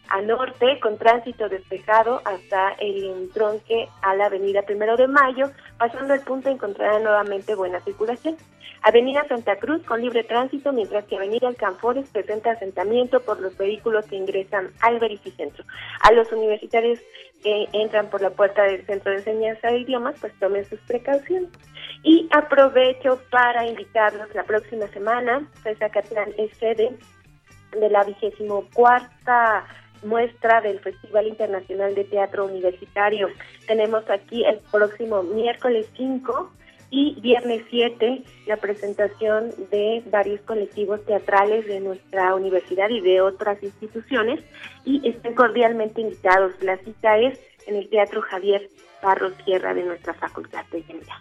[0.10, 6.14] a norte con tránsito despejado hasta el entronque a la avenida Primero de Mayo, pasando
[6.14, 8.38] el punto encontrará nuevamente buena circulación.
[8.84, 14.06] Avenida Santa Cruz con libre tránsito, mientras que Avenida Alcanfores presenta asentamiento por los vehículos
[14.06, 15.66] que ingresan al verificentro.
[16.02, 17.00] A los universitarios
[17.44, 21.50] que entran por la puerta del Centro de Enseñanza de Idiomas, pues tomen sus precauciones.
[22.04, 26.96] Y aprovecho para invitarlos la próxima semana, pues Catlán es sede
[27.72, 29.66] de la vigésimo cuarta
[30.04, 33.30] muestra del Festival Internacional de Teatro Universitario.
[33.68, 36.52] Tenemos aquí el próximo miércoles 5
[36.90, 43.62] y viernes 7 la presentación de varios colectivos teatrales de nuestra universidad y de otras
[43.62, 44.44] instituciones
[44.86, 46.54] y estén cordialmente invitados.
[46.62, 48.70] La cita es en el Teatro Javier
[49.02, 51.16] Parro Sierra de nuestra Facultad de Ingeniería.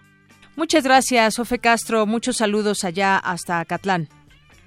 [0.55, 2.07] Muchas gracias, Ofe Castro.
[2.07, 4.09] Muchos saludos allá hasta Catlán.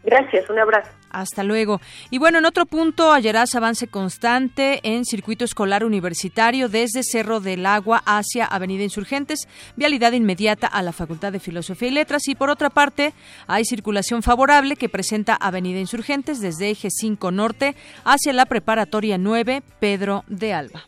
[0.03, 0.98] Gracias, un abrazo.
[1.09, 1.81] Hasta luego.
[2.09, 7.65] Y bueno, en otro punto hallarás avance constante en circuito escolar universitario desde Cerro del
[7.65, 12.27] Agua hacia Avenida Insurgentes, vialidad inmediata a la Facultad de Filosofía y Letras.
[12.27, 13.13] Y por otra parte,
[13.47, 19.63] hay circulación favorable que presenta Avenida Insurgentes desde Eje 5 Norte hacia la Preparatoria 9
[19.79, 20.83] Pedro de Alba.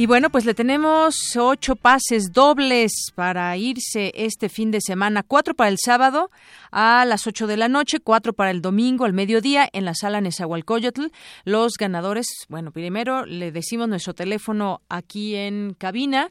[0.00, 5.22] Y bueno, pues le tenemos ocho pases dobles para irse este fin de semana.
[5.22, 6.30] Cuatro para el sábado
[6.72, 10.22] a las ocho de la noche, cuatro para el domingo al mediodía en la sala
[10.22, 11.08] Nezahualcóyotl.
[11.44, 16.30] Los ganadores, bueno, primero le decimos nuestro teléfono aquí en cabina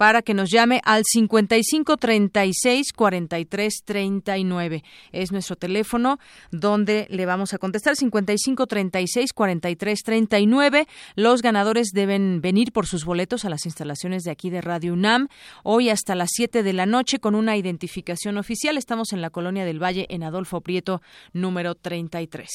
[0.00, 4.82] para que nos llame al 55 36 43 39.
[5.12, 6.18] Es nuestro teléfono
[6.50, 10.86] donde le vamos a contestar 55 36 43 39.
[11.16, 15.28] Los ganadores deben venir por sus boletos a las instalaciones de aquí de Radio UNAM
[15.64, 18.78] hoy hasta las 7 de la noche con una identificación oficial.
[18.78, 21.02] Estamos en la colonia del Valle en Adolfo Prieto
[21.34, 22.48] número 33.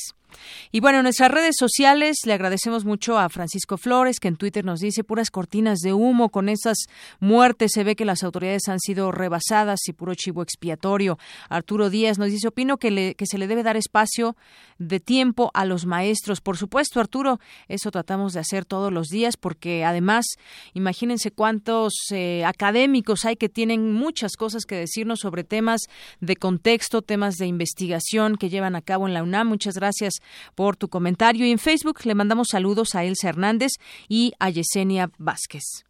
[0.71, 4.65] Y bueno, en nuestras redes sociales le agradecemos mucho a Francisco Flores, que en Twitter
[4.65, 6.77] nos dice puras cortinas de humo con esas
[7.19, 7.71] muertes.
[7.73, 11.17] Se ve que las autoridades han sido rebasadas y puro chivo expiatorio.
[11.49, 14.35] Arturo Díaz nos dice, opino que, que se le debe dar espacio
[14.77, 16.41] de tiempo a los maestros.
[16.41, 20.25] Por supuesto, Arturo, eso tratamos de hacer todos los días porque además,
[20.73, 25.81] imagínense cuántos eh, académicos hay que tienen muchas cosas que decirnos sobre temas
[26.19, 29.47] de contexto, temas de investigación que llevan a cabo en la UNAM.
[29.47, 30.15] Muchas gracias
[30.55, 33.73] por tu comentario y en Facebook le mandamos saludos a Elsa Hernández
[34.07, 35.85] y a Yesenia Vázquez.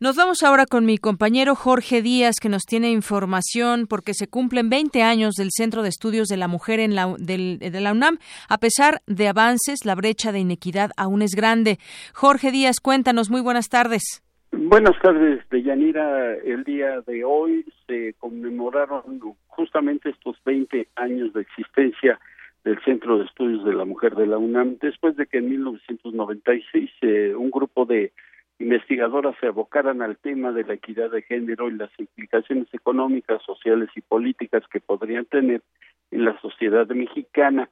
[0.00, 4.70] Nos vamos ahora con mi compañero Jorge Díaz, que nos tiene información porque se cumplen
[4.70, 8.18] 20 años del Centro de Estudios de la Mujer en la, de la UNAM.
[8.48, 11.78] A pesar de avances, la brecha de inequidad aún es grande.
[12.14, 13.28] Jorge Díaz, cuéntanos.
[13.28, 14.22] Muy buenas tardes.
[14.52, 16.34] Buenas tardes, Deyanira.
[16.44, 22.20] El día de hoy se conmemoraron justamente estos 20 años de existencia
[22.64, 26.90] del Centro de Estudios de la Mujer de la UNAM, después de que en 1996
[27.02, 28.12] eh, un grupo de
[28.58, 33.88] investigadoras se abocaran al tema de la equidad de género y las implicaciones económicas, sociales
[33.94, 35.62] y políticas que podrían tener
[36.10, 37.68] en la sociedad mexicana.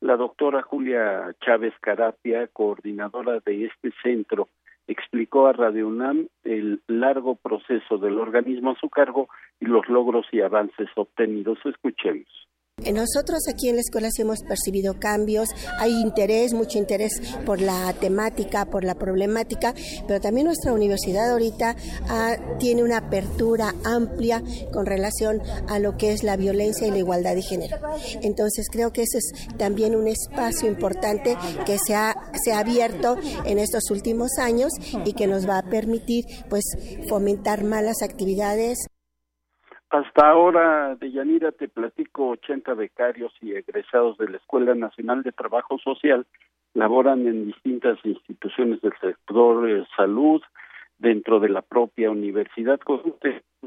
[0.00, 4.48] La doctora Julia Chávez Carapia, coordinadora de este centro,
[4.86, 9.28] explicó a Radio UNAM el largo proceso del organismo a su cargo
[9.60, 11.58] y los logros y avances obtenidos.
[11.64, 12.49] Escuchemos.
[12.92, 17.12] Nosotros aquí en la escuela sí hemos percibido cambios, hay interés, mucho interés
[17.44, 19.74] por la temática, por la problemática,
[20.06, 21.76] pero también nuestra universidad ahorita
[22.08, 26.98] ah, tiene una apertura amplia con relación a lo que es la violencia y la
[26.98, 27.76] igualdad de género.
[28.22, 33.16] Entonces creo que ese es también un espacio importante que se ha, se ha abierto
[33.44, 34.72] en estos últimos años
[35.04, 36.64] y que nos va a permitir pues
[37.08, 38.78] fomentar malas actividades.
[39.90, 45.78] Hasta ahora, Deyanira, te platico, 80 becarios y egresados de la Escuela Nacional de Trabajo
[45.78, 46.26] Social
[46.74, 50.40] laboran en distintas instituciones del sector de salud,
[51.00, 52.78] dentro de la propia universidad,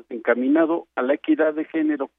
[0.10, 2.10] encaminado a la equidad de género.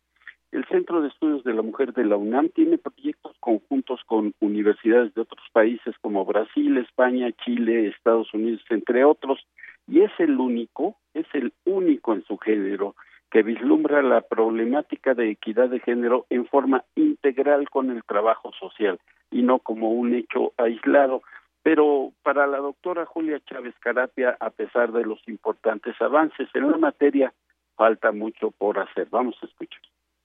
[0.53, 5.15] El Centro de Estudios de la Mujer de la UNAM tiene proyectos conjuntos con universidades
[5.15, 9.41] de otros países como Brasil, España, Chile, Estados Unidos, entre otros,
[9.87, 12.95] y es el único, es el único en su género
[13.35, 19.01] que vislumbra la problemática de equidad de género en forma integral con el trabajo social
[19.33, 21.21] y no como un hecho aislado.
[21.65, 26.79] Pero para la doctora Julia Chávez Carapia, a pesar de los importantes avances en la
[26.79, 27.35] materia,
[27.75, 29.09] falta mucho por hacer.
[29.11, 29.81] Vamos a escuchar.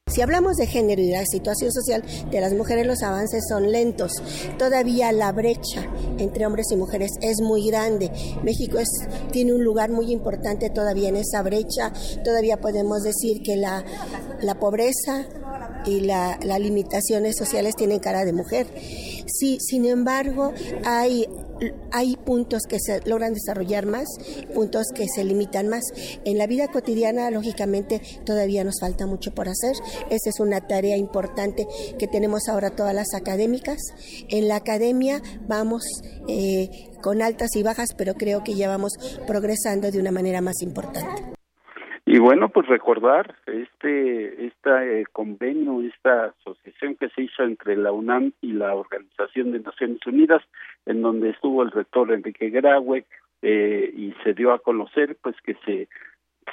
[0.10, 4.12] Si hablamos de género y la situación social de las mujeres, los avances son lentos.
[4.58, 5.86] Todavía la brecha
[6.18, 8.12] entre hombres y mujeres es muy grande.
[8.44, 8.90] México es,
[9.32, 11.94] tiene un lugar muy importante todavía en esa brecha.
[12.24, 13.86] Todavía podemos decir que la,
[14.42, 15.26] la pobreza
[15.86, 18.68] y las limitaciones sociales tienen cara de mujer.
[19.28, 20.54] Sí, sin embargo,
[20.86, 21.28] hay
[21.92, 24.08] hay puntos que se logran desarrollar más,
[24.54, 25.84] puntos que se limitan más.
[26.26, 29.76] En la vida cotidiana, lógicamente, todavía nos falta mucho por hacer.
[30.10, 33.78] Esa es una tarea importante que tenemos ahora todas las académicas.
[34.30, 35.84] En la academia vamos
[36.28, 36.70] eh,
[37.02, 38.94] con altas y bajas, pero creo que ya vamos
[39.28, 41.40] progresando de una manera más importante.
[42.12, 48.34] Y bueno, pues recordar este este convenio, esta asociación que se hizo entre la UNAM
[48.42, 50.42] y la Organización de Naciones Unidas,
[50.86, 53.06] en donde estuvo el rector Enrique Graue
[53.42, 55.88] eh, y se dio a conocer pues que se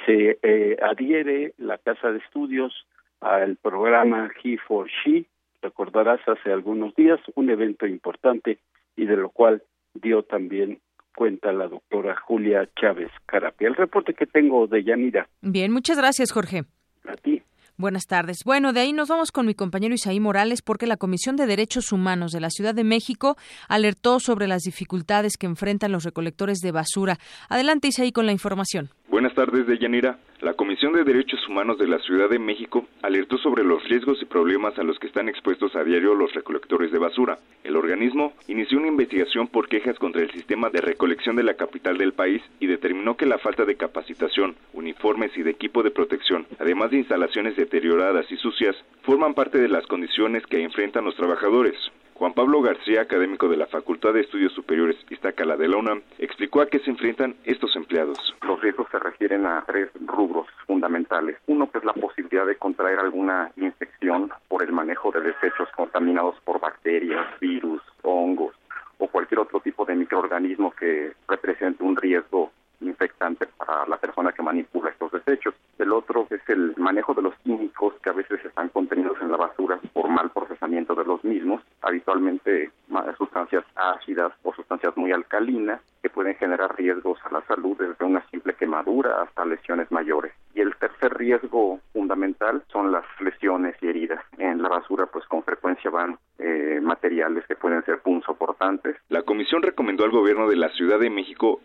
[0.05, 2.73] se eh, adhiere la casa de estudios
[3.19, 5.25] al programa He for She,
[5.61, 8.59] recordarás hace algunos días un evento importante
[8.95, 9.63] y de lo cual
[9.95, 10.79] dio también
[11.15, 13.67] cuenta la doctora Julia Chávez Carapia.
[13.67, 15.27] El reporte que tengo de Yanira.
[15.41, 16.63] Bien, muchas gracias, Jorge.
[17.07, 17.36] A ti.
[17.79, 18.43] Buenas tardes.
[18.43, 21.91] Bueno, de ahí nos vamos con mi compañero Isaí Morales porque la Comisión de Derechos
[21.91, 23.37] Humanos de la Ciudad de México
[23.67, 27.19] alertó sobre las dificultades que enfrentan los recolectores de basura.
[27.49, 28.89] Adelante, Isaí, con la información.
[29.09, 30.17] Buenas tardes, Deyanira.
[30.41, 34.25] La Comisión de Derechos Humanos de la Ciudad de México alertó sobre los riesgos y
[34.25, 37.39] problemas a los que están expuestos a diario los recolectores de basura.
[37.63, 41.97] El organismo inició una investigación por quejas contra el sistema de recolección de la capital
[41.97, 46.45] del país y determinó que la falta de capacitación, uniformes y de equipo de protección,
[46.59, 51.75] además de instalaciones deterioradas y sucias, forman parte de las condiciones que enfrentan los trabajadores.
[52.17, 55.77] Juan Pablo García, académico de la Facultad de Estudios Superiores Iztacala de la
[56.17, 58.17] explicó a qué se enfrentan estos empleados.
[58.41, 61.37] Los riesgos se refieren a tres rubros fundamentales.
[61.45, 66.35] Uno que es la posibilidad de contraer alguna infección por el manejo de desechos contaminados
[66.43, 68.55] por bacterias, virus, hongos
[68.97, 74.41] o cualquier otro tipo de microorganismo que represente un riesgo infectante para la persona que
[74.41, 75.53] manipula estos desechos.
[75.77, 79.37] El otro es el manejo de los químicos que a veces están contenidos en la
[79.37, 82.71] basura por mal procesamiento de los mismos, habitualmente
[83.17, 88.25] sustancias ácidas o sustancias muy alcalinas que pueden generar riesgos a la salud desde una
[88.29, 90.33] simple quemadura hasta lesiones mayores.
[90.53, 94.23] Y el tercer riesgo fundamental son las lesiones y heridas.
[94.37, 98.95] En la basura pues con frecuencia van eh, materiales que pueden ser punzoportantes.
[99.09, 101.59] La comisión recomendó al gobierno de la Ciudad de México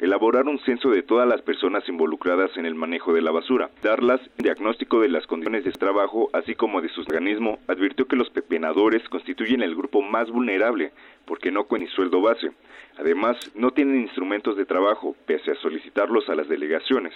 [0.60, 5.08] censo de todas las personas involucradas en el manejo de la basura, darlas diagnóstico de
[5.08, 9.74] las condiciones de trabajo, así como de su organismo, advirtió que los pepenadores constituyen el
[9.74, 10.92] grupo más vulnerable
[11.26, 12.50] porque no cuentan sueldo base.
[12.98, 17.14] Además, no tienen instrumentos de trabajo, pese a solicitarlos a las delegaciones.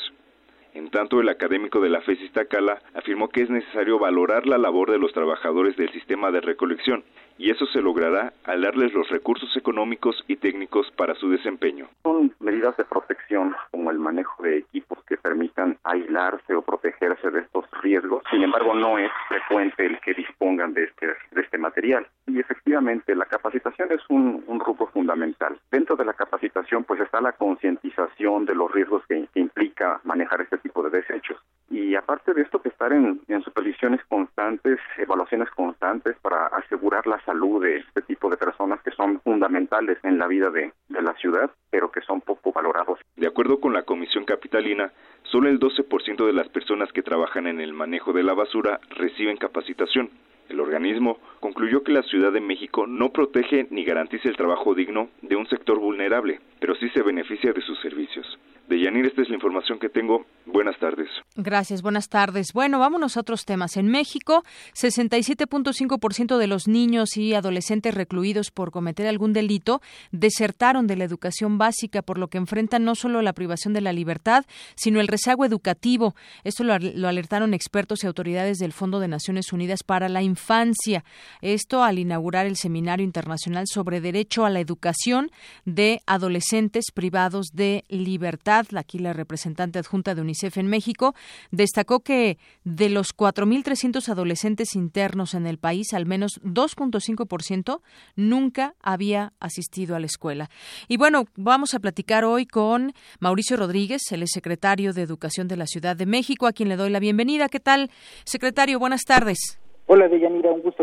[0.75, 4.91] En tanto, el académico de la FES Iztacala afirmó que es necesario valorar la labor
[4.91, 7.03] de los trabajadores del sistema de recolección,
[7.39, 11.89] y eso se logrará al darles los recursos económicos y técnicos para su desempeño.
[12.03, 17.41] Son medidas de protección como el manejo de equipos que permitan aislarse o protegerse de
[17.41, 18.23] estos riesgos.
[18.31, 22.07] Sin embargo, no es frecuente el que dispongan de este, de este material.
[22.27, 25.59] Y efectivamente, la capacitación es un, un rubro fundamental.
[25.71, 30.59] Dentro de la capacitación, pues está la concientización de los riesgos que, implica manejar este
[30.59, 31.39] tipo de desechos.
[31.71, 36.47] Y aparte de esto, que estar en, en supervisiones constantes, evaluaciones constantes para
[36.87, 40.73] asegurar la salud de este tipo de personas que son fundamentales en la vida de,
[40.89, 43.01] de la ciudad, pero que son poco valorados.
[43.17, 44.93] De acuerdo con la Comisión Capitalina,
[45.25, 49.37] solo el 12% de las personas que trabajan en el manejo de la basura reciben
[49.37, 50.11] capacitación.
[50.49, 55.09] El organismo concluyó que la Ciudad de México no protege ni garantiza el trabajo digno
[55.23, 58.39] de un sector vulnerable, pero sí se beneficia de sus servicios.
[58.69, 60.27] De Yanir, esta es la información que tengo.
[60.45, 61.09] Buenas tardes.
[61.37, 62.53] Gracias, buenas tardes.
[62.53, 63.77] Bueno, vámonos a otros temas.
[63.77, 64.43] En México,
[64.75, 69.81] 67.5% de los niños y adolescentes recluidos por cometer algún delito
[70.11, 73.93] desertaron de la educación básica, por lo que enfrentan no solo la privación de la
[73.93, 74.45] libertad,
[74.75, 76.15] sino el rezago educativo.
[76.43, 81.05] Esto lo, lo alertaron expertos y autoridades del Fondo de Naciones Unidas para la Infancia.
[81.41, 85.31] Esto al inaugurar el Seminario Internacional sobre Derecho a la Educación
[85.65, 88.56] de Adolescentes Privados de Libertad.
[88.77, 91.15] Aquí la representante adjunta de UNICEF en México
[91.51, 97.81] destacó que de los 4.300 adolescentes internos en el país, al menos 2.5%
[98.17, 100.49] nunca había asistido a la escuela.
[100.89, 105.67] Y bueno, vamos a platicar hoy con Mauricio Rodríguez, el secretario de Educación de la
[105.67, 107.49] Ciudad de México, a quien le doy la bienvenida.
[107.49, 107.91] ¿Qué tal,
[108.25, 108.79] secretario?
[108.79, 109.61] Buenas tardes.
[109.89, 110.76] Hola, Deyanira, un gusto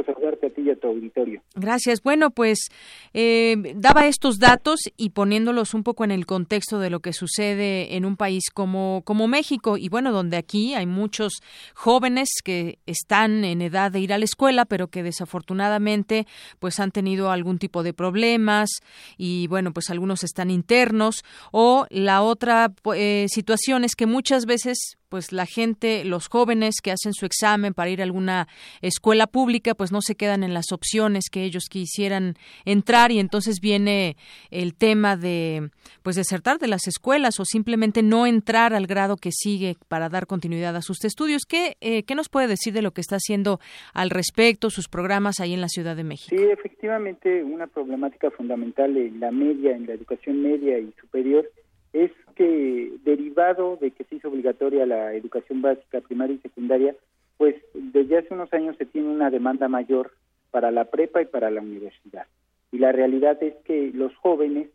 [1.55, 2.01] Gracias.
[2.01, 2.69] Bueno, pues
[3.13, 7.95] eh, daba estos datos y poniéndolos un poco en el contexto de lo que sucede
[7.95, 9.77] en un país como, como México.
[9.77, 11.41] Y bueno, donde aquí hay muchos
[11.73, 16.27] jóvenes que están en edad de ir a la escuela, pero que desafortunadamente
[16.59, 18.69] pues han tenido algún tipo de problemas
[19.17, 21.23] y bueno, pues algunos están internos.
[21.51, 26.89] O la otra eh, situación es que muchas veces pues la gente, los jóvenes que
[26.89, 28.47] hacen su examen para ir a alguna
[28.81, 32.33] escuela pública, pues no se quedan en las opciones que ellos quisieran
[32.65, 34.17] entrar y entonces viene
[34.49, 35.69] el tema de
[36.01, 40.25] pues desertar de las escuelas o simplemente no entrar al grado que sigue para dar
[40.25, 41.43] continuidad a sus estudios.
[41.47, 43.59] ¿Qué, eh, ¿qué nos puede decir de lo que está haciendo
[43.93, 46.35] al respecto, sus programas ahí en la Ciudad de México?
[46.35, 51.47] Sí, efectivamente, una problemática fundamental en la media, en la educación media y superior,
[51.93, 56.95] es que derivado de que se hizo obligatoria la educación básica, primaria y secundaria,
[57.37, 60.11] pues desde hace unos años se tiene una demanda mayor
[60.51, 62.25] para la prepa y para la universidad.
[62.71, 64.69] Y la realidad es que los jóvenes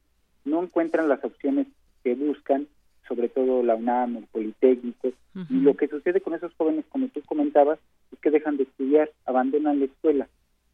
[0.44, 1.66] no encuentran las opciones
[2.02, 2.66] que buscan,
[3.06, 5.12] sobre todo la UNAM, el Politécnico,
[5.50, 7.78] y lo que sucede con esos jóvenes, como tú comentabas,
[8.12, 10.28] es que dejan de estudiar, abandonan la escuela.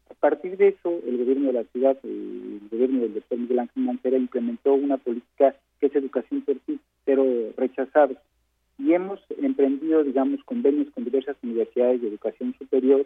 [0.09, 3.83] A partir de eso, el gobierno de la ciudad, el gobierno del doctor Miguel Ángel
[3.83, 5.55] Mancera implementó una política
[5.85, 6.57] que es educación por
[7.03, 7.25] pero
[7.57, 8.15] rechazado.
[8.77, 13.05] Y hemos emprendido, digamos, convenios con diversas universidades de educación superior,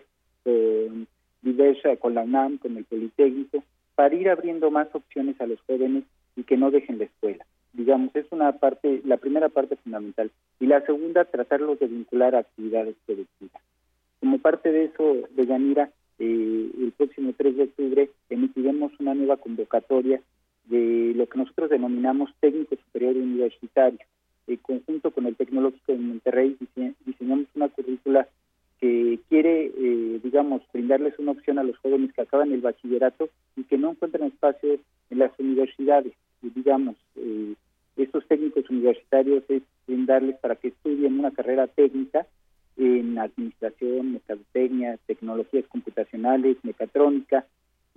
[1.41, 3.63] diversa, con la UNAM, con el Politécnico,
[3.95, 6.03] para ir abriendo más opciones a los jóvenes
[6.35, 7.45] y que no dejen la escuela.
[7.73, 10.31] Digamos, es una parte, la primera parte fundamental.
[10.59, 13.61] Y la segunda, tratarlos de vincular actividades productivas.
[14.19, 19.37] Como parte de eso, de Yanira, eh, el próximo 3 de octubre emitiremos una nueva
[19.37, 20.21] convocatoria
[20.69, 23.99] de lo que nosotros denominamos técnico superior universitario.
[24.47, 26.57] En conjunto con el Tecnológico de Monterrey
[27.05, 28.27] diseñamos una currícula
[28.79, 33.63] que quiere, eh, digamos, brindarles una opción a los jóvenes que acaban el bachillerato y
[33.63, 34.79] que no encuentran espacio
[35.09, 36.13] en las universidades.
[36.41, 37.55] Y digamos, eh,
[37.97, 42.25] estos técnicos universitarios es brindarles para que estudien una carrera técnica
[42.77, 47.45] en administración, mercadotecnia, tecnologías computacionales, mecatrónica,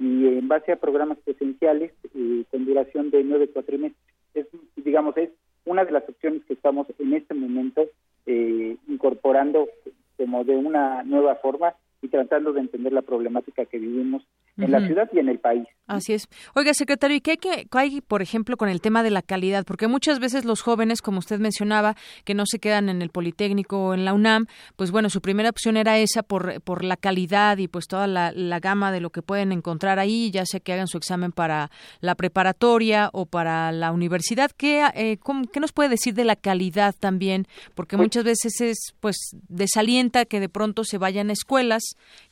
[0.03, 4.03] y en base a programas presenciales eh, con duración de nueve cuatrimestres.
[4.35, 4.47] Es,
[4.77, 5.31] digamos, es
[5.65, 7.87] una de las opciones que estamos en este momento
[8.27, 9.69] eh, incorporando
[10.17, 14.25] como de una nueva forma y tratando de entender la problemática que vivimos
[14.59, 15.67] en la ciudad y en el país.
[15.87, 16.29] Así es.
[16.55, 19.65] Oiga, secretario, ¿y qué hay, que, hay, por ejemplo, con el tema de la calidad?
[19.65, 23.89] Porque muchas veces los jóvenes, como usted mencionaba, que no se quedan en el Politécnico
[23.89, 24.47] o en la UNAM,
[24.77, 28.33] pues bueno, su primera opción era esa por, por la calidad y pues toda la,
[28.61, 31.71] gama de lo que pueden encontrar ahí, ya sea que hagan su examen para
[32.01, 34.51] la preparatoria o para la universidad.
[34.57, 35.19] ¿Qué, eh,
[35.53, 37.47] ¿qué nos puede decir de la calidad también?
[37.75, 39.17] Porque pues muchas veces es, pues,
[39.49, 41.83] desalienta que de pronto se vayan a escuelas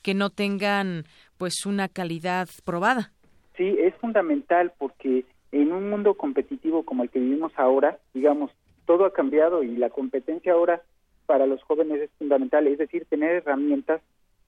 [0.02, 1.04] que no tengan
[1.40, 3.12] pues una calidad probada.
[3.56, 8.50] Sí, es fundamental porque en un mundo competitivo como el que vivimos ahora, digamos,
[8.84, 10.82] todo ha cambiado y la competencia ahora
[11.24, 14.02] para los jóvenes es fundamental, es decir, tener herramientas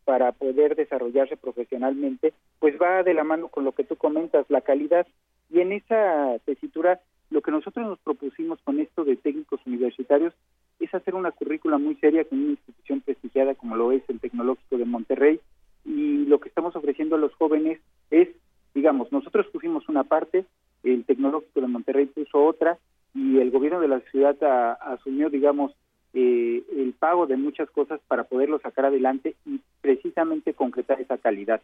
[0.05, 4.61] para poder desarrollarse profesionalmente, pues va de la mano con lo que tú comentas, la
[4.61, 5.07] calidad.
[5.49, 7.01] Y en esa tesitura,
[7.31, 10.35] lo que nosotros nos propusimos con esto de técnicos universitarios
[10.79, 14.77] es hacer una currícula muy seria con una institución prestigiada como lo es el Tecnológico
[14.77, 15.41] de Monterrey,
[15.85, 17.81] y lo que estamos ofreciendo a los jóvenes
[18.11, 18.29] es,
[18.75, 20.45] digamos, nosotros pusimos una parte,
[20.83, 22.79] el Tecnológico de Monterrey puso otra
[23.15, 24.37] y el gobierno de la ciudad
[24.81, 25.73] asumió, digamos,
[26.15, 31.63] eh, el pago de muchas cosas para poderlo sacar adelante y precisamente concretar esa calidad.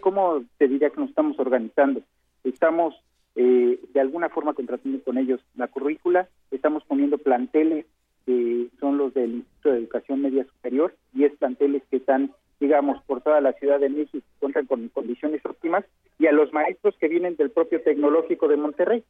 [0.00, 2.02] ¿Cómo te diría que nos estamos organizando?
[2.44, 2.94] Estamos
[3.36, 7.86] eh, de alguna forma contratando con ellos la currícula, estamos poniendo planteles
[8.26, 13.02] que son los del Instituto de Educación Media Superior, y es planteles que están digamos,
[13.04, 15.84] por toda la Ciudad de México, cuentan con condiciones óptimas,
[16.18, 19.04] y a los maestros que vienen del propio Tecnológico de Monterrey.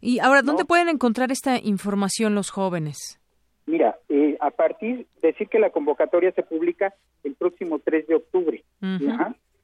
[0.00, 3.20] Y ahora, ¿dónde pueden encontrar esta información los jóvenes?
[3.66, 8.14] Mira, eh, a partir de decir que la convocatoria se publica el próximo 3 de
[8.16, 8.64] octubre,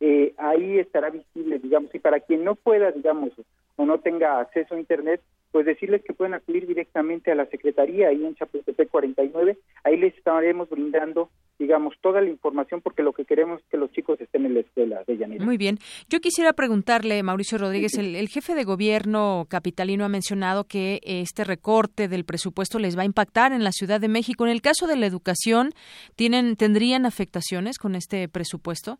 [0.00, 3.30] Eh, ahí estará visible, digamos, y para quien no pueda, digamos,
[3.76, 5.20] o no tenga acceso a Internet,
[5.50, 9.56] pues decirles que pueden acudir directamente a la Secretaría ahí en Chapultepec 49.
[9.84, 11.30] Ahí les estaremos brindando,
[11.60, 14.60] digamos, toda la información porque lo que queremos es que los chicos estén en la
[14.60, 15.44] escuela de Yanira.
[15.44, 15.78] Muy bien.
[16.08, 21.44] Yo quisiera preguntarle, Mauricio Rodríguez, el, el, jefe de gobierno capitalino ha mencionado que este
[21.44, 24.44] recorte del presupuesto les va a impactar en la Ciudad de México.
[24.44, 25.70] En el caso de la educación,
[26.16, 28.98] ¿tienen, ¿tendrían afectaciones con este presupuesto?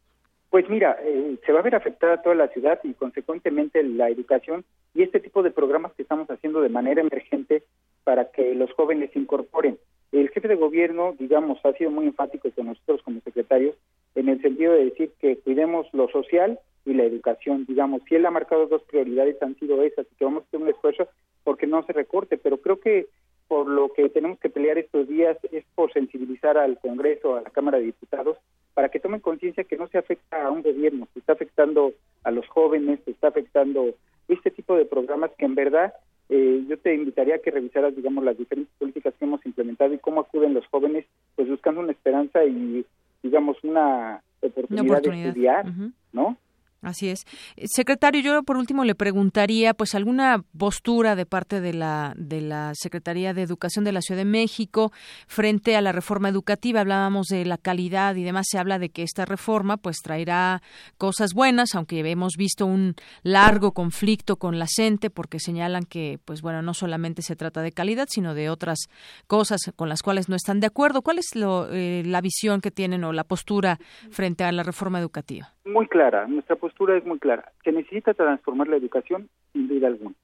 [0.54, 4.64] Pues mira, eh, se va a ver afectada toda la ciudad y consecuentemente la educación
[4.94, 7.64] y este tipo de programas que estamos haciendo de manera emergente
[8.04, 9.78] para que los jóvenes se incorporen.
[10.12, 13.74] El jefe de gobierno, digamos, ha sido muy enfático con nosotros como secretarios
[14.14, 17.64] en el sentido de decir que cuidemos lo social y la educación.
[17.66, 20.68] Digamos, si él ha marcado dos prioridades, han sido esas que vamos a hacer un
[20.68, 21.08] esfuerzo
[21.42, 23.08] porque no se recorte, pero creo que
[23.48, 27.50] por lo que tenemos que pelear estos días es por sensibilizar al Congreso, a la
[27.50, 28.38] Cámara de Diputados,
[28.74, 31.92] para que tomen conciencia que no se afecta a un gobierno, se está afectando
[32.24, 33.94] a los jóvenes, se está afectando
[34.28, 35.94] este tipo de programas que en verdad
[36.28, 39.98] eh, yo te invitaría a que revisaras, digamos, las diferentes políticas que hemos implementado y
[39.98, 41.04] cómo acuden los jóvenes,
[41.36, 42.84] pues buscando una esperanza y,
[43.22, 45.66] digamos, una oportunidad, de estudiar,
[46.12, 46.36] ¿no?
[46.84, 47.24] Así es.
[47.56, 52.40] Eh, secretario, yo por último le preguntaría, pues, alguna postura de parte de la, de
[52.40, 54.92] la Secretaría de Educación de la Ciudad de México
[55.26, 56.80] frente a la reforma educativa.
[56.80, 58.46] Hablábamos de la calidad y demás.
[58.50, 60.62] Se habla de que esta reforma, pues, traerá
[60.98, 66.42] cosas buenas, aunque hemos visto un largo conflicto con la CENTE porque señalan que, pues,
[66.42, 68.88] bueno, no solamente se trata de calidad, sino de otras
[69.26, 71.02] cosas con las cuales no están de acuerdo.
[71.02, 73.78] ¿Cuál es lo, eh, la visión que tienen o la postura
[74.10, 75.53] frente a la reforma educativa?
[75.64, 76.26] Muy clara.
[76.26, 77.52] Nuestra postura es muy clara.
[77.64, 80.14] Se necesita transformar la educación, sin duda alguna.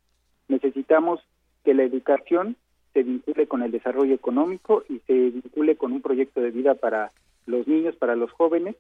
[0.49, 1.21] Necesitamos
[1.65, 2.57] que la educación
[2.93, 7.11] se vincule con el desarrollo económico y se vincule con un proyecto de vida para
[7.47, 8.77] los niños, para los jóvenes.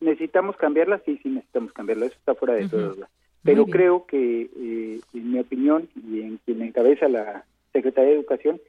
[0.00, 1.00] ¿Necesitamos cambiarla?
[1.04, 3.08] Sí, sí necesitamos cambiarla, eso está fuera de uh duda.
[3.42, 8.60] Pero creo que, eh, en mi opinión, y en quien encabeza la Secretaría de Educación,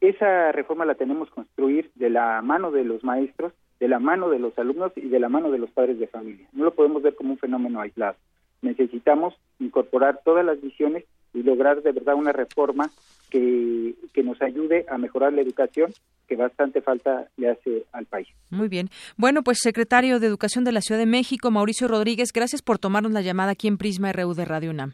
[0.00, 4.28] esa reforma la tenemos que construir de la mano de los maestros, de la mano
[4.28, 6.46] de los alumnos y de la mano de los padres de familia.
[6.52, 8.16] No lo podemos ver como un fenómeno aislado.
[8.62, 12.90] Necesitamos incorporar todas las visiones y lograr de verdad una reforma
[13.30, 15.92] que, que nos ayude a mejorar la educación
[16.26, 18.28] que bastante falta le hace al país.
[18.50, 18.90] Muy bien.
[19.16, 23.12] Bueno, pues secretario de Educación de la Ciudad de México, Mauricio Rodríguez, gracias por tomarnos
[23.12, 24.92] la llamada aquí en Prisma RU de Radio UNAM.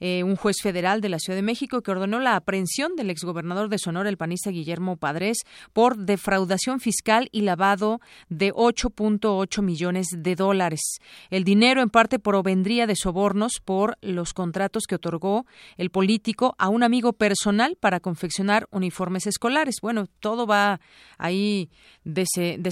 [0.00, 3.68] Eh, un juez federal de la Ciudad de México que ordenó la aprehensión del exgobernador
[3.68, 5.36] de Sonora, el panista Guillermo Padres,
[5.74, 8.00] por defraudación fiscal y lavado
[8.30, 10.80] de 8.8 millones de dólares.
[11.28, 15.44] El dinero en parte provendría de sobornos por los contratos que otorgó
[15.76, 19.76] el político a un amigo personal para confeccionar uniformes escolares.
[19.82, 20.80] Bueno, todo va
[21.18, 21.68] ahí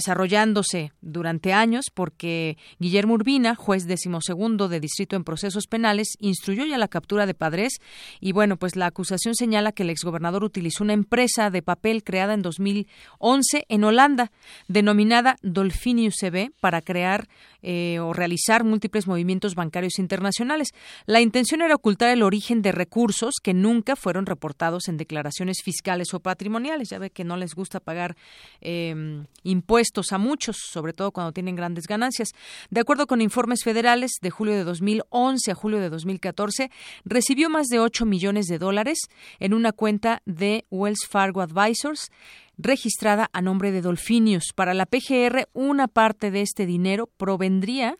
[0.07, 6.77] desarrollándose durante años porque Guillermo Urbina, juez decimosegundo de distrito en procesos penales, instruyó ya
[6.77, 7.73] la captura de Padres
[8.21, 12.33] y bueno, pues la acusación señala que el exgobernador utilizó una empresa de papel creada
[12.33, 14.31] en 2011 en Holanda,
[14.69, 17.27] denominada Dolphinius CB, para crear
[17.61, 20.69] eh, o realizar múltiples movimientos bancarios internacionales.
[21.05, 26.13] La intención era ocultar el origen de recursos que nunca fueron reportados en declaraciones fiscales
[26.13, 26.89] o patrimoniales.
[26.89, 28.15] Ya ve que no les gusta pagar
[28.61, 32.29] eh, impuestos a muchos, sobre todo cuando tienen grandes ganancias.
[32.69, 36.71] De acuerdo con informes federales de julio de 2011 a julio de 2014,
[37.05, 38.99] recibió más de 8 millones de dólares
[39.39, 42.11] en una cuenta de Wells Fargo Advisors
[42.57, 44.53] registrada a nombre de Dolfinius.
[44.55, 47.97] Para la PGR, una parte de este dinero provendría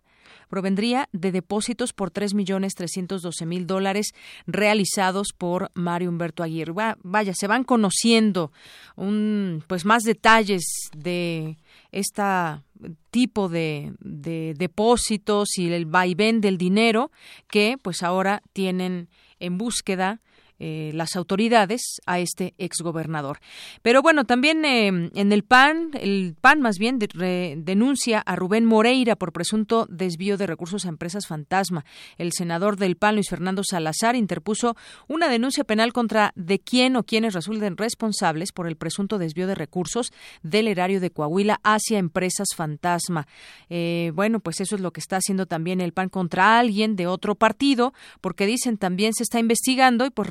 [0.47, 4.13] provendría de depósitos por tres millones trescientos doce mil dólares
[4.45, 6.73] realizados por Mario Humberto Aguirre.
[7.03, 8.51] vaya, se van conociendo
[8.95, 10.63] un, pues más detalles
[10.95, 11.57] de
[11.91, 12.63] esta
[13.11, 17.11] tipo de, de depósitos y el vaivén del dinero
[17.49, 19.09] que pues ahora tienen
[19.39, 20.21] en búsqueda
[20.59, 23.39] eh, las autoridades a este exgobernador.
[23.81, 29.15] Pero bueno, también eh, en el PAN, el PAN más bien denuncia a Rubén Moreira
[29.15, 31.85] por presunto desvío de recursos a empresas fantasma.
[32.17, 34.75] El senador del PAN, Luis Fernando Salazar, interpuso
[35.07, 39.55] una denuncia penal contra de quién o quienes resulten responsables por el presunto desvío de
[39.55, 40.11] recursos
[40.43, 43.27] del erario de Coahuila hacia empresas fantasma.
[43.69, 47.07] Eh, bueno, pues eso es lo que está haciendo también el PAN contra alguien de
[47.07, 50.27] otro partido, porque dicen también se está investigando y pues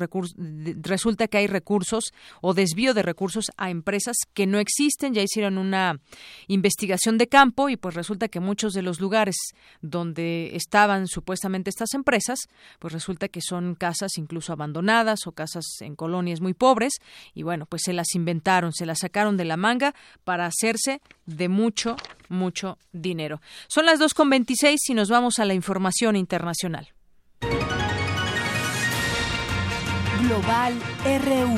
[0.81, 5.13] resulta que hay recursos o desvío de recursos a empresas que no existen.
[5.13, 5.99] Ya hicieron una
[6.47, 9.35] investigación de campo y pues resulta que muchos de los lugares
[9.81, 12.47] donde estaban supuestamente estas empresas,
[12.79, 16.93] pues resulta que son casas incluso abandonadas o casas en colonias muy pobres
[17.33, 21.49] y bueno, pues se las inventaron, se las sacaron de la manga para hacerse de
[21.49, 21.95] mucho,
[22.29, 23.41] mucho dinero.
[23.67, 26.96] Son las 2.26 y nos vamos a la información internacional.
[30.27, 30.73] Global
[31.05, 31.57] RU.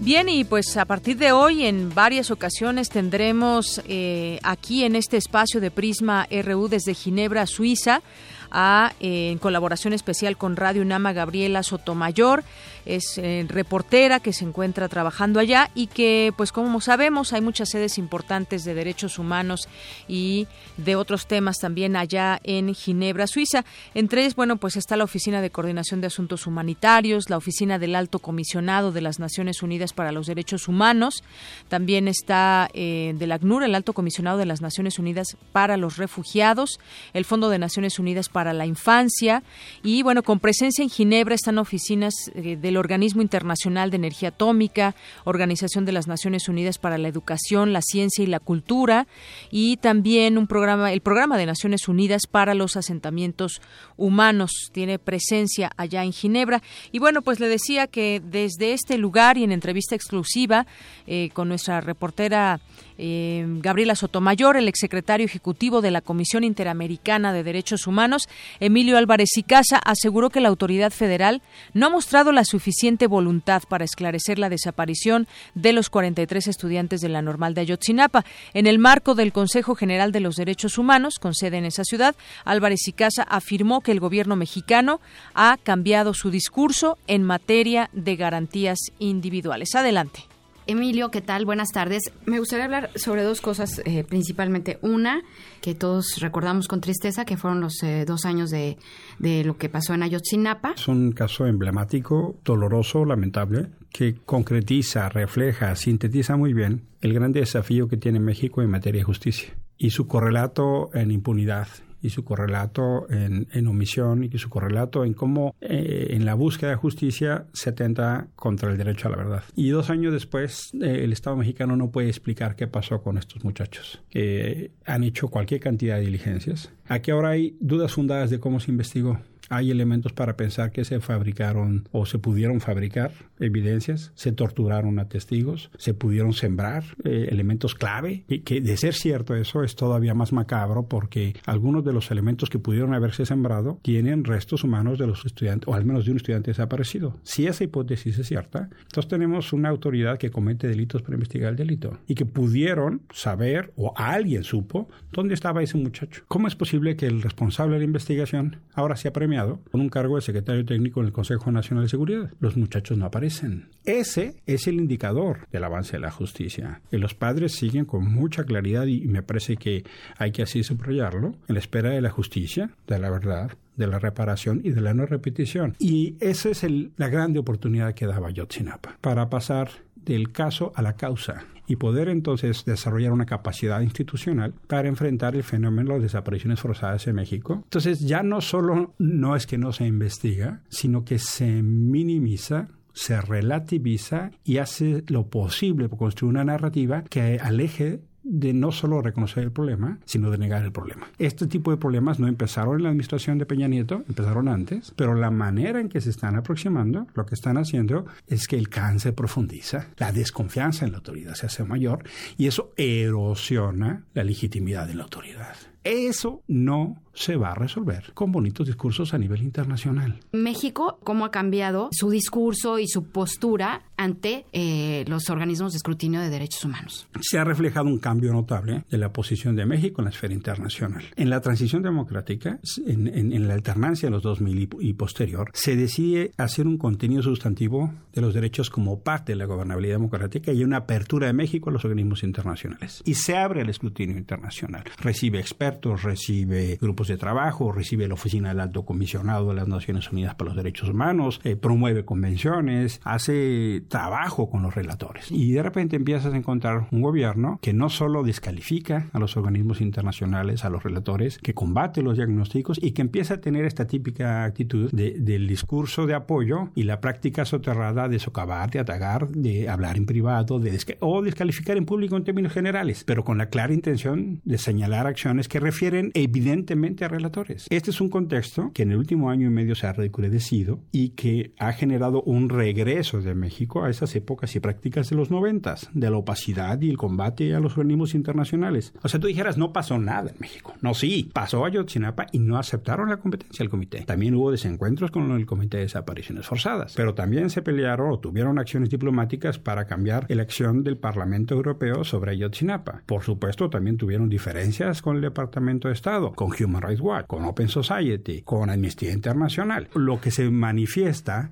[0.00, 5.16] Bien, y pues a partir de hoy en varias ocasiones tendremos eh, aquí en este
[5.16, 8.02] espacio de Prisma RU desde Ginebra, Suiza,
[8.50, 12.42] a, en colaboración especial con Radio Nama Gabriela Sotomayor.
[12.86, 17.70] Es eh, reportera que se encuentra trabajando allá y que, pues como sabemos, hay muchas
[17.70, 19.68] sedes importantes de derechos humanos
[20.08, 20.46] y
[20.76, 23.64] de otros temas también allá en Ginebra, Suiza.
[23.94, 27.94] Entre ellos, bueno, pues está la Oficina de Coordinación de Asuntos Humanitarios, la Oficina del
[27.94, 31.22] Alto Comisionado de las Naciones Unidas para los Derechos Humanos,
[31.68, 36.80] también está eh, del ACNUR, el Alto Comisionado de las Naciones Unidas para los Refugiados,
[37.12, 39.42] el Fondo de Naciones Unidas para la Infancia
[39.82, 44.94] y, bueno, con presencia en Ginebra están oficinas eh, del Organismo Internacional de Energía Atómica,
[45.24, 49.08] Organización de las Naciones Unidas para la Educación, la Ciencia y la Cultura
[49.50, 53.60] y también un programa, el Programa de Naciones Unidas para los Asentamientos
[53.96, 54.70] Humanos.
[54.72, 56.62] Tiene presencia allá en Ginebra.
[56.92, 60.68] Y bueno, pues le decía que desde este lugar y en entrevista exclusiva
[61.08, 62.60] eh, con nuestra reportera
[63.02, 68.28] eh, Gabriela Sotomayor, el exsecretario ejecutivo de la Comisión Interamericana de Derechos Humanos,
[68.60, 71.40] Emilio Álvarez y Casa, aseguró que la autoridad federal
[71.72, 77.08] no ha mostrado la suficiente voluntad para esclarecer la desaparición de los 43 estudiantes de
[77.08, 78.26] la normal de Ayotzinapa.
[78.52, 82.14] En el marco del Consejo General de los Derechos Humanos, con sede en esa ciudad,
[82.44, 85.00] Álvarez y Casa afirmó que el gobierno mexicano
[85.32, 89.74] ha cambiado su discurso en materia de garantías individuales.
[89.74, 90.29] Adelante.
[90.70, 91.46] Emilio, ¿qué tal?
[91.46, 92.12] Buenas tardes.
[92.26, 94.78] Me gustaría hablar sobre dos cosas, eh, principalmente.
[94.82, 95.22] Una,
[95.60, 98.78] que todos recordamos con tristeza, que fueron los eh, dos años de,
[99.18, 100.74] de, lo que pasó en Ayotzinapa.
[100.76, 107.88] Es un caso emblemático, doloroso, lamentable, que concretiza, refleja, sintetiza muy bien el gran desafío
[107.88, 111.66] que tiene México en materia de justicia y su correlato en impunidad
[112.02, 116.76] y su correlato en, omisión y su correlato en cómo eh, en la búsqueda de
[116.76, 119.44] justicia se atenta contra el derecho a la verdad.
[119.54, 123.44] Y dos años después, eh, el Estado mexicano no puede explicar qué pasó con estos
[123.44, 126.72] muchachos, que han hecho cualquier cantidad de diligencias.
[126.88, 129.18] Aquí ahora hay dudas fundadas de cómo se investigó
[129.50, 133.10] hay elementos para pensar que se fabricaron o se pudieron fabricar
[133.40, 138.94] evidencias, se torturaron a testigos, se pudieron sembrar eh, elementos clave, y que de ser
[138.94, 143.80] cierto eso es todavía más macabro porque algunos de los elementos que pudieron haberse sembrado
[143.82, 147.18] tienen restos humanos de los estudiantes, o al menos de un estudiante desaparecido.
[147.24, 151.56] Si esa hipótesis es cierta, entonces tenemos una autoridad que comete delitos para investigar el
[151.56, 156.22] delito y que pudieron saber o alguien supo dónde estaba ese muchacho.
[156.28, 159.39] ¿Cómo es posible que el responsable de la investigación ahora sea premiado?
[159.70, 162.30] Con un cargo de secretario técnico en el Consejo Nacional de Seguridad.
[162.40, 163.68] Los muchachos no aparecen.
[163.84, 166.80] Ese es el indicador del avance de la justicia.
[166.90, 169.84] Y los padres siguen con mucha claridad y me parece que
[170.18, 173.98] hay que así subrayarlo en la espera de la justicia, de la verdad, de la
[173.98, 175.74] reparación y de la no repetición.
[175.78, 180.94] Y esa es la grande oportunidad que daba Yotzinapa para pasar del caso a la
[180.94, 187.06] causa y poder entonces desarrollar una capacidad institucional para enfrentar el fenómeno de desapariciones forzadas
[187.06, 187.60] en México.
[187.62, 193.20] Entonces ya no solo no es que no se investiga, sino que se minimiza se
[193.20, 199.44] relativiza y hace lo posible por construir una narrativa que aleje de no solo reconocer
[199.44, 201.08] el problema, sino de negar el problema.
[201.18, 205.14] Este tipo de problemas no empezaron en la administración de Peña Nieto, empezaron antes, pero
[205.14, 209.14] la manera en que se están aproximando, lo que están haciendo es que el cáncer
[209.14, 212.04] profundiza, la desconfianza en la autoridad se hace mayor
[212.36, 215.56] y eso erosiona la legitimidad de la autoridad.
[215.90, 220.20] Eso no se va a resolver con bonitos discursos a nivel internacional.
[220.32, 226.20] México, ¿cómo ha cambiado su discurso y su postura ante eh, los organismos de escrutinio
[226.20, 227.08] de derechos humanos?
[227.20, 231.04] Se ha reflejado un cambio notable de la posición de México en la esfera internacional.
[231.16, 236.66] En la transición democrática, en, la alternancia de los 2000 y, posterior, se decide hacer
[236.66, 241.26] un contenido sustantivo de los derechos como parte de la gobernabilidad democrática y una apertura
[241.26, 243.02] de México a los organismos internacionales.
[243.04, 244.84] Y se abre el escrutinio internacional.
[244.98, 250.10] Recibe expertos, recibe grupos de trabajo, recibe la Oficina del Alto Comisionado de las Naciones
[250.12, 255.30] Unidas para los Derechos Humanos, eh, promueve convenciones, hace trabajo con los relatores.
[255.30, 259.80] Y de repente empiezas a encontrar un gobierno que no solo descalifica a los organismos
[259.80, 264.44] internacionales, a los relatores, que combate los diagnósticos y que empieza a tener esta típica
[264.44, 269.96] actitud del discurso de apoyo y la práctica soterrada de socavar, de atacar, de hablar
[269.96, 274.40] en privado, de o descalificar en público en términos generales, pero con la clara intención
[274.44, 277.66] de señalar acciones que refieren evidentemente a relatores.
[277.70, 281.10] Este es un contexto que en el último año y medio se ha recrudecido y
[281.10, 285.88] que ha generado un regreso de México a esas épocas y prácticas de los noventas,
[285.92, 288.92] de la opacidad y el combate a los organismos internacionales.
[289.02, 290.74] O sea, tú dijeras, no pasó nada en México.
[290.80, 294.04] No, sí, pasó Ayotzinapa y no aceptaron la competencia del comité.
[294.04, 298.58] También hubo desencuentros con el comité de desapariciones forzadas, pero también se pelearon o tuvieron
[298.58, 303.02] acciones diplomáticas para cambiar la acción del Parlamento Europeo sobre Ayotzinapa.
[303.04, 307.44] Por supuesto, también tuvieron diferencias con el Departamento de Estado, con Human Rights Watch, con
[307.44, 309.88] Open Society, con Amnistía Internacional.
[309.94, 311.50] Lo que se manifiesta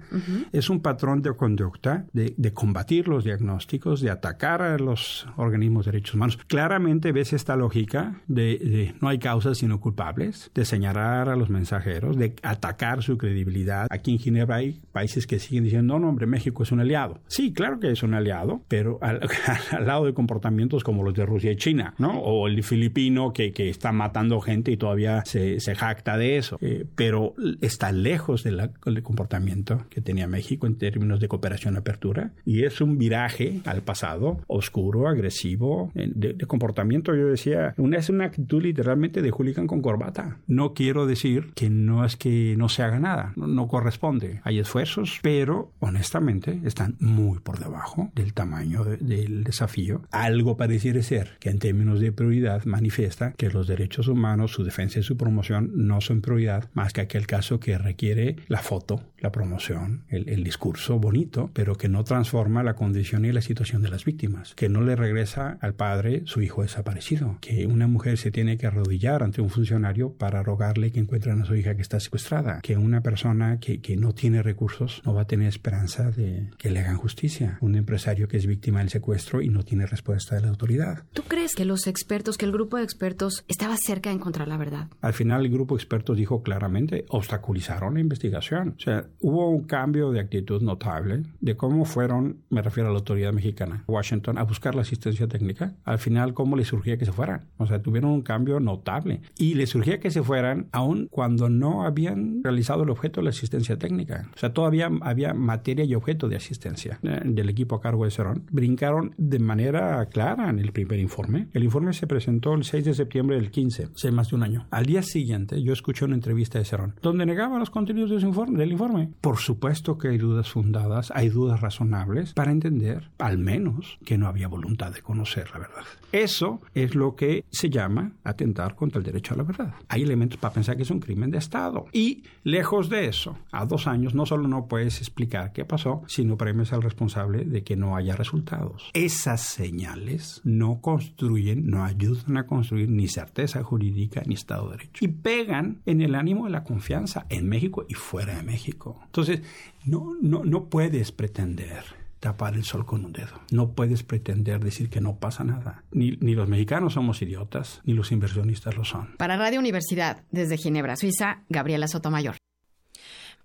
[0.53, 5.93] es un patrón de conducta de, combatir los diagnósticos, de atacar a los organismos de
[5.93, 6.39] derechos humanos.
[6.47, 12.17] Claramente ves esta lógica de, no hay causas sino culpables, de señalar a los mensajeros,
[12.17, 13.87] de atacar su credibilidad.
[13.91, 17.21] Aquí en Ginebra hay países que siguen diciendo, no, no, hombre, México es un aliado.
[17.27, 19.21] Sí, claro que es un aliado, pero al,
[19.85, 22.19] lado de comportamientos como los de Rusia y China, ¿no?
[22.21, 26.59] O el filipino que, que está matando gente y todavía se, se jacta de eso.
[26.61, 32.65] Eh, pero está lejos del comportamiento que tenía México en términos de cooperación apertura y
[32.65, 37.15] es un viraje al pasado oscuro, agresivo, de, comportamiento.
[37.15, 40.39] Yo decía, una, es una actitud literalmente de hooligan con corbata.
[40.47, 44.41] No quiero decir que no es que no se haga nada, no, corresponde.
[44.45, 50.03] Hay esfuerzos, pero honestamente están muy por debajo del tamaño del desafío.
[50.11, 53.78] Algo pareciera ser que en términos de prioridad manifiesta que los derechos
[54.09, 58.37] humanos, su defensa y su promoción no son prioridad más que aquel caso que requiere
[58.49, 63.43] la foto, la promoción, el, discurso bonito, pero que no transforma la condición y la
[63.43, 67.87] situación de las víctimas, que no le regresa al padre su hijo desaparecido, que una
[67.87, 71.75] mujer se tiene que arrodillar ante un funcionario para rogarle que encuentren a su hija
[71.75, 75.49] que está secuestrada, que una persona que, que no tiene recursos no va a tener
[75.49, 79.65] esperanza de que le hagan justicia, un empresario que es víctima del secuestro y no
[79.65, 81.05] tiene respuesta de la autoridad.
[81.13, 84.57] ¿Tú crees que los expertos, que el grupo de expertos estaba cerca de encontrar la
[84.57, 84.89] verdad?
[85.01, 88.75] Al final el grupo de expertos dijo claramente, obstaculizaron la investigación.
[88.77, 92.99] O sea, hubo un cambio de actitud notable de cómo fueron, me refiero a la
[92.99, 95.75] autoridad mexicana, Washington, a buscar la asistencia técnica.
[95.85, 97.47] Al final, cómo les surgía que se fueran.
[97.57, 99.21] O sea, tuvieron un cambio notable.
[99.37, 103.31] Y les surgía que se fueran aun cuando no habían realizado el objeto de la
[103.31, 104.29] asistencia técnica.
[104.35, 108.11] O sea, todavía había materia y objeto de asistencia eh, del equipo a cargo de
[108.11, 108.45] Cerón.
[108.51, 111.49] Brincaron de manera clara en el primer informe.
[111.53, 114.67] El informe se presentó el 6 de septiembre del 15, hace más de un año.
[114.71, 118.59] Al día siguiente, yo escuché una entrevista de Cerón, donde negaba los contenidos del informe.
[118.59, 118.98] Del informe.
[119.21, 124.27] Por supuesto que hay dudas fundadas, hay dudas razonables para entender, al menos, que no
[124.27, 125.85] había voluntad de conocer la verdad.
[126.13, 129.75] Eso es lo que se llama atentar contra el derecho a la verdad.
[129.89, 131.87] Hay elementos para pensar que es un crimen de Estado.
[131.93, 136.37] Y lejos de eso, a dos años no solo no puedes explicar qué pasó, sino
[136.37, 138.91] premias al responsable de que no haya resultados.
[138.95, 145.05] Esas señales no construyen, no ayudan a construir ni certeza jurídica ni Estado de Derecho.
[145.05, 148.88] Y pegan en el ánimo de la confianza en México y fuera de México.
[149.07, 149.43] Entonces,
[149.85, 151.85] no, no, no puedes pretender
[152.21, 153.41] tapar el sol con un dedo.
[153.51, 155.85] No puedes pretender decir que no pasa nada.
[155.93, 159.15] Ni, ni, los mexicanos somos idiotas, ni los inversionistas lo son.
[159.17, 162.37] Para Radio Universidad, desde Ginebra, Suiza, Gabriela Sotomayor.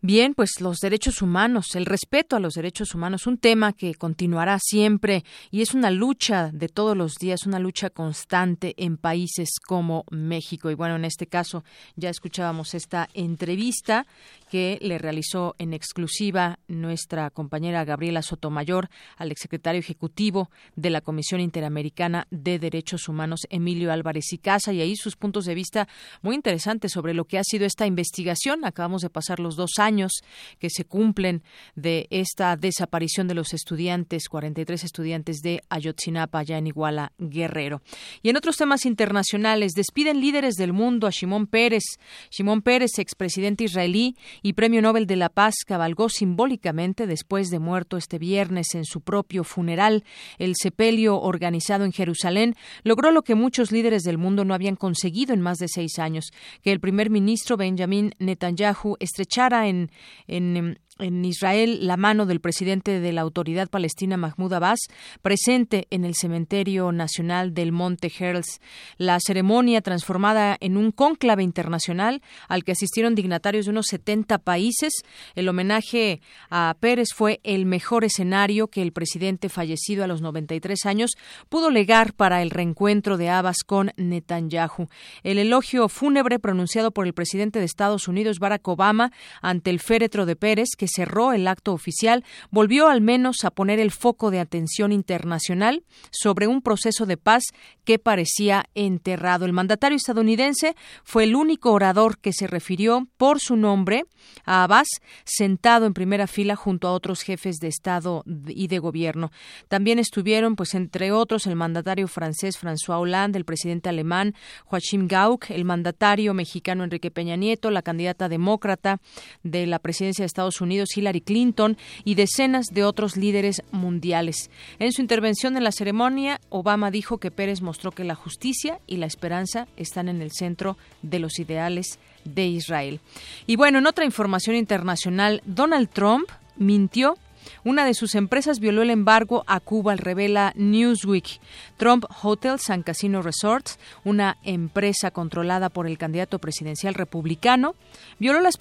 [0.06, 4.60] Bien, pues los derechos humanos, el respeto a los derechos humanos, un tema que continuará
[4.62, 10.04] siempre y es una lucha de todos los días, una lucha constante en países como
[10.12, 10.70] México.
[10.70, 11.64] Y bueno, en este caso
[11.96, 14.06] ya escuchábamos esta entrevista
[14.54, 21.42] que le realizó en exclusiva nuestra compañera Gabriela Sotomayor al exsecretario ejecutivo de la Comisión
[21.42, 25.88] Interamericana de Derechos Humanos, Emilio Álvarez y Casa, y ahí sus puntos de vista
[26.22, 28.64] muy interesantes sobre lo que ha sido esta investigación.
[28.64, 30.12] Acabamos de pasar los dos años
[30.60, 31.42] que se cumplen
[31.74, 37.82] de esta desaparición de los estudiantes, 43 estudiantes de Ayotzinapa, allá en Iguala, Guerrero.
[38.22, 41.98] Y en otros temas internacionales, despiden líderes del mundo a Shimon Pérez.
[42.30, 47.98] Shimon Pérez, expresidente israelí y premio Nobel de la Paz, cabalgó simbólicamente después de muerto
[47.98, 50.04] este viernes en su propio funeral.
[50.38, 55.34] El sepelio organizado en Jerusalén logró lo que muchos líderes del mundo no habían conseguido
[55.34, 59.90] en más de seis años, que el primer ministro Benjamin Netanyahu estrechara en
[60.28, 64.80] en, en Israel la mano del presidente de la autoridad palestina Mahmoud Abbas,
[65.22, 68.60] presente en el cementerio nacional del Monte Herzl.
[68.98, 74.94] La ceremonia transformada en un cónclave internacional al que asistieron dignatarios de unos 70 países.
[75.36, 80.86] El homenaje a Pérez fue el mejor escenario que el presidente fallecido a los 93
[80.86, 81.12] años
[81.50, 84.88] pudo legar para el reencuentro de Abbas con Netanyahu.
[85.24, 89.12] El elogio fúnebre pronunciado por el presidente de Estados Unidos Barack Obama
[89.42, 93.80] ante el féretro de Pérez que cerró el acto oficial volvió al menos a poner
[93.80, 97.44] el foco de atención internacional sobre un proceso de paz
[97.84, 99.46] que parecía enterrado.
[99.46, 104.06] El mandatario estadounidense fue el único orador que se refirió por su nombre
[104.46, 104.88] a Abbas,
[105.26, 109.32] sentado en primera fila junto a otros jefes de Estado y de gobierno.
[109.68, 114.34] También estuvieron, pues, entre otros, el mandatario francés François Hollande, el presidente alemán
[114.66, 119.00] Joachim Gauck, el mandatario mexicano Enrique Peña Nieto, la candidata demócrata
[119.44, 124.50] de la presidencia de Estados Unidos Hillary Clinton y decenas de otros líderes mundiales.
[124.80, 128.98] En su intervención en la ceremonia, Obama dijo que Pérez mostró que la justicia y
[128.98, 133.00] la esperanza están en el centro de los ideales de Israel.
[133.48, 137.18] Y bueno, en otra información internacional, Donald Trump mintió
[137.64, 141.40] una de sus empresas violó el embargo a Cuba, revela Newsweek.
[141.78, 147.76] Trump Hotels and Casino Resorts, una empresa controlada por el candidato presidencial republicano,
[148.20, 148.58] violó las,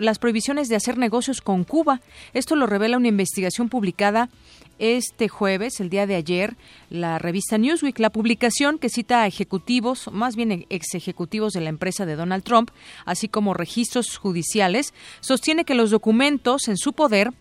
[0.00, 2.00] las prohibiciones de hacer negocios con Cuba.
[2.32, 4.28] Esto lo revela una investigación publicada
[4.78, 6.56] este jueves, el día de ayer,
[6.90, 11.68] la revista Newsweek, la publicación que cita a ejecutivos, más bien ex ejecutivos de la
[11.68, 12.70] empresa de Donald Trump,
[13.04, 17.32] así como registros judiciales, sostiene que los documentos en su poder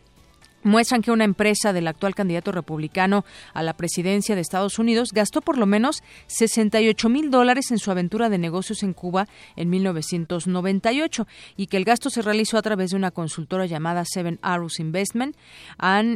[0.64, 5.42] muestran que una empresa del actual candidato republicano a la presidencia de Estados Unidos gastó
[5.42, 11.28] por lo menos 68 mil dólares en su aventura de negocios en Cuba en 1998
[11.58, 15.36] y que el gasto se realizó a través de una consultora llamada Seven Arrows Investment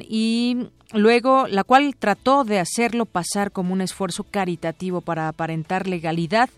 [0.10, 0.58] y
[0.94, 6.50] luego la cual trató de hacerlo pasar como un esfuerzo caritativo para aparentar legalidad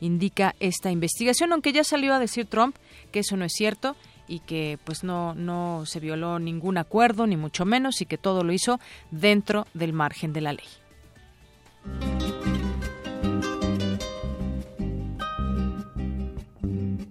[0.00, 2.76] indica esta investigación, aunque ya salió a decir Trump
[3.10, 3.96] que eso no es cierto
[4.28, 8.44] y que pues no, no se violó ningún acuerdo, ni mucho menos, y que todo
[8.44, 8.78] lo hizo
[9.10, 12.37] dentro del margen de la ley.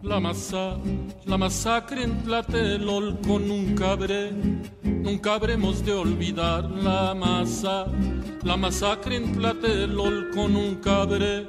[0.07, 0.77] La masa,
[1.25, 4.31] la masacre en Tlatelolco nunca habré,
[4.83, 7.87] nunca habremos de olvidar la masa,
[8.41, 11.45] la masacre en Tlatelolco nunca habré,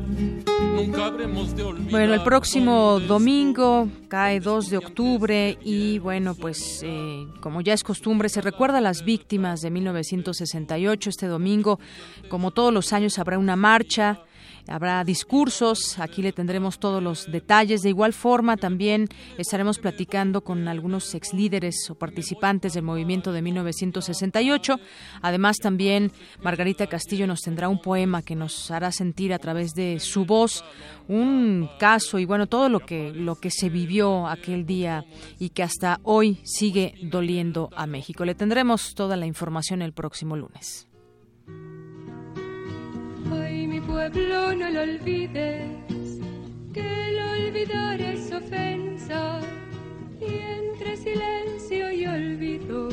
[0.75, 1.91] nunca habremos de olvidar.
[1.93, 7.85] Bueno, el próximo domingo cae 2 de octubre y bueno, pues eh, como ya es
[7.85, 11.79] costumbre, se recuerda a las víctimas de 1968 este domingo,
[12.29, 14.21] como todos los años habrá una marcha
[14.69, 17.81] Habrá discursos, aquí le tendremos todos los detalles.
[17.83, 19.09] De igual forma, también
[19.39, 24.79] estaremos platicando con algunos ex líderes o participantes del movimiento de 1968.
[25.23, 26.13] Además, también
[26.43, 30.65] Margarita Castillo nos tendrá un poema que nos hará sentir a través de su voz
[31.09, 35.05] un caso y bueno, todo lo que, lo que se vivió aquel día
[35.39, 38.25] y que hasta hoy sigue doliendo a México.
[38.25, 40.88] Le tendremos toda la información el próximo lunes.
[43.89, 46.21] Pueblo, no lo olvides,
[46.75, 49.41] que el olvidar es ofensa,
[50.21, 52.89] y entre silencio y olvido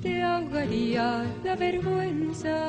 [0.00, 2.68] te ahogaría la vergüenza.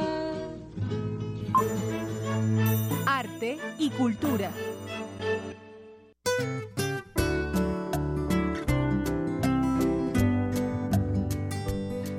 [3.06, 4.50] Arte y cultura.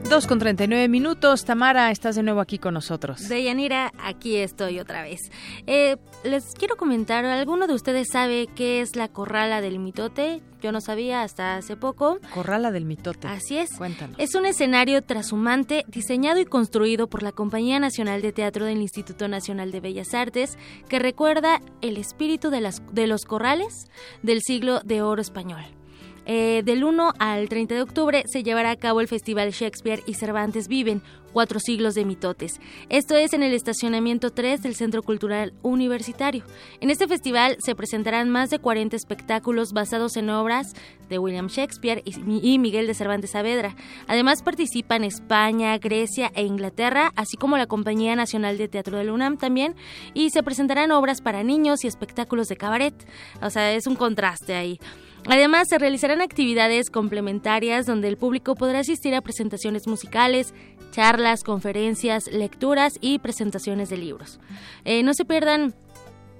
[0.08, 1.44] 2 con 39 minutos.
[1.44, 3.28] Tamara, estás de nuevo aquí con nosotros.
[3.28, 5.18] Deyanira, aquí estoy otra vez.
[5.66, 10.42] Eh, les quiero comentar, ¿alguno de ustedes sabe qué es la corrala del mitote?
[10.62, 12.18] Yo no sabía hasta hace poco.
[12.32, 13.26] Corrala del mitote.
[13.26, 13.76] Así es.
[13.76, 14.16] Cuéntanos.
[14.18, 19.26] Es un escenario trashumante diseñado y construido por la Compañía Nacional de Teatro del Instituto
[19.26, 20.56] Nacional de Bellas Artes
[20.88, 23.88] que recuerda el espíritu de, las, de los corrales
[24.22, 25.64] del siglo de oro español.
[26.26, 30.14] Eh, del 1 al 30 de octubre se llevará a cabo el Festival Shakespeare y
[30.14, 31.00] Cervantes Viven,
[31.32, 32.60] cuatro siglos de mitotes.
[32.88, 36.42] Esto es en el estacionamiento 3 del Centro Cultural Universitario.
[36.80, 40.72] En este festival se presentarán más de 40 espectáculos basados en obras
[41.08, 43.76] de William Shakespeare y Miguel de Cervantes Saavedra.
[44.08, 49.36] Además participan España, Grecia e Inglaterra, así como la Compañía Nacional de Teatro del UNAM
[49.36, 49.76] también,
[50.12, 52.94] y se presentarán obras para niños y espectáculos de cabaret.
[53.42, 54.80] O sea, es un contraste ahí.
[55.28, 60.54] Además, se realizarán actividades complementarias donde el público podrá asistir a presentaciones musicales,
[60.92, 64.38] charlas, conferencias, lecturas y presentaciones de libros.
[64.84, 65.74] Eh, no se pierdan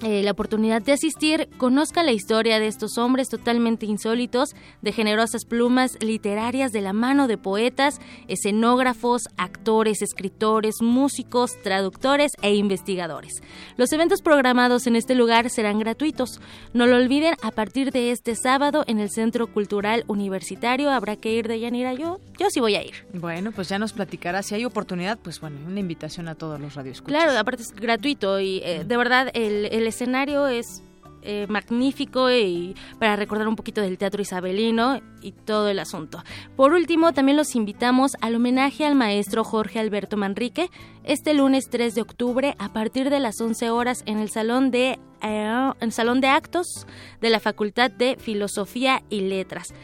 [0.03, 5.45] eh, la oportunidad de asistir, conozca la historia de estos hombres totalmente insólitos, de generosas
[5.45, 13.43] plumas literarias de la mano de poetas, escenógrafos, actores, escritores, músicos, traductores e investigadores.
[13.77, 16.41] Los eventos programados en este lugar serán gratuitos.
[16.75, 21.33] No lo olviden, a partir de este sábado en el Centro Cultural Universitario habrá que
[21.33, 21.95] ir de Yanira.
[21.95, 22.95] Yo, yo sí voy a ir.
[23.13, 24.43] Bueno, pues ya nos platicará.
[24.43, 27.23] Si hay oportunidad, pues bueno, una invitación a todos los radioescuchas.
[27.23, 30.83] Claro, aparte es gratuito y eh, de verdad el el escenario es
[31.29, 36.23] eh, magnífico y para recordar un poquito del teatro isabelino y todo el asunto.
[36.55, 40.71] Por último, también los invitamos al homenaje al maestro Jorge Alberto Manrique
[41.03, 45.01] este lunes 3 de octubre a partir de las 11 horas en el salón de
[45.21, 46.87] eh, en salón de actos
[47.21, 49.75] de la Facultad de Filosofía y Letras.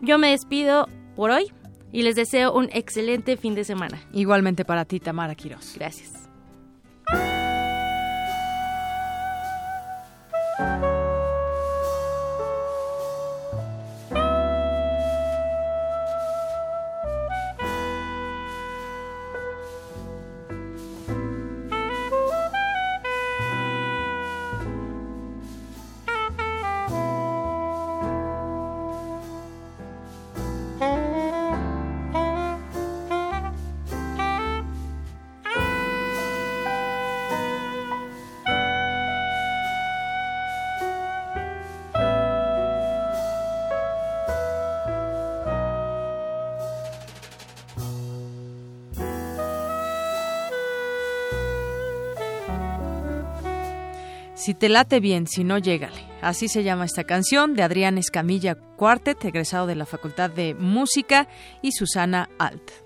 [0.00, 1.52] Yo me despido por hoy
[1.92, 4.00] y les deseo un excelente fin de semana.
[4.12, 5.74] Igualmente para ti, Tamara Quiroz.
[5.74, 6.15] Gracias.
[10.58, 10.85] Thank you.
[54.46, 55.96] Si te late bien, si no, llégale.
[56.22, 61.26] Así se llama esta canción de Adrián Escamilla Cuartet, egresado de la Facultad de Música,
[61.62, 62.85] y Susana Alt.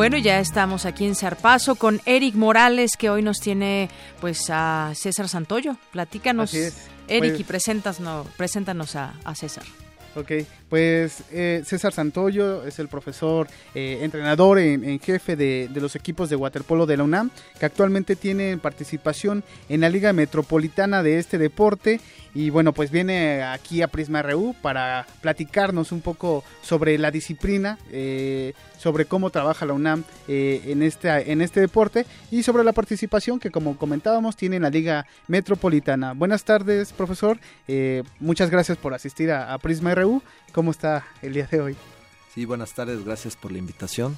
[0.00, 4.92] Bueno, ya estamos aquí en Zarpazo con Eric Morales, que hoy nos tiene pues a
[4.94, 5.76] César Santoyo.
[5.92, 6.72] Platícanos, Eric,
[7.06, 9.64] pues y preséntanos, preséntanos a, a César.
[10.16, 10.32] Ok,
[10.70, 16.30] pues eh, César Santoyo es el profesor, eh, entrenador en, jefe de, de, los equipos
[16.30, 21.36] de waterpolo de la UNAM, que actualmente tiene participación en la Liga Metropolitana de este
[21.36, 22.00] deporte
[22.34, 27.78] y bueno, pues viene aquí a Prisma RU para platicarnos un poco sobre la disciplina,
[27.90, 32.72] eh, sobre cómo trabaja la UNAM eh, en, este, en este deporte y sobre la
[32.72, 36.12] participación que como comentábamos tiene en la Liga Metropolitana.
[36.12, 37.38] Buenas tardes, profesor.
[37.66, 40.22] Eh, muchas gracias por asistir a, Prisma RU.
[40.52, 41.76] ¿Cómo está el día de hoy?
[42.34, 44.16] Sí, buenas tardes, gracias por la invitación.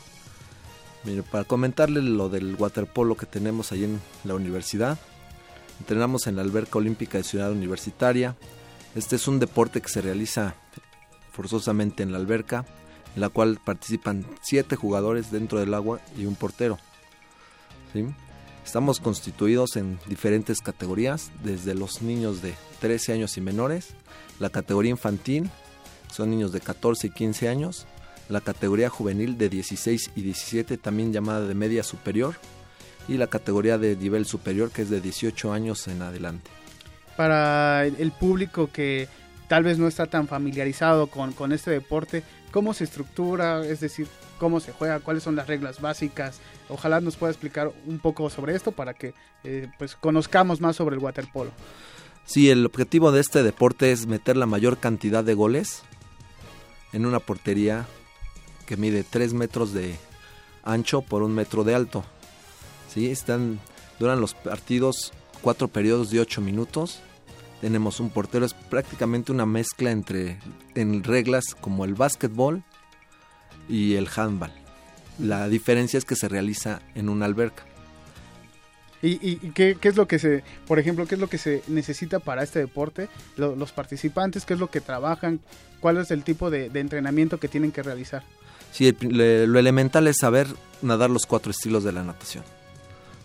[1.04, 4.98] Mire, para comentarle lo del waterpolo que tenemos ahí en la universidad,
[5.82, 8.36] Entrenamos en la alberca olímpica de Ciudad Universitaria.
[8.94, 10.54] Este es un deporte que se realiza
[11.32, 12.64] forzosamente en la alberca,
[13.16, 16.78] en la cual participan siete jugadores dentro del agua y un portero.
[18.64, 23.88] Estamos constituidos en diferentes categorías, desde los niños de 13 años y menores,
[24.38, 25.50] la categoría infantil,
[26.12, 27.88] son niños de 14 y 15 años,
[28.28, 32.36] la categoría juvenil de 16 y 17, también llamada de media superior,
[33.08, 36.50] y la categoría de nivel superior que es de 18 años en adelante.
[37.16, 39.08] Para el público que
[39.48, 43.64] tal vez no está tan familiarizado con, con este deporte, ¿cómo se estructura?
[43.66, 44.06] Es decir,
[44.38, 45.00] ¿cómo se juega?
[45.00, 46.40] ¿Cuáles son las reglas básicas?
[46.68, 49.14] Ojalá nos pueda explicar un poco sobre esto para que
[49.44, 51.50] eh, pues conozcamos más sobre el waterpolo.
[52.24, 55.82] Sí, el objetivo de este deporte es meter la mayor cantidad de goles
[56.92, 57.86] en una portería
[58.66, 59.96] que mide 3 metros de
[60.62, 62.04] ancho por un metro de alto.
[62.92, 63.10] ¿Sí?
[63.10, 63.60] Están,
[63.98, 67.00] duran los partidos cuatro periodos de ocho minutos.
[67.60, 70.38] Tenemos un portero, es prácticamente una mezcla entre
[70.74, 72.62] en reglas como el básquetbol
[73.68, 74.52] y el handball.
[75.18, 77.64] La diferencia es que se realiza en una alberca.
[79.04, 82.44] ¿Y, qué, es lo que se, por ejemplo, qué es lo que se necesita para
[82.44, 83.08] este deporte?
[83.36, 85.40] los participantes, ¿qué es lo que trabajan?
[85.80, 88.22] ¿Cuál es el tipo de, entrenamiento que tienen que realizar?
[88.70, 90.46] Sí, lo elemental es saber
[90.82, 92.44] nadar los cuatro estilos de la natación.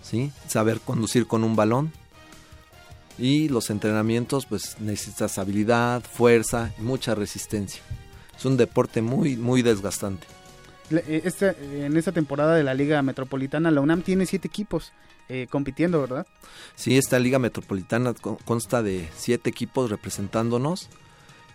[0.08, 0.32] ¿Sí?
[0.48, 1.92] Saber conducir con un balón.
[3.20, 7.82] Y los entrenamientos, pues necesitas habilidad, fuerza y mucha resistencia.
[8.38, 10.28] Es un deporte muy, muy desgastante.
[10.92, 14.94] Eh, en esta temporada de la Liga Metropolitana, la UNAM tiene siete equipos
[15.30, 16.28] eh, compitiendo, ¿verdad?
[16.76, 18.14] Sí, esta Liga Metropolitana
[18.46, 20.90] consta de siete equipos representándonos.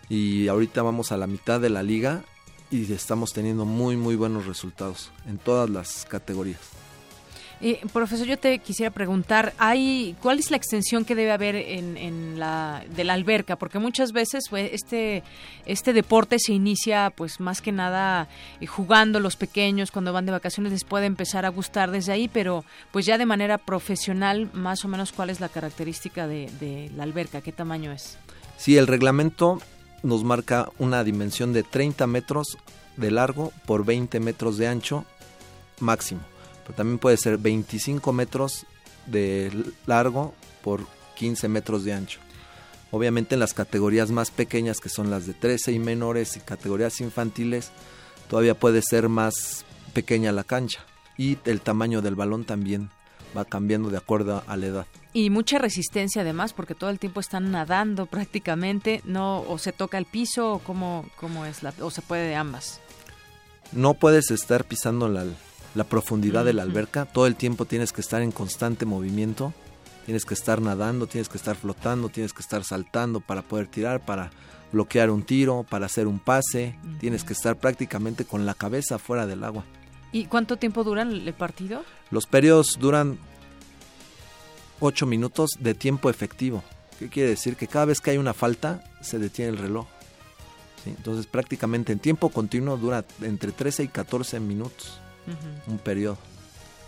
[0.09, 2.23] Y ahorita vamos a la mitad de la liga
[2.69, 6.82] y estamos teniendo muy, muy buenos resultados en todas las categorías.
[7.65, 12.37] Eh, profesor, yo te quisiera preguntar, ¿hay, ¿cuál es la extensión que debe haber en,
[12.37, 13.55] la de la alberca?
[13.55, 15.23] Porque muchas veces pues, este
[15.65, 18.27] este deporte se inicia, pues más que nada
[18.59, 22.27] eh, jugando los pequeños cuando van de vacaciones les puede empezar a gustar desde ahí,
[22.27, 27.03] pero pues ya de manera profesional, más o menos, ¿cuál es la característica de, la
[27.03, 27.39] alberca?
[27.39, 28.17] ¿Qué tamaño es?
[28.57, 29.61] Sí, el reglamento
[30.01, 32.57] nos marca una dimensión de 30 metros
[32.97, 35.05] de largo por 20 metros de ancho
[35.79, 36.32] máximo
[36.63, 38.65] pero también puede ser 25 metros
[39.05, 39.51] de
[39.85, 40.33] largo
[40.63, 40.85] por
[41.15, 42.19] 15 metros de ancho.
[42.91, 47.01] Obviamente en las categorías más pequeñas que son las de 13 y menores y categorías
[47.01, 47.71] infantiles
[48.29, 50.85] todavía puede ser más pequeña la cancha
[51.17, 52.89] y el tamaño del balón también
[53.35, 54.85] va cambiando de acuerdo a la edad.
[55.11, 59.97] Y mucha resistencia además porque todo el tiempo están nadando prácticamente, no o se toca
[59.97, 62.79] el piso o cómo, cómo es la o se puede de ambas.
[63.71, 65.25] No puedes estar pisando la,
[65.75, 67.05] la profundidad de la alberca.
[67.05, 69.53] Todo el tiempo tienes que estar en constante movimiento.
[70.05, 74.01] Tienes que estar nadando, tienes que estar flotando, tienes que estar saltando para poder tirar,
[74.05, 74.31] para
[74.71, 76.77] bloquear un tiro, para hacer un pase.
[76.99, 79.63] Tienes que estar prácticamente con la cabeza fuera del agua.
[80.11, 81.83] ¿Y cuánto tiempo dura el partido?
[82.11, 83.17] Los periodos duran
[84.79, 86.63] 8 minutos de tiempo efectivo.
[86.99, 87.55] ¿Qué quiere decir?
[87.55, 89.87] Que cada vez que hay una falta, se detiene el reloj.
[90.85, 94.99] Entonces prácticamente en tiempo continuo dura entre 13 y 14 minutos
[95.67, 96.17] un periodo.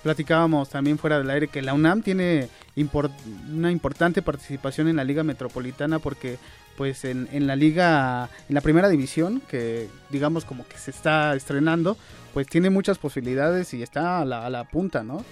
[0.03, 2.49] Platicábamos también fuera del aire que la UNAM tiene
[3.51, 6.37] una importante participación en la Liga Metropolitana porque
[6.77, 11.33] pues en, en, la liga, en la primera división, que digamos como que se está
[11.35, 11.97] estrenando,
[12.33, 15.23] pues tiene muchas posibilidades y está a la, a la punta, ¿no?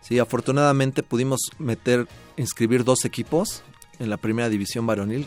[0.00, 2.06] Sí, afortunadamente pudimos meter,
[2.36, 3.62] inscribir dos equipos
[3.98, 5.26] en la primera división varonil,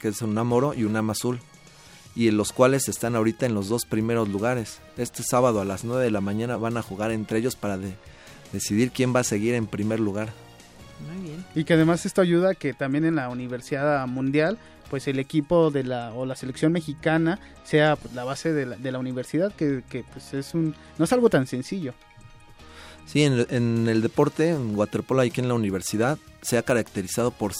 [0.00, 1.40] que es un Amoro y un Azul,
[2.14, 4.80] y en los cuales están ahorita en los dos primeros lugares.
[4.96, 7.78] Este sábado a las 9 de la mañana van a jugar entre ellos para
[8.52, 10.32] decidir quién va a seguir en primer lugar.
[11.12, 11.44] Muy bien.
[11.54, 14.58] Y que además esto ayuda a que también en la Universidad Mundial
[14.90, 18.76] pues el equipo de la o la selección mexicana sea pues, la base de la,
[18.76, 21.94] de la universidad que, que, pues es un no es algo tan sencillo
[23.06, 27.52] Sí, en, el deporte, en waterpolo aquí en la universidad, se ha caracterizado por,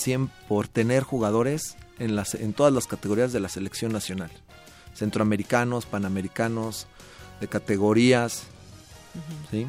[0.49, 4.31] por tener jugadores en, las, en todas las categorías de la selección nacional.
[4.95, 6.87] Centroamericanos, panamericanos,
[7.41, 8.43] de categorías.
[9.51, 9.67] ¿sí?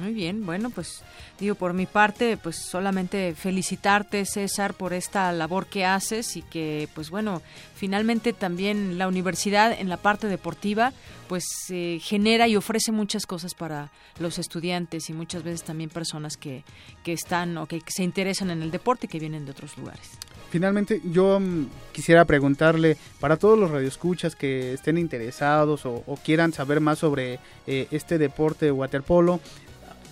[0.00, 1.02] Muy bien, bueno, pues
[1.38, 6.88] digo, por mi parte, pues solamente felicitarte, César, por esta labor que haces y que,
[6.94, 7.40] pues bueno,
[7.74, 10.92] finalmente también la universidad en la parte deportiva,
[11.28, 16.36] pues eh, genera y ofrece muchas cosas para los estudiantes y muchas veces también personas
[16.36, 16.64] que,
[17.04, 20.18] que están o que se interesan en el deporte y que vienen de otros lugares.
[20.56, 26.80] Finalmente, yo mm, quisiera preguntarle para todos los radioescuchas que estén interesados o, quieran saber
[26.80, 29.38] más sobre eh, este deporte waterpolo,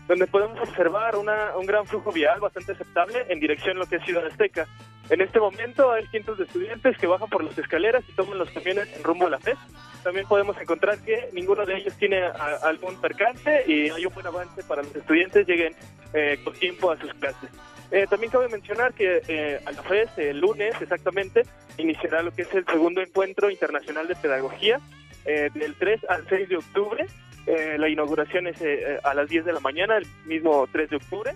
[0.08, 3.96] donde podemos observar una, un gran flujo vial bastante aceptable en dirección a lo que
[3.96, 4.66] es Ciudad Azteca.
[5.10, 8.50] En este momento hay cientos de estudiantes que bajan por las escaleras y toman los
[8.50, 9.58] camiones en rumbo a la FES.
[10.02, 12.22] También podemos encontrar que ninguno de ellos tiene
[12.62, 15.74] algún percance y hay un buen avance para los estudiantes lleguen
[16.14, 17.50] eh, con tiempo a sus clases.
[17.90, 21.42] Eh, también cabe mencionar que eh, a la FES, el lunes exactamente,
[21.76, 24.80] iniciará lo que es el segundo encuentro internacional de pedagogía
[25.24, 27.06] del 3 al 6 de octubre
[27.46, 30.90] eh, la inauguración es eh, eh, a las 10 de la mañana, el mismo 3
[30.90, 31.32] de octubre,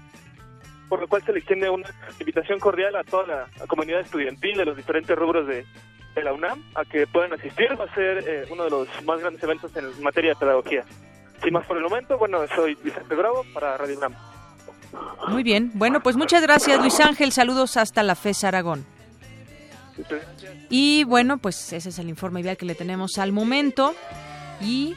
[0.89, 4.65] por lo cual se le extiende una invitación cordial a toda la comunidad estudiantil de
[4.65, 5.67] los diferentes rubros de,
[6.17, 7.81] la UNAM a que puedan asistir.
[7.81, 10.85] Va a ser uno de los más grandes eventos en materia de pedagogía.
[11.45, 14.15] Sin más por el momento, bueno, soy Vicente Bravo para Radio UNAM.
[15.29, 18.85] Muy bien, bueno, pues muchas gracias Luis Ángel, saludos hasta la FES Aragón.
[20.71, 23.95] Y bueno, pues ese es el informe ideal que le tenemos al momento.
[24.61, 24.97] Y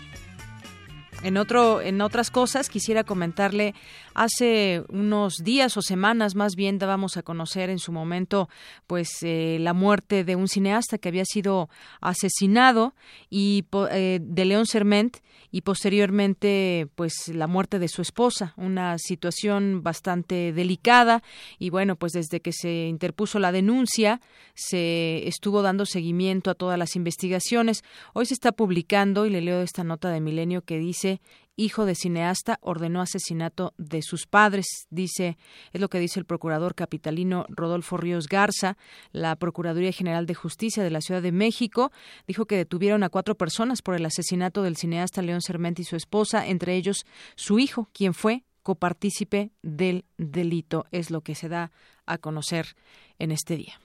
[1.24, 3.74] en, otro, en otras cosas, quisiera comentarle,
[4.14, 8.50] hace unos días o semanas más bien dábamos a conocer en su momento
[8.88, 11.70] pues eh, la muerte de un cineasta que había sido
[12.02, 12.94] asesinado
[13.30, 15.18] y eh, de León Serment
[15.52, 21.24] y posteriormente pues la muerte de su esposa, una situación bastante delicada
[21.60, 24.22] y bueno, pues desde que se interpuso la denuncia
[24.54, 27.84] se estuvo dando seguimiento a todas las investigaciones.
[28.14, 31.11] Hoy se está publicando y le leo esta nota de Milenio que dice
[31.56, 35.38] hijo de cineasta, ordenó asesinato de sus padres, dice,
[35.74, 38.78] es lo que dice el procurador capitalino Rodolfo Ríos Garza,
[39.12, 41.92] la Procuraduría General de Justicia de la Ciudad de México,
[42.28, 45.96] dijo que detuvieron a cuatro personas por el asesinato del cineasta León Sermente y su
[45.96, 47.06] esposa, entre ellos
[47.36, 51.72] su hijo, quien fue copartícipe del delito, es lo que se da
[52.06, 52.76] a conocer
[53.20, 53.80] en este día.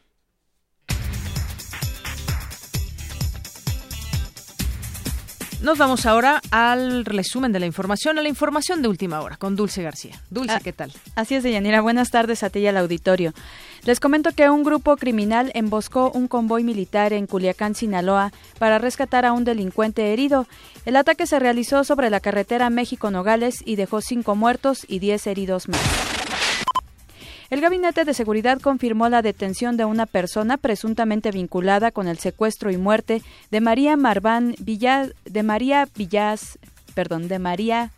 [5.62, 9.57] Nos vamos ahora al resumen de la información, a la información de última hora, con
[9.57, 10.20] Dulce García.
[10.28, 10.93] Dulce, ah, ¿qué tal?
[11.15, 11.81] Así es, Deyanira.
[11.81, 13.33] Buenas tardes a ti y al auditorio.
[13.85, 19.24] Les comento que un grupo criminal emboscó un convoy militar en Culiacán, Sinaloa, para rescatar
[19.24, 20.47] a un delincuente herido.
[20.85, 25.69] El ataque se realizó sobre la carretera México-Nogales y dejó cinco muertos y diez heridos
[25.69, 26.15] más.
[27.48, 32.73] El Gabinete de Seguridad confirmó la detención de una persona presuntamente vinculada con el secuestro
[32.73, 36.59] y muerte de María Marván Villar, de María Villas,
[36.94, 37.93] perdón, de María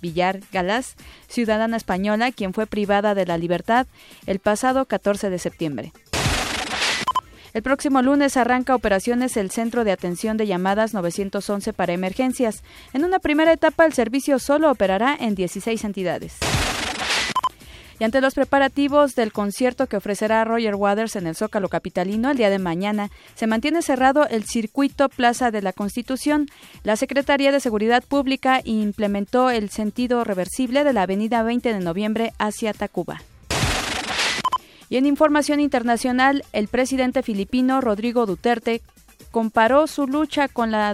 [0.00, 0.94] Villar Galás,
[1.28, 3.86] ciudadana española, quien fue privada de la libertad
[4.26, 5.92] el pasado 14 de septiembre.
[7.52, 12.62] El próximo lunes arranca operaciones el Centro de Atención de Llamadas 911 para Emergencias.
[12.94, 16.38] En una primera etapa, el servicio solo operará en 16 entidades.
[18.00, 22.38] Y ante los preparativos del concierto que ofrecerá Roger Waters en el Zócalo Capitalino el
[22.38, 26.48] día de mañana, se mantiene cerrado el circuito Plaza de la Constitución.
[26.82, 32.32] La Secretaría de Seguridad Pública implementó el sentido reversible de la Avenida 20 de Noviembre
[32.38, 33.20] hacia Tacuba.
[34.88, 38.80] Y en información internacional, el presidente filipino Rodrigo Duterte
[39.30, 40.92] comparó su lucha contra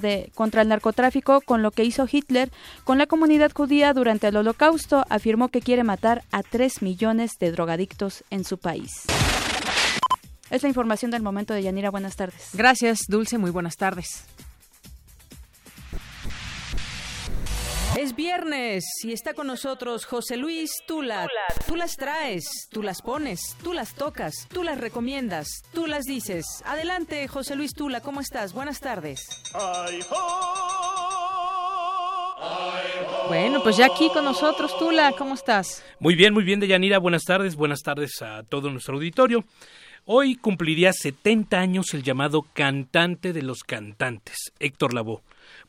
[0.62, 2.50] el narcotráfico con lo que hizo Hitler
[2.84, 5.04] con la comunidad judía durante el Holocausto.
[5.08, 9.04] Afirmó que quiere matar a 3 millones de drogadictos en su país.
[10.50, 11.90] Es la información del momento de Yanira.
[11.90, 12.50] Buenas tardes.
[12.52, 13.38] Gracias, Dulce.
[13.38, 14.24] Muy buenas tardes.
[17.97, 21.27] Es viernes y está con nosotros José Luis Tula.
[21.66, 26.44] Tú las traes, tú las pones, tú las tocas, tú las recomiendas, tú las dices.
[26.66, 28.52] Adelante, José Luis Tula, ¿cómo estás?
[28.52, 29.27] Buenas tardes.
[33.28, 35.82] Bueno, pues ya aquí con nosotros, Tula, ¿cómo estás?
[35.98, 36.98] Muy bien, muy bien, Deyanira.
[36.98, 39.43] Buenas tardes, buenas tardes a todo nuestro auditorio.
[40.06, 45.20] Hoy cumpliría 70 años el llamado cantante de los cantantes, Héctor Lavoe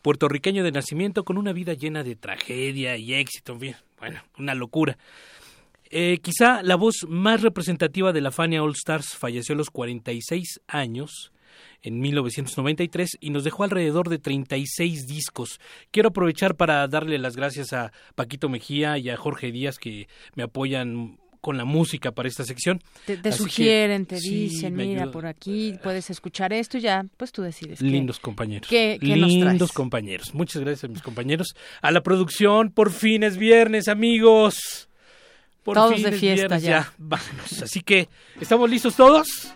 [0.01, 3.57] puertorriqueño de nacimiento con una vida llena de tragedia y éxito,
[3.99, 4.97] bueno, una locura.
[5.89, 10.61] Eh, quizá la voz más representativa de la Fania All Stars falleció a los 46
[10.67, 11.31] años
[11.81, 15.59] en 1993 y nos dejó alrededor de 36 discos.
[15.91, 20.43] Quiero aprovechar para darle las gracias a Paquito Mejía y a Jorge Díaz que me
[20.43, 22.81] apoyan con la música para esta sección.
[23.05, 27.81] Te, sugieren, te dicen, mira, por aquí puedes escuchar esto y ya, pues tú decides.
[27.81, 28.67] Lindos compañeros.
[28.69, 30.33] ¿qué, Lindos compañeros.
[30.33, 31.55] Muchas gracias a mis compañeros.
[31.81, 34.87] A la producción, por fin es viernes, amigos.
[35.63, 36.69] Por todos de fiesta ya.
[36.69, 36.93] ya.
[36.97, 37.61] Vamos.
[37.61, 38.07] Así que,
[38.39, 39.53] ¿estamos listos todos?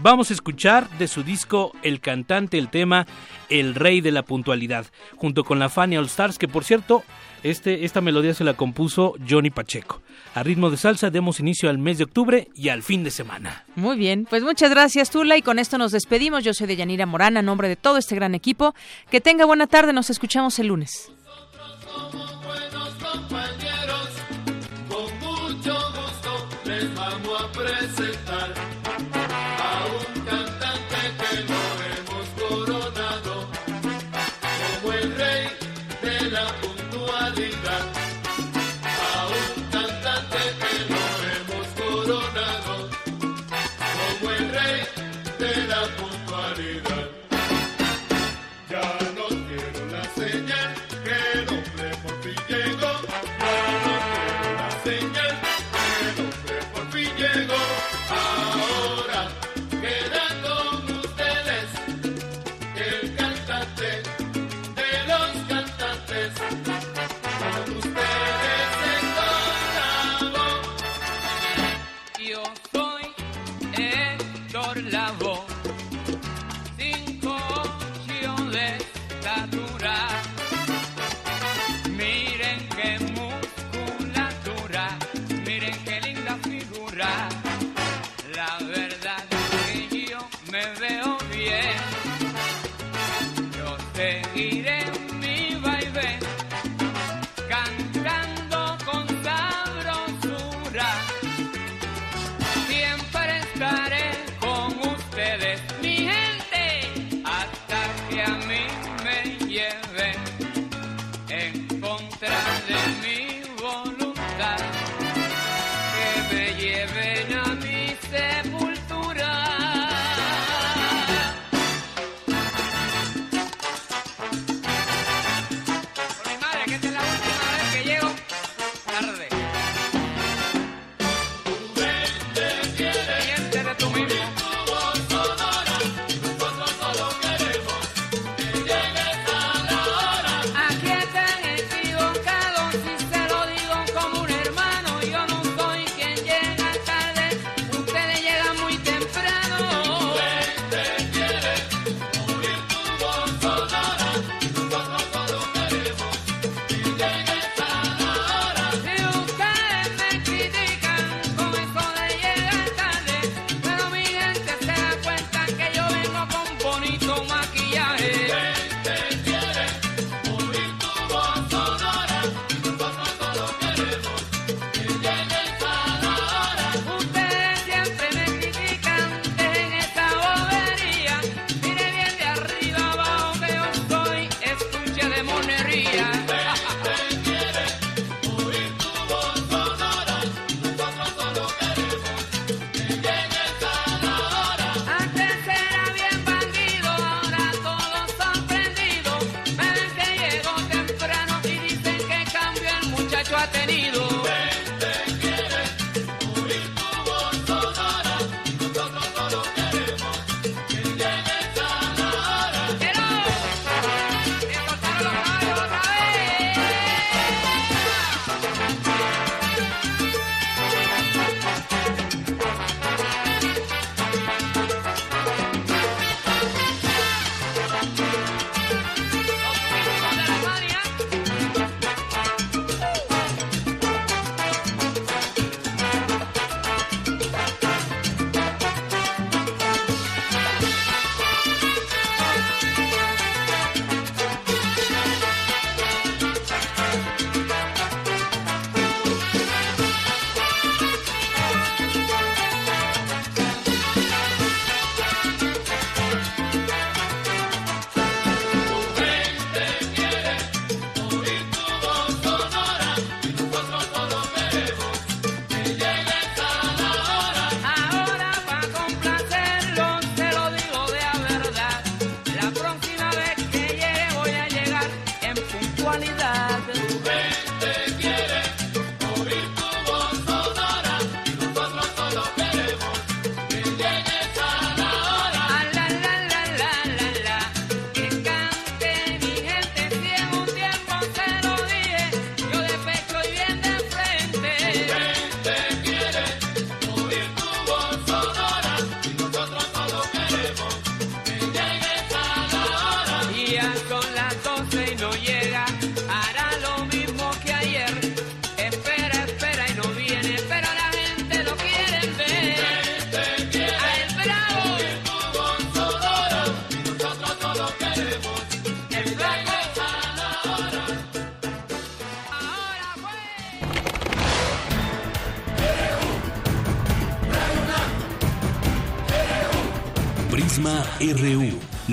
[0.00, 3.04] Vamos a escuchar de su disco El cantante el tema
[3.48, 7.02] El rey de la puntualidad, junto con la Fanny All Stars, que por cierto,
[7.42, 10.00] este, esta melodía se la compuso Johnny Pacheco.
[10.36, 13.64] A ritmo de salsa demos inicio al mes de octubre y al fin de semana.
[13.74, 16.44] Muy bien, pues muchas gracias Tula y con esto nos despedimos.
[16.44, 18.74] Yo soy de Yanira Morana, en nombre de todo este gran equipo.
[19.10, 21.10] Que tenga buena tarde, nos escuchamos el lunes.